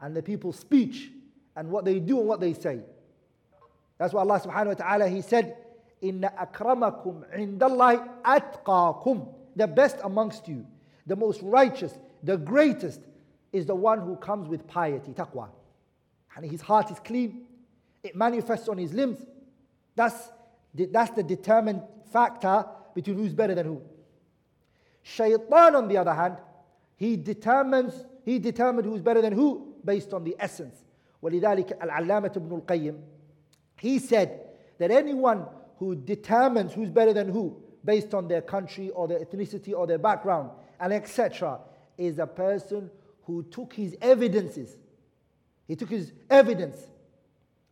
and 0.00 0.14
the 0.14 0.22
people's 0.22 0.58
speech 0.58 1.10
and 1.56 1.70
what 1.70 1.84
they 1.84 1.98
do 1.98 2.18
and 2.18 2.28
what 2.28 2.40
they 2.40 2.52
say. 2.52 2.80
That's 3.98 4.12
why 4.12 4.20
Allah 4.20 4.40
subhanahu 4.40 4.66
wa 4.66 4.74
ta'ala 4.74 5.08
He 5.08 5.22
said, 5.22 5.56
Inna 6.00 6.32
akramakum 6.38 7.24
indallahi 7.34 8.08
atqakum. 8.24 9.28
The 9.54 9.66
best 9.66 9.96
amongst 10.02 10.48
you, 10.48 10.66
the 11.06 11.14
most 11.14 11.40
righteous, 11.42 11.98
the 12.22 12.36
greatest 12.36 13.00
is 13.52 13.66
the 13.66 13.74
one 13.74 14.00
who 14.00 14.16
comes 14.16 14.48
with 14.48 14.66
piety, 14.66 15.12
taqwa. 15.12 15.48
And 16.34 16.50
his 16.50 16.60
heart 16.60 16.90
is 16.90 16.98
clean, 16.98 17.42
it 18.02 18.16
manifests 18.16 18.68
on 18.68 18.78
his 18.78 18.92
limbs. 18.92 19.18
That's, 19.94 20.30
that's 20.74 21.10
the 21.10 21.22
determined 21.22 21.82
factor 22.12 22.64
between 22.94 23.16
who's 23.16 23.34
better 23.34 23.54
than 23.54 23.66
who. 23.66 23.82
Shaitan, 25.03 25.75
on 25.75 25.87
the 25.87 25.97
other 25.97 26.13
hand, 26.13 26.37
he 26.95 27.15
determines, 27.15 28.05
he 28.25 28.39
determined 28.39 28.87
who's 28.87 29.01
better 29.01 29.21
than 29.21 29.33
who 29.33 29.75
based 29.85 30.13
on 30.13 30.23
the 30.23 30.35
essence. 30.39 30.83
ولذلك 31.23 31.81
العلامة 31.81 32.33
ابن 32.37 32.61
القيم 32.61 33.01
he 33.77 33.99
said 33.99 34.41
that 34.77 34.91
anyone 34.91 35.45
who 35.77 35.95
determines 35.95 36.73
who's 36.73 36.89
better 36.89 37.13
than 37.13 37.29
who 37.29 37.55
based 37.85 38.13
on 38.13 38.27
their 38.27 38.41
country 38.41 38.89
or 38.91 39.07
their 39.07 39.19
ethnicity 39.19 39.73
or 39.73 39.87
their 39.87 39.97
background 39.97 40.49
and 40.79 40.93
etc 40.93 41.59
is 41.97 42.19
a 42.19 42.27
person 42.27 42.89
who 43.23 43.43
took 43.43 43.73
his 43.73 43.95
evidences 44.01 44.77
he 45.67 45.75
took 45.75 45.89
his 45.89 46.11
evidence 46.29 46.77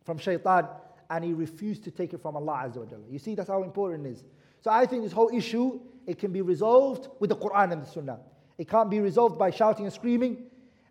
from 0.04 0.18
shaitan 0.18 0.68
and 1.10 1.24
he 1.24 1.34
refused 1.34 1.84
to 1.84 1.92
take 1.92 2.14
it 2.14 2.22
from 2.22 2.36
Allah 2.36 2.64
Azza 2.66 2.78
wa 2.78 2.98
You 3.10 3.20
see, 3.20 3.36
that's 3.36 3.50
how 3.50 3.64
important 3.64 4.08
it 4.08 4.12
is. 4.12 4.24
So 4.62 4.72
I 4.72 4.86
think 4.86 5.04
this 5.04 5.12
whole 5.12 5.30
issue, 5.34 5.80
it 6.08 6.18
can 6.18 6.32
be 6.32 6.42
resolved 6.42 7.08
with 7.20 7.30
the 7.30 7.36
Quran 7.36 7.72
and 7.72 7.82
the 7.82 7.86
Sunnah. 7.86 8.20
It 8.58 8.68
can't 8.68 8.90
be 8.90 9.00
resolved 9.00 9.38
by 9.38 9.52
shouting 9.52 9.86
and 9.86 9.94
screaming, 9.94 10.46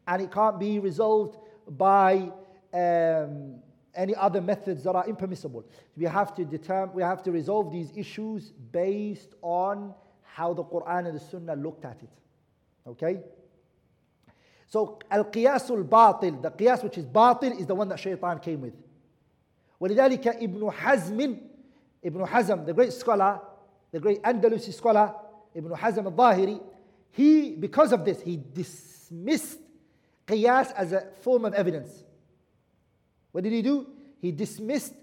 and 0.07 0.23
it 0.23 0.31
can't 0.31 0.61
be 0.61 0.79
resolved 0.79 1.39
by 1.69 2.31
um, 2.73 3.57
any 3.95 4.15
other 4.15 4.41
methods 4.41 4.85
that 4.85 4.95
are 4.95 5.07
impermissible. 5.09 5.65
We 5.97 6.05
have 6.05 6.35
to 6.37 6.45
determine, 6.45 6.95
we 6.95 7.03
have 7.03 7.23
to 7.25 7.33
resolve 7.33 7.73
these 7.73 7.91
issues 7.97 8.53
based 8.71 9.35
on 9.43 9.95
how 10.23 10.53
the 10.53 10.65
Quran 10.65 11.07
and 11.07 11.17
the 11.17 11.21
Sunnah 11.21 11.57
looked 11.57 11.85
at 11.85 12.01
it. 12.03 12.11
Okay? 12.87 13.21
So 14.67 14.99
al-qiyas 15.11 15.71
al-batil, 15.71 16.43
the 16.43 16.51
qiyas 16.51 16.83
which 16.83 16.99
is 16.99 17.07
batil 17.07 17.59
is 17.59 17.67
the 17.67 17.75
one 17.75 17.89
that 17.89 17.99
shaitan 17.99 18.39
came 18.41 18.61
with. 18.61 18.75
ولذلك 19.81 20.43
ابن 20.43 20.71
حزم 20.73 21.41
Ibn 22.05 22.27
Hazm, 22.27 22.67
the 22.67 22.75
great 22.75 22.93
scholar, 22.93 23.41
the 23.93 24.01
great 24.01 24.23
Andalusi 24.23 24.73
scholar, 24.73 25.15
Ibn 25.55 25.71
Hazm 25.73 26.05
al-Zahiri, 26.07 26.61
he, 27.13 27.51
because 27.53 27.93
of 27.93 28.05
this, 28.05 28.21
he 28.21 28.37
dismissed 28.37 29.59
qiyas 30.27 30.73
as 30.75 30.93
a 30.93 31.07
form 31.23 31.45
of 31.45 31.55
evidence. 31.55 32.03
What 33.33 33.45
did 33.45 33.53
he 33.53 33.63
do? 33.63 33.87
He 34.21 34.33
dismissed 34.33 34.95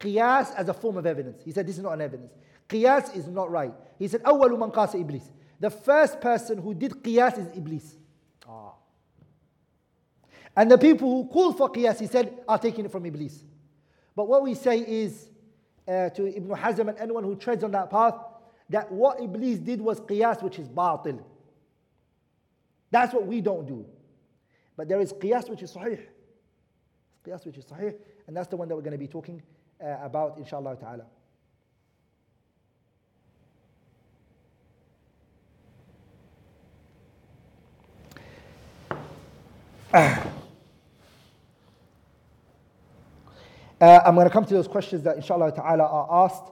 qiyas 0.00 0.54
as 0.54 0.68
a 0.68 0.74
form 0.74 0.96
of 0.96 1.06
evidence. 1.06 1.42
He 1.44 1.52
said, 1.52 1.66
this 1.66 1.76
is 1.76 1.82
not 1.82 1.92
an 1.92 2.00
evidence. 2.00 2.32
Qiyas 2.68 3.16
is 3.16 3.26
not 3.26 3.50
right. 3.50 3.72
He 3.98 4.08
said, 4.08 4.22
أول 4.22 4.50
من 4.58 4.72
قاس 4.72 4.94
Iblis. 4.94 5.30
The 5.60 5.70
first 5.70 6.20
person 6.20 6.58
who 6.58 6.74
did 6.74 6.92
qiyas 7.02 7.38
is 7.38 7.56
Iblis. 7.56 7.96
Ah. 8.48 8.72
And 10.56 10.70
the 10.70 10.78
people 10.78 11.10
who 11.10 11.28
call 11.28 11.52
for 11.52 11.70
qiyas, 11.70 11.98
he 11.98 12.06
said, 12.06 12.32
are 12.46 12.58
taking 12.58 12.84
it 12.84 12.92
from 12.92 13.04
Iblis. 13.04 13.42
But 14.14 14.28
what 14.28 14.42
we 14.42 14.54
say 14.54 14.78
is 14.78 15.28
uh, 15.86 16.10
to 16.10 16.26
Ibn 16.36 16.48
Hazm 16.50 16.88
and 16.88 16.98
anyone 16.98 17.24
who 17.24 17.36
treads 17.36 17.64
on 17.64 17.70
that 17.72 17.90
path, 17.90 18.14
that 18.69 18.91
what 18.91 19.21
Iblis 19.21 19.59
did 19.59 19.81
was 19.81 19.99
qiyas, 20.01 20.41
which 20.41 20.59
is 20.59 20.67
batil. 20.67 21.21
That's 22.91 23.13
what 23.13 23.25
we 23.25 23.41
don't 23.41 23.67
do. 23.67 23.85
But 24.75 24.87
there 24.87 25.01
is 25.01 25.13
qiyas 25.13 25.49
which 25.49 25.63
is 25.63 25.73
sahih. 25.73 25.99
Qiyas 27.25 27.45
which 27.45 27.57
is 27.57 27.65
sahih, 27.65 27.95
and 28.27 28.35
that's 28.35 28.47
the 28.47 28.57
one 28.57 28.67
that 28.67 28.75
we're 28.75 28.81
going 28.81 28.93
to 28.93 28.97
be 28.97 29.07
talking 29.07 29.41
uh, 29.83 29.97
about, 30.01 30.37
inshallah 30.37 30.75
ta'ala. 30.77 31.05
Uh, 43.83 43.99
I'm 44.05 44.15
going 44.15 44.25
to 44.25 44.31
come 44.31 44.45
to 44.45 44.53
those 44.53 44.67
questions 44.67 45.03
that 45.03 45.17
inshallah 45.17 45.51
ta'ala 45.51 45.83
are 45.83 46.25
asked. 46.25 46.49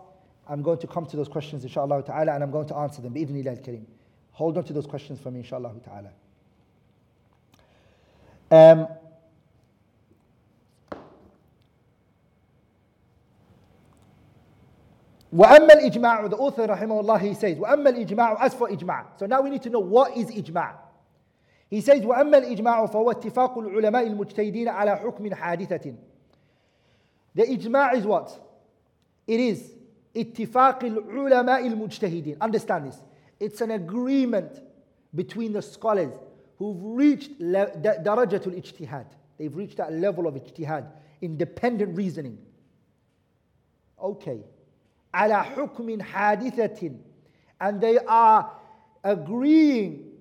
I'm 0.50 0.62
going 0.62 0.78
to 0.78 0.86
come 0.86 1.06
to 1.06 1.16
those 1.16 1.28
questions 1.28 1.64
inshallah 1.64 2.02
ta'ala 2.04 2.32
and 2.32 2.42
I'm 2.42 2.50
going 2.50 2.68
to 2.68 2.76
answer 2.76 3.02
them. 3.02 3.12
Bi 3.12 3.20
al-kareem. 3.20 3.84
Hold 4.32 4.58
on 4.58 4.64
to 4.64 4.72
those 4.72 4.86
questions 4.86 5.20
for 5.20 5.30
me 5.30 5.40
inshallah 5.40 5.72
ta'ala. 5.84 6.10
Um, 8.50 8.88
وأما 15.34 15.72
الإجماع 15.72 16.30
the 16.30 16.36
author 16.36 16.66
رحمه 16.66 17.00
الله 17.00 17.20
he 17.20 17.34
says 17.34 17.58
وأما 17.58 17.90
الإجماع 17.90 18.40
as 18.40 18.54
for 18.54 18.68
إجماع 18.68 19.18
so 19.18 19.26
now 19.26 19.42
we 19.42 19.50
need 19.50 19.62
to 19.62 19.68
know 19.68 19.80
what 19.80 20.16
is 20.16 20.30
إجماع 20.30 20.76
he 21.68 21.80
says 21.80 22.02
وأما 22.02 22.38
الإجماع 22.38 22.86
فهو 22.86 23.10
اتفاق 23.10 23.58
العلماء 23.58 24.06
المجتهدين 24.06 24.68
على 24.68 24.96
حكم 24.96 25.34
حادثة 25.34 25.94
the 27.36 27.42
ijma' 27.42 27.94
is 27.94 28.04
what? 28.06 28.34
It 29.26 29.38
is 29.38 29.70
اتفاق 30.16 30.84
العلماء 30.84 31.66
المجتهدين. 31.66 32.38
Understand 32.40 32.86
this. 32.86 33.02
It's 33.40 33.60
an 33.60 33.70
agreement 33.70 34.62
between 35.14 35.52
the 35.52 35.62
scholars 35.62 36.14
who've 36.58 36.82
reached 36.82 37.38
درجة 37.40 38.42
الاجتهاد. 38.46 39.06
They've 39.38 39.54
reached 39.54 39.76
that 39.76 39.92
level 39.92 40.26
of 40.26 40.34
ijtihad, 40.34 40.86
independent 41.20 41.96
reasoning. 41.96 42.38
Okay. 43.98 44.40
على 45.14 45.44
حكم 45.44 46.00
حادثة. 46.02 46.96
And 47.60 47.80
they 47.80 47.98
are 47.98 48.50
agreeing 49.04 50.12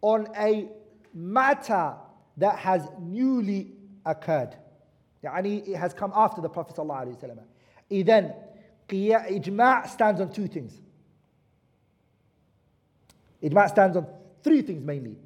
on 0.00 0.28
a 0.36 0.68
matter 1.14 1.94
that 2.36 2.56
has 2.56 2.88
newly 3.00 3.72
occurred. 4.06 4.56
يعني 5.22 5.68
it 5.68 5.76
has 5.76 5.92
come 5.92 6.12
after 6.14 6.40
the 6.40 6.48
Prophet 6.48 6.76
صلى 6.76 6.82
الله 6.82 6.94
عليه 6.94 7.16
وسلم. 7.16 7.38
إذن 7.90 8.34
إجماع 8.88 9.86
stands 9.88 10.20
on 10.20 10.30
two 10.32 10.46
things. 10.46 10.80
Ijma' 13.42 13.68
stands 13.68 13.96
on 13.96 14.06
three 14.42 14.62
things 14.62 14.84
mainly. 14.84 15.16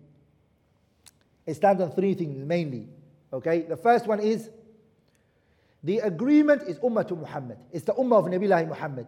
It 1.44 1.54
stands 1.54 1.82
on 1.82 1.90
three 1.92 2.14
things 2.14 2.44
mainly. 2.46 2.88
Okay, 3.32 3.62
the 3.62 3.76
first 3.76 4.06
one 4.06 4.20
is 4.20 4.50
the 5.82 5.98
agreement 5.98 6.62
is 6.62 6.78
Ummah 6.78 7.06
to 7.08 7.14
Muhammad. 7.14 7.58
It's 7.72 7.84
the 7.84 7.92
Ummah 7.92 8.18
of 8.18 8.24
Nabi 8.26 8.68
Muhammad. 8.68 9.06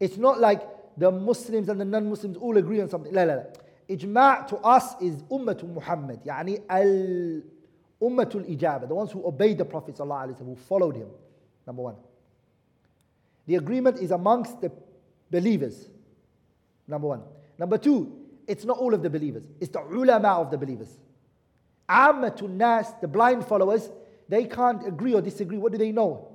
It's 0.00 0.16
not 0.16 0.40
like 0.40 0.62
the 0.96 1.10
Muslims 1.10 1.68
and 1.68 1.80
the 1.80 1.84
non-Muslims 1.84 2.36
all 2.38 2.56
agree 2.56 2.80
on 2.80 2.88
something. 2.88 3.12
لا 3.12 3.26
لا 3.26 3.36
لا. 3.36 3.46
Ijma' 3.88 4.48
to 4.48 4.56
us 4.58 5.00
is 5.00 5.22
Ummah 5.24 5.58
to 5.58 5.66
Muhammad. 5.66 6.24
يعني 6.24 6.62
al 6.68 7.42
Ummatul 8.00 8.44
Ijabah, 8.44 8.88
the 8.88 8.94
ones 8.94 9.10
who 9.10 9.26
obeyed 9.26 9.58
the 9.58 9.64
Prophet 9.64 9.94
ﷺ, 9.94 10.38
who 10.38 10.54
followed 10.54 10.96
him. 10.96 11.08
Number 11.66 11.82
one. 11.82 11.96
The 13.47 13.55
agreement 13.55 13.99
is 13.99 14.11
amongst 14.11 14.61
the 14.61 14.71
believers. 15.29 15.87
Number 16.87 17.07
one. 17.07 17.21
Number 17.57 17.77
two, 17.77 18.21
it's 18.47 18.65
not 18.65 18.77
all 18.77 18.93
of 18.93 19.01
the 19.01 19.09
believers, 19.09 19.43
it's 19.59 19.71
the 19.71 19.81
ulama 19.81 20.29
of 20.29 20.51
the 20.51 20.57
believers. 20.57 20.97
Ammatul 21.89 22.49
Nas, 22.49 22.87
the 23.01 23.07
blind 23.07 23.45
followers, 23.45 23.89
they 24.29 24.45
can't 24.45 24.87
agree 24.87 25.13
or 25.13 25.21
disagree. 25.21 25.57
What 25.57 25.73
do 25.73 25.77
they 25.77 25.91
know? 25.91 26.27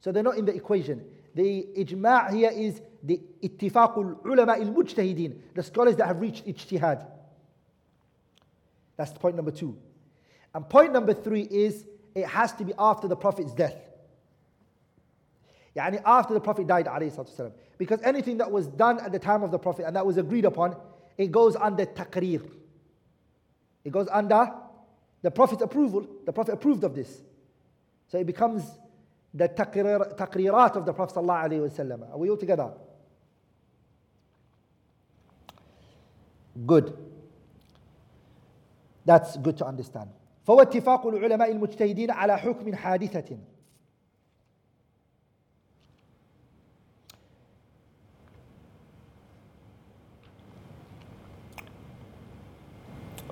So 0.00 0.10
they're 0.10 0.22
not 0.22 0.36
in 0.36 0.44
the 0.44 0.54
equation. 0.54 1.04
The 1.34 1.66
ijma' 1.78 2.32
here 2.32 2.50
is 2.50 2.82
the 3.02 3.20
ittifaqul 3.42 4.24
ulama 4.24 4.52
al 4.52 4.66
mujtahideen, 4.66 5.38
the 5.54 5.62
scholars 5.62 5.96
that 5.96 6.06
have 6.06 6.20
reached 6.20 6.46
ijtihad. 6.46 7.06
That's 8.96 9.12
point 9.12 9.36
number 9.36 9.52
two. 9.52 9.76
And 10.54 10.68
point 10.68 10.92
number 10.92 11.14
three 11.14 11.42
is 11.42 11.84
it 12.14 12.26
has 12.26 12.52
to 12.54 12.64
be 12.64 12.72
after 12.78 13.08
the 13.08 13.16
Prophet's 13.16 13.52
death. 13.52 13.76
Yani 15.75 16.01
after 16.05 16.33
the 16.33 16.39
Prophet 16.39 16.67
died, 16.67 16.85
والسلام. 16.87 17.51
because 17.77 18.01
anything 18.01 18.37
that 18.37 18.51
was 18.51 18.67
done 18.67 18.99
at 18.99 19.11
the 19.11 19.19
time 19.19 19.43
of 19.43 19.51
the 19.51 19.59
Prophet 19.59 19.85
and 19.85 19.95
that 19.95 20.05
was 20.05 20.17
agreed 20.17 20.45
upon, 20.45 20.75
it 21.17 21.31
goes 21.31 21.55
under 21.55 21.85
taqreer. 21.85 22.49
It 23.83 23.91
goes 23.91 24.07
under 24.11 24.51
the 25.21 25.31
Prophet's 25.31 25.61
approval. 25.61 26.07
The 26.25 26.33
Prophet 26.33 26.53
approved 26.53 26.83
of 26.83 26.95
this. 26.95 27.21
So 28.07 28.17
it 28.17 28.25
becomes 28.25 28.63
the 29.33 29.49
taqreerat 29.49 30.75
of 30.75 30.85
the 30.85 30.93
Prophet. 30.93 31.17
Are 31.17 32.17
we 32.17 32.29
all 32.29 32.37
together? 32.37 32.71
Good. 36.65 36.97
That's 39.05 39.37
good 39.37 39.57
to 39.57 39.65
understand. 39.65 40.09
فهو 40.47 40.61
اتفاق 40.61 41.07
العلماء 41.07 41.51
المجتهدين 41.51 42.11
على 42.11 42.37
حكم 42.37 42.75
حادثة 42.75 43.37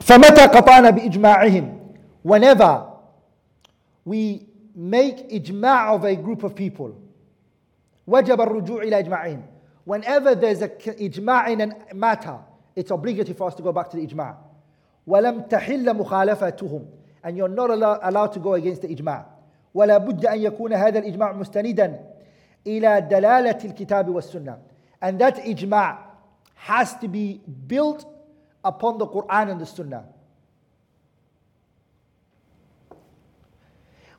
فمتى 0.01 0.47
قطعنا 0.47 0.91
بإجماعهم 0.91 1.79
whenever 2.29 2.87
we 4.07 4.47
make 4.77 5.31
إجماع 5.33 5.95
of 5.95 6.05
a 6.05 6.15
group 6.17 6.43
of 6.45 6.55
people 6.55 6.91
وجب 8.07 8.41
الرجوع 8.41 8.83
إلى 8.83 8.99
إجماعهم 8.99 9.43
whenever 9.87 10.35
there's 10.35 10.63
a 10.63 10.69
إجماع 11.01 11.49
in 11.49 11.61
a 11.61 11.95
matter 11.95 12.39
it's 12.77 12.91
obligatory 12.91 13.35
for 13.35 13.49
us 13.49 13.55
to 13.55 13.63
go 13.63 13.73
back 13.73 13.91
to 13.91 13.97
the 13.97 14.07
إجماع 14.07 14.35
ولم 15.07 15.41
تحل 15.49 15.95
مخالفتهم 15.97 16.87
and 17.25 17.37
you're 17.37 17.49
not 17.49 17.71
allowed 18.03 18.33
to 18.33 18.39
go 18.41 18.55
against 18.55 18.83
the 18.83 18.89
إجماع 18.89 19.27
ولا 19.75 19.99
بد 19.99 20.27
أن 20.27 20.39
يكون 20.41 20.73
هذا 20.73 20.99
الإجماع 20.99 21.33
مستندا 21.33 22.01
إلى 22.67 23.01
دلالة 23.01 23.59
الكتاب 23.65 24.09
والسنة 24.09 24.59
and 25.03 25.19
that 25.19 25.39
إجماع 25.39 25.99
has 26.69 26.95
to 26.95 27.09
be 27.09 27.41
built 27.67 28.07
upon 28.64 28.98
the 28.98 29.08
Quran 29.08 29.52
and 29.52 29.62
the 29.62 29.66
Sunnah 29.66 30.06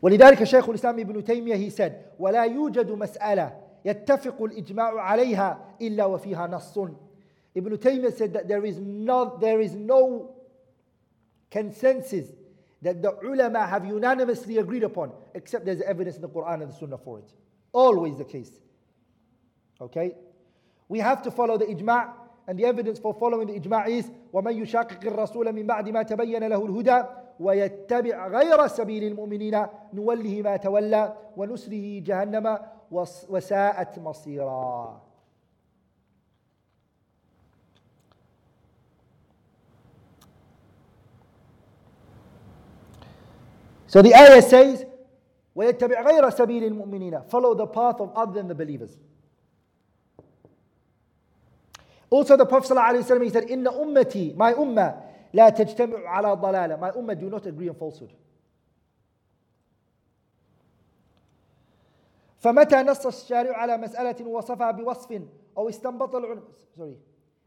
ولذلك 0.03 0.45
شيخ 0.45 0.68
الإسلام 0.68 1.01
ابن 1.01 1.24
تيمية 1.24 1.57
he 1.57 1.70
said 1.70 1.93
ولا 2.18 2.45
يوجد 2.45 2.91
مسألة 2.93 3.62
يتفق 3.85 4.43
الإجماع 4.43 5.01
عليها 5.01 5.59
إلا 5.81 6.05
وفيها 6.05 6.47
نص 6.47 6.79
Ibn 7.57 7.74
Taymiyyah 7.79 8.14
said 8.14 8.35
that 8.35 8.49
there 8.49 8.66
is 8.66 8.79
no, 8.79 9.39
there 9.41 9.62
is 9.62 9.74
no 9.74 10.35
consensus 11.51 12.27
that 12.83 13.01
the 13.01 13.16
ulama 13.24 13.66
have 13.66 13.87
unanimously 13.87 14.59
agreed 14.59 14.83
upon, 14.85 15.11
except 15.35 15.64
there's 15.64 15.81
evidence 15.81 16.16
in 16.16 16.22
the 16.22 16.29
Quran 16.29 16.61
and 16.62 16.70
the 16.70 16.74
Sunnah 16.74 16.99
for 16.99 17.18
it. 17.18 17.33
Always 17.72 18.18
the 18.18 18.24
case. 18.24 18.51
Okay? 19.81 20.14
We 20.89 20.99
have 20.99 21.22
to 21.22 21.31
follow 21.31 21.57
the 21.57 21.64
ijma' 21.64 22.12
and 22.48 22.58
the 22.58 22.66
evidence 22.66 23.00
for 23.00 23.14
following 23.14 23.48
the 23.48 23.60
ijma' 23.60 23.88
is 23.88 24.10
وَمَن 24.34 24.66
يُشَاقِقِ 24.66 25.02
الرَّسُولَ 25.04 25.52
مِن 25.54 25.68
بَعْدِ 25.68 25.89
مَا 25.89 26.04
تَبَيَّنَ 26.04 26.44
لَهُ 26.44 26.66
الْهُدَى 26.66 27.04
ويتبع 27.42 28.28
غير 28.28 28.68
سبيل 28.68 29.04
المؤمنين 29.04 29.66
نوله 29.94 30.42
ما 30.42 30.58
تولى 30.58 31.16
ونسله 31.38 32.02
جهنم 32.06 32.58
وساءت 33.30 34.00
مصيرا 34.00 35.02
So 43.88 44.02
the 44.02 44.16
ayah 44.16 44.42
says, 44.42 44.86
وَيَتَّبِعْ 45.54 46.02
غَيْرَ 46.02 46.30
سَبِيلِ 46.30 46.64
الْمُؤْمِنِينَ 46.64 47.28
Follow 47.30 47.54
the 47.54 47.68
path 47.68 48.00
of 48.00 48.14
other 48.16 48.32
than 48.32 48.48
the 48.48 48.56
believers. 48.56 48.96
Also 52.12 52.36
the 52.36 52.45
Prophet 52.45 52.76
ﷺ, 52.76 53.24
he 53.24 53.30
said, 53.30 53.47
إِنَّ 53.47 53.66
أُمَّتِي 53.66 54.36
My 54.36 54.53
ummah 54.53 55.01
لا 55.34 55.49
تجتمع 55.49 56.07
على 56.07 56.36
ضلالة. 56.36 56.78
My 56.78 56.91
ummah 56.91 57.18
do 57.18 57.30
not 57.30 57.45
agree 57.45 57.70
on 57.70 57.76
falsehood. 57.76 58.12
فمتى 62.41 62.84
نص 62.84 63.05
الشارع 63.05 63.57
على 63.57 63.78
مسألة 63.78 64.28
وصفها 64.28 64.72
بوصف 64.72 65.22
أو 65.57 65.70
استنبط 65.70 66.16
العلماء 66.16 66.43
sorry. 66.76 66.97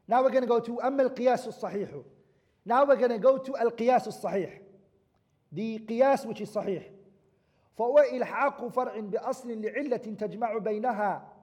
Now 0.09 0.23
we're 0.23 0.31
going 0.31 0.43
to 0.43 0.47
go 0.47 0.61
to 0.61 0.81
أما 0.81 1.03
القياس 1.03 1.49
الصحيح. 1.49 1.91
Now 2.65 2.87
we're 2.87 2.97
going 2.97 3.11
to 3.11 3.19
go 3.19 3.39
to 3.39 3.53
القياس 3.61 4.09
الصحيح. 4.09 4.61
The 5.53 5.79
قياس 5.79 6.27
which 6.27 6.41
is 6.41 6.49
صحيح. 6.49 6.91
فهو 7.77 7.99
إلحاق 7.99 8.69
فرع 8.69 9.01
بأصل 9.01 9.63
لعلة 9.63 9.97
تجمع 9.97 10.59
بينها 10.59 11.34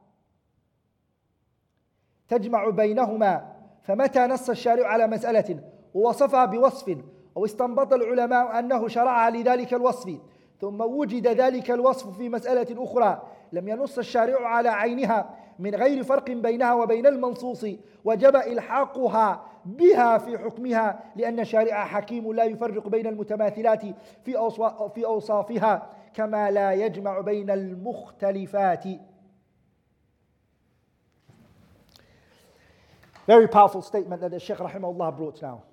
تجمع 2.32 2.69
بينهما 2.69 3.45
فمتى 3.84 4.19
نص 4.19 4.49
الشارع 4.49 4.88
على 4.88 5.07
مسألة؟ 5.07 5.59
ووصفها 5.93 6.45
بوصف 6.45 6.97
أو 7.38 7.45
استنبط 7.45 7.93
العلماء 7.93 8.59
أنه 8.59 8.88
شرعها 8.88 9.29
لذلك 9.29 9.73
الوصف 9.73 10.17
ثم 10.61 10.82
وجد 10.82 11.27
ذلك 11.27 11.71
الوصف 11.71 12.17
في 12.17 12.29
مسألة 12.29 12.84
أخرى. 12.84 13.21
لم 13.53 13.67
ينص 13.67 13.97
الشارع 13.97 14.47
على 14.47 14.69
عينها 14.69 15.29
من 15.59 15.75
غير 15.75 16.03
فرق 16.03 16.32
بينها 16.32 16.73
وبين 16.73 17.07
المنصوص 17.07 17.65
وجب 18.05 18.36
إلحاقها 18.36 19.45
بها 19.65 20.17
في 20.17 20.38
حكمها 20.38 20.99
لأن 21.15 21.39
الشارع 21.39 21.86
حكيم 21.86 22.34
لا 22.34 22.43
يفرق 22.43 22.88
بين 22.88 23.07
المتماثلات 23.07 23.82
في 24.95 25.05
أوصافها 25.05 25.89
كما 26.13 26.51
لا 26.51 26.71
يجمع 26.71 27.19
بين 27.19 27.49
المختلفات. 27.49 28.84
Very 33.28 33.47
powerful 33.47 33.82
statement 33.82 34.22
that 34.22 34.32
the 34.32 34.39
Shaykh 34.39 34.57
Rahimahullah 34.57 35.15
brought 35.15 35.41
now. 35.41 35.63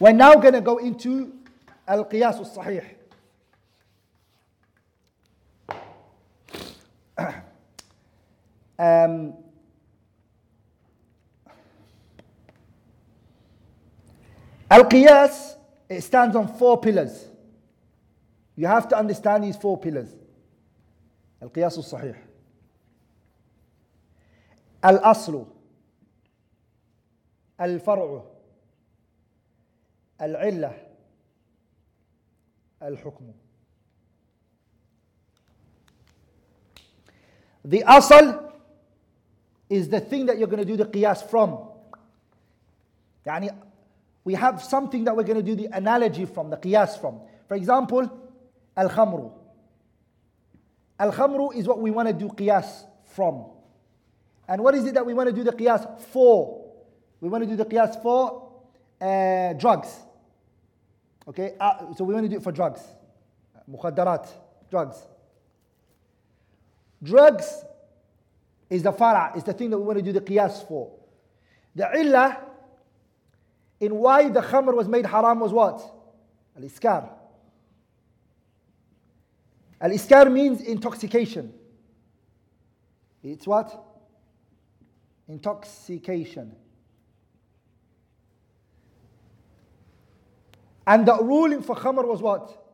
We're 0.00 0.12
now 0.12 0.34
going 0.34 0.54
to 0.54 0.60
go 0.60 0.78
into 0.78 1.32
Al 1.86 2.04
Qiyas 2.04 2.34
al 2.36 2.44
Sahih. 2.44 2.84
um, 8.78 9.34
Al 14.70 14.84
Qiyas, 14.84 15.56
it 15.88 16.02
stands 16.02 16.36
on 16.36 16.46
four 16.58 16.80
pillars. 16.80 17.26
You 18.54 18.66
have 18.66 18.88
to 18.88 18.96
understand 18.96 19.44
these 19.44 19.56
four 19.56 19.78
pillars. 19.78 20.17
القياس 21.42 21.78
الصحيح 21.78 22.26
الأصل 24.84 25.46
الفرع 27.60 28.24
العلة 30.20 30.88
الحكم 32.82 33.32
The 37.64 37.84
asal 37.86 38.52
is 39.68 39.88
the 39.90 40.00
thing 40.00 40.24
that 40.26 40.38
you're 40.38 40.48
going 40.48 40.64
to 40.64 40.64
do 40.64 40.76
the 40.76 40.86
qiyas 40.86 41.28
from. 41.28 41.68
Yani, 43.26 43.50
we 44.24 44.32
have 44.34 44.62
something 44.62 45.04
that 45.04 45.14
we're 45.14 45.22
going 45.24 45.36
to 45.36 45.42
do 45.42 45.54
the 45.54 45.66
analogy 45.76 46.24
from, 46.24 46.48
the 46.48 46.56
qiyas 46.56 46.98
from. 46.98 47.20
For 47.46 47.56
example, 47.56 48.10
al-khamru. 48.76 49.32
Al-khamru 50.98 51.54
is 51.54 51.66
what 51.66 51.80
we 51.80 51.90
want 51.90 52.08
to 52.08 52.14
do 52.14 52.28
qiyas 52.28 52.84
from. 53.14 53.46
And 54.48 54.62
what 54.62 54.74
is 54.74 54.84
it 54.86 54.94
that 54.94 55.06
we 55.06 55.14
want 55.14 55.28
to 55.28 55.34
do 55.34 55.44
the 55.44 55.52
qiyas 55.52 56.00
for? 56.00 56.64
We 57.20 57.28
want 57.28 57.44
to 57.44 57.50
do 57.50 57.56
the 57.56 57.64
qiyas 57.64 58.02
for 58.02 58.50
uh, 59.00 59.52
drugs. 59.54 59.88
Okay, 61.28 61.54
uh, 61.60 61.94
so 61.94 62.04
we 62.04 62.14
want 62.14 62.24
to 62.24 62.30
do 62.30 62.36
it 62.36 62.42
for 62.42 62.52
drugs. 62.52 62.80
Mukhaddarat, 63.70 64.28
drugs. 64.70 64.96
Drugs 67.02 67.64
is 68.70 68.82
the 68.82 68.92
fara, 68.92 69.32
is 69.36 69.44
the 69.44 69.52
thing 69.52 69.70
that 69.70 69.78
we 69.78 69.84
want 69.84 69.98
to 69.98 70.04
do 70.04 70.12
the 70.12 70.20
qiyas 70.20 70.66
for. 70.66 70.90
The 71.74 71.90
illah 71.94 72.38
in 73.80 73.94
why 73.94 74.28
the 74.28 74.40
khamr 74.40 74.74
was 74.74 74.88
made 74.88 75.06
haram 75.06 75.40
was 75.40 75.52
what? 75.52 75.80
Al-iskar. 79.80 80.26
Al-iskar 80.26 80.32
means 80.32 80.60
intoxication. 80.60 81.52
It's 83.22 83.46
what? 83.46 83.84
Intoxication. 85.28 86.54
And 90.86 91.06
the 91.06 91.22
ruling 91.22 91.62
for 91.62 91.76
khamr 91.76 92.06
was 92.06 92.22
what? 92.22 92.64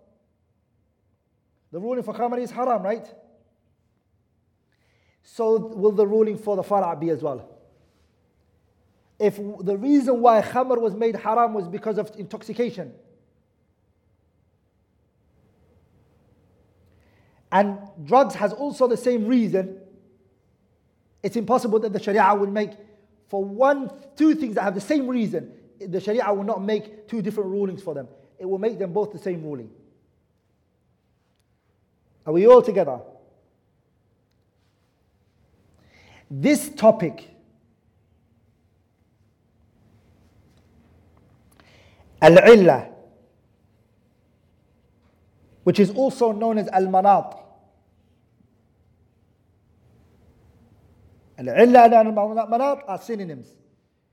The 1.73 1.81
ruling 1.81 2.05
for 2.05 2.15
khamr 2.15 2.39
is 2.39 2.53
haram, 2.53 2.83
right? 2.83 3.07
So 5.25 5.57
will 5.57 5.91
the 5.91 6.07
ruling 6.07 6.39
for 6.39 6.55
the 6.55 6.63
fara' 6.63 6.95
be 6.95 7.11
as 7.11 7.23
well? 7.23 7.51
If 9.19 9.37
the 9.37 9.77
reason 9.77 10.21
why 10.21 10.43
khamr 10.43 10.81
was 10.81 10.95
made 10.95 11.17
haram 11.17 11.55
was 11.55 11.67
because 11.67 11.99
of 11.99 12.13
intoxication, 12.17 12.93
and 17.55 17.79
drugs 18.05 18.35
has 18.35 18.53
also 18.53 18.87
the 18.87 18.97
same 18.97 19.27
reason, 19.27 19.81
it's 21.23 21.37
impossible 21.37 21.79
that 21.79 21.95
the 21.95 22.03
Sharia 22.03 22.35
will 22.35 22.51
make 22.51 22.73
for 23.29 23.43
one, 23.43 23.91
two 24.17 24.35
things 24.35 24.57
that 24.57 24.63
have 24.63 24.75
the 24.75 24.81
same 24.81 25.09
reason 25.09 25.51
the 25.81 26.01
Sharia 26.01 26.33
will 26.33 26.45
not 26.45 26.63
make 26.63 27.09
two 27.09 27.23
different 27.23 27.51
rulings 27.51 27.83
for 27.83 27.95
them. 27.95 28.09
It 28.39 28.47
will 28.47 28.59
make 28.59 28.79
them 28.79 28.93
both 28.93 29.13
the 29.13 29.19
same 29.19 29.43
ruling. 29.43 29.71
Are 32.27 32.33
we 32.33 32.47
all 32.47 32.63
together? 32.63 33.01
This 36.31 36.71
topic, 36.71 37.29
al-illah, 42.21 42.89
which 45.65 45.79
is 45.79 45.91
also 45.91 46.33
known 46.33 46.59
as 46.59 46.69
al-manat. 46.69 47.44
And 51.37 51.49
al-manat 51.49 52.83
are 52.87 52.99
synonyms. 52.99 53.47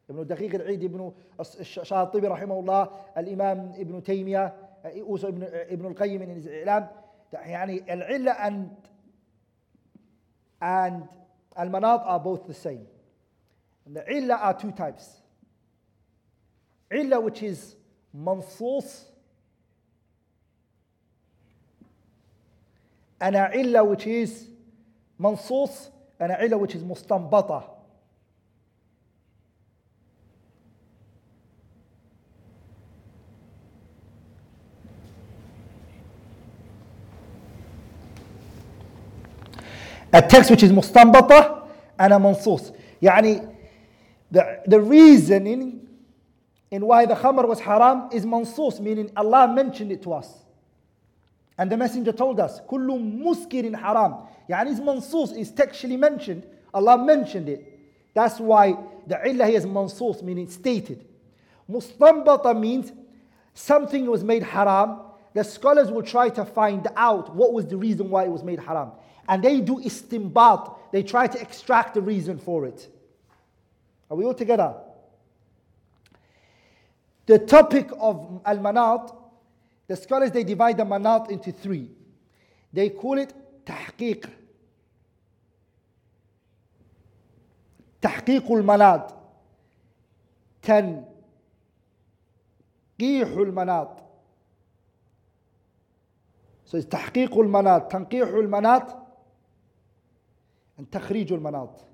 ابن 0.09 0.27
دقيق 0.27 0.55
العيد 0.55 0.83
ابن 0.83 1.13
الشاطبي 1.59 2.27
رحمه 2.27 2.59
الله 2.59 2.89
الإمام 3.17 3.73
ابن 3.77 4.03
تيمية 4.03 4.53
also 4.83 5.25
ابن, 5.25 5.43
ابن 5.43 5.87
القيم 5.87 6.41
his 6.41 6.47
إعلام 6.47 6.87
يعني 7.33 7.93
العلة 7.93 8.31
and 8.33 8.69
and 10.61 11.03
المناط 11.59 12.03
are 12.05 12.19
both 12.19 12.45
the 12.47 12.53
same 12.53 12.85
the 13.87 14.03
illah 14.09 14.35
are 14.35 14.53
two 14.53 14.71
types. 14.71 15.17
Illah 16.91 17.19
which 17.19 17.43
is 17.43 17.75
mansus 18.15 19.05
and 23.19 23.35
a 23.35 23.49
illah 23.53 23.83
which 23.83 24.07
is 24.07 24.47
mansus 25.19 25.89
and 26.21 26.31
a 26.31 26.45
illa 26.45 26.55
which 26.55 26.75
is 26.75 26.83
mustambata. 26.83 27.63
A 40.13 40.21
text 40.21 40.51
which 40.51 40.61
is 40.61 40.71
mustambata 40.71 41.67
and 41.97 42.13
a 42.13 42.19
mansus. 42.19 42.71
Yani 43.01 43.51
the, 44.29 44.61
the 44.67 44.79
reasoning 44.79 45.87
in 46.69 46.85
why 46.85 47.07
the 47.07 47.15
khamr 47.15 47.47
was 47.47 47.59
haram 47.59 48.09
is 48.13 48.25
mansus, 48.27 48.79
meaning 48.79 49.11
Allah 49.17 49.51
mentioned 49.51 49.91
it 49.91 50.03
to 50.03 50.13
us. 50.13 50.40
And 51.60 51.70
the 51.70 51.76
messenger 51.76 52.12
told 52.12 52.38
us, 52.40 52.60
كل 52.60 52.86
مسكر 52.88 53.74
haram. 53.74 54.26
يعني 54.48 54.70
it's 54.70 54.80
mansus, 54.80 55.32
it's 55.32 55.50
textually 55.50 55.96
mentioned. 55.96 56.46
Allah 56.74 56.98
mentioned 56.98 57.48
it. 57.48 57.72
That's 58.14 58.38
why 58.38 58.76
the 59.06 59.26
illah 59.28 59.46
here 59.46 59.56
is 59.56 59.66
mansus, 59.66 60.22
meaning 60.22 60.48
stated. 60.48 61.04
Mustanbata 61.70 62.58
means 62.58 62.92
something 63.54 64.06
was 64.06 64.22
made 64.22 64.42
haram. 64.42 65.00
The 65.34 65.44
scholars 65.44 65.90
will 65.90 66.02
try 66.02 66.28
to 66.30 66.44
find 66.44 66.88
out 66.96 67.34
what 67.34 67.52
was 67.52 67.66
the 67.66 67.76
reason 67.76 68.10
why 68.10 68.24
it 68.24 68.30
was 68.30 68.42
made 68.42 68.58
haram. 68.58 68.92
And 69.28 69.42
they 69.42 69.60
do 69.60 69.76
istimbat. 69.76 70.74
They 70.92 71.02
try 71.02 71.26
to 71.26 71.40
extract 71.40 71.94
the 71.94 72.00
reason 72.00 72.38
for 72.38 72.64
it. 72.66 72.88
Are 74.10 74.16
we 74.16 74.24
all 74.24 74.34
together? 74.34 74.74
The 77.26 77.40
topic 77.40 77.90
of 77.98 78.40
al 78.46 78.58
manat, 78.58 79.14
the 79.91 79.97
scholars 79.97 80.31
they 80.31 80.45
divide 80.45 80.77
the 80.77 80.85
manat 80.85 81.29
into 81.29 81.51
three. 81.51 81.91
They 82.71 82.91
call 82.91 83.17
it 83.17 83.33
tahqiq. 83.65 84.25
تحقيق 88.01 88.51
المناط 88.51 89.13
تنقيح 90.61 91.05
المناط 93.27 94.03
So 96.65 96.77
تحقيق 96.81 97.37
المناط 97.37 97.91
تنقيح 97.91 98.29
المناط 98.29 98.97
and 100.79 100.85
تخريج 100.91 101.33
المناط 101.33 101.90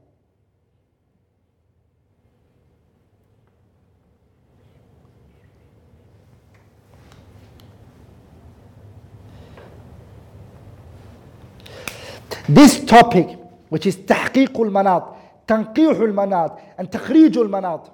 This 12.49 12.85
topic, 12.85 13.39
which 13.69 13.87
is 13.87 13.97
تحقيق 13.97 14.61
المناط, 14.61 15.17
تنقيح 15.47 15.99
المناط, 16.01 16.59
and 16.79 16.91
تخريج 16.91 17.39
المناط, 17.39 17.91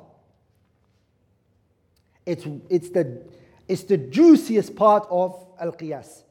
it's, 2.27 2.47
it's, 2.69 2.89
the, 2.91 3.23
it's 3.69 3.85
the 3.85 3.97
juiciest 3.97 4.77
part 4.77 5.07
of 5.11 5.47
Al-Qiyas. 5.61 6.23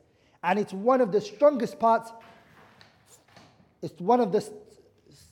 And 0.43 0.60
it's 0.60 0.74
one 0.74 1.02
of 1.02 1.12
the 1.12 1.20
strongest 1.22 1.80
parts, 1.80 2.12
it's 3.82 4.00
one 4.00 4.20
of 4.22 4.32
the 4.32 4.38
s- 4.38 4.52
s- 5.10 5.32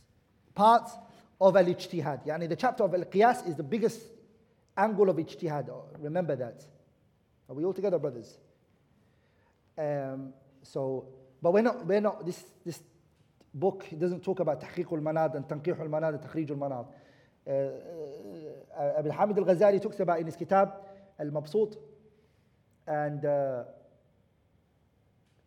parts 0.55 0.91
of 1.39 1.55
Al-Ijtihad. 1.55 2.25
Yani 2.25 2.49
the 2.49 2.55
chapter 2.55 2.83
of 2.83 2.93
Al-Qiyas 2.93 3.47
is 3.47 3.55
the 3.55 3.63
biggest 3.63 4.01
angle 4.77 5.09
of 5.09 5.17
Ijtihad. 5.17 5.69
Remember 5.99 6.35
that. 6.35 6.63
Are 7.47 7.53
we 7.55 7.63
all 7.63 7.73
together, 7.73 7.99
brothers? 7.99 8.37
Um, 9.77 10.33
so, 10.63 11.05
but 11.42 11.52
we're 11.52 11.62
not, 11.62 11.86
we're 11.86 12.00
not 12.00 12.24
this, 12.26 12.44
this 12.64 12.80
book 13.54 13.86
doesn't 13.98 14.22
talk 14.22 14.40
about 14.40 14.60
تحقيق 14.60 14.92
المناط 14.92 15.36
and 15.36 15.48
تنقيح 15.48 15.80
المناط 15.80 16.14
and 16.14 16.22
تخريج 16.22 16.52
المناط. 16.52 16.86
Uh, 17.46 18.98
Abil 18.98 19.12
Hamid 19.12 19.38
al-Ghazali 19.38 19.80
talks 19.80 19.98
about 20.00 20.20
in 20.20 20.26
his 20.26 20.36
kitab 20.36 20.72
al-Mabsut 21.18 21.76
and 22.86 23.24
uh, 23.24 23.64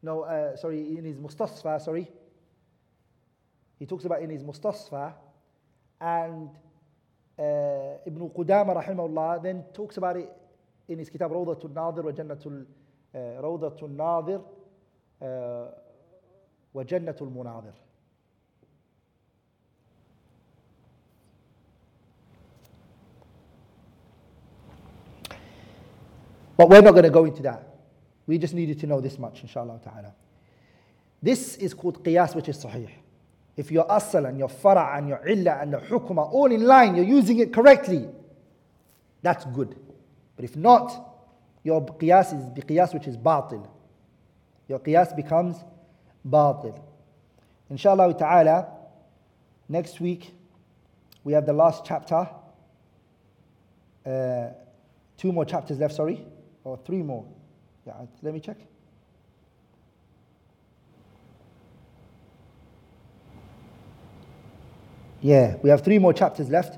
no, 0.01 0.23
uh, 0.23 0.55
sorry, 0.57 0.97
in 0.97 1.05
his 1.05 1.17
Mustasfa, 1.17 1.79
sorry. 1.81 2.09
He 3.79 3.85
talks 3.85 4.05
about 4.05 4.21
in 4.21 4.29
his 4.29 4.43
Mustasfa 4.43 5.13
and 6.01 6.49
uh, 7.39 8.05
Ibn 8.05 8.29
Qudama 8.29 8.83
rahimahullah 8.83 9.41
then 9.41 9.63
talks 9.73 9.97
about 9.97 10.17
it 10.17 10.29
in 10.87 10.99
his 10.99 11.09
kitab 11.09 11.31
Rawdatul 11.31 11.73
Nadir 11.73 12.03
wa 12.03 12.11
Jannatul 12.11 12.65
uh, 13.15 13.17
Rawdatul 13.17 13.89
Nadir 13.89 14.41
uh, 15.21 15.71
Jannatul 16.81 17.31
Munadir. 17.31 17.73
But 26.57 26.69
we're 26.69 26.81
not 26.81 26.91
going 26.91 27.03
to 27.03 27.09
go 27.09 27.25
into 27.25 27.43
that. 27.43 27.67
We 28.25 28.37
just 28.37 28.53
needed 28.53 28.79
to 28.79 28.87
know 28.87 29.01
this 29.01 29.19
much, 29.19 29.41
inshallah 29.41 29.79
ta'ala. 29.83 30.13
This 31.21 31.57
is 31.57 31.73
called 31.73 32.03
qiyas, 32.03 32.35
which 32.35 32.49
is 32.49 32.63
sahih. 32.63 32.89
If 33.55 33.71
your 33.71 33.85
asal 33.91 34.25
and 34.25 34.37
your 34.37 34.49
fara' 34.49 34.97
and 34.97 35.07
your 35.07 35.27
illa 35.27 35.59
and 35.61 35.71
your 35.71 35.81
hukm 35.81 36.17
are 36.17 36.25
all 36.25 36.51
in 36.51 36.63
line, 36.63 36.95
you're 36.95 37.05
using 37.05 37.39
it 37.39 37.53
correctly, 37.53 38.07
that's 39.21 39.45
good. 39.45 39.75
But 40.35 40.45
if 40.45 40.55
not, 40.55 40.91
your 41.63 41.85
qiyas 41.85 42.33
is 42.33 42.63
qiyas 42.63 42.93
which 42.93 43.07
is 43.07 43.17
batil. 43.17 43.67
Your 44.67 44.79
qiyas 44.79 45.15
becomes 45.15 45.57
batil. 46.27 46.79
Inshallah 47.69 48.13
ta'ala, 48.17 48.67
next 49.69 49.99
week 49.99 50.31
we 51.23 51.33
have 51.33 51.45
the 51.45 51.53
last 51.53 51.85
chapter. 51.85 52.27
Uh, 54.05 54.49
two 55.17 55.31
more 55.31 55.45
chapters 55.45 55.79
left, 55.79 55.95
sorry, 55.95 56.25
or 56.63 56.77
three 56.77 57.01
more. 57.01 57.25
Yeah, 57.85 57.93
let 58.21 58.33
me 58.33 58.39
check. 58.39 58.57
Yeah, 65.21 65.55
we 65.61 65.69
have 65.69 65.81
three 65.81 65.99
more 65.99 66.11
chapters 66.11 66.49
left. 66.49 66.77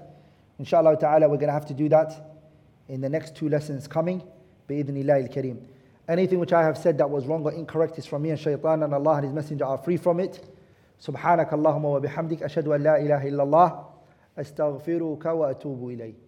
Inshallah 0.60 0.98
ta'ala, 0.98 1.28
we're 1.28 1.38
going 1.38 1.48
to 1.48 1.54
have 1.54 1.66
to 1.66 1.74
do 1.74 1.89
that 1.89 2.14
in 2.88 3.02
the 3.02 3.10
next 3.10 3.36
two 3.36 3.50
lessons 3.50 3.88
coming. 3.88 4.22
Bi'idhnillah 4.70 5.24
al-kareem. 5.24 5.66
Anything 6.09 6.38
which 6.41 6.53
I 6.53 6.62
have 6.62 6.76
said 6.76 6.99
that 6.99 7.09
was 7.09 7.26
wrong 7.26 7.45
or 7.45 7.53
incorrect 7.53 7.99
is 7.99 8.07
from 8.07 8.22
me 8.22 8.30
and 8.30 8.38
shaitan 8.38 8.82
and 8.82 8.93
Allah 8.93 9.16
and 9.16 9.24
His 9.24 9.32
Messenger 9.32 9.64
are 9.64 9.78
free 9.78 9.97
from 9.97 10.20
it. 10.20 10.41
سبحانك 11.01 11.53
اللهم 11.53 11.84
وبحمدك 11.84 12.43
أشهد 12.43 12.68
أن 12.68 12.82
لا 12.82 13.01
إله 13.01 13.28
إلا 13.28 13.43
الله 13.43 13.84
أستغفرك 14.38 15.24
وأتوب 15.26 15.88
إليك 15.88 16.24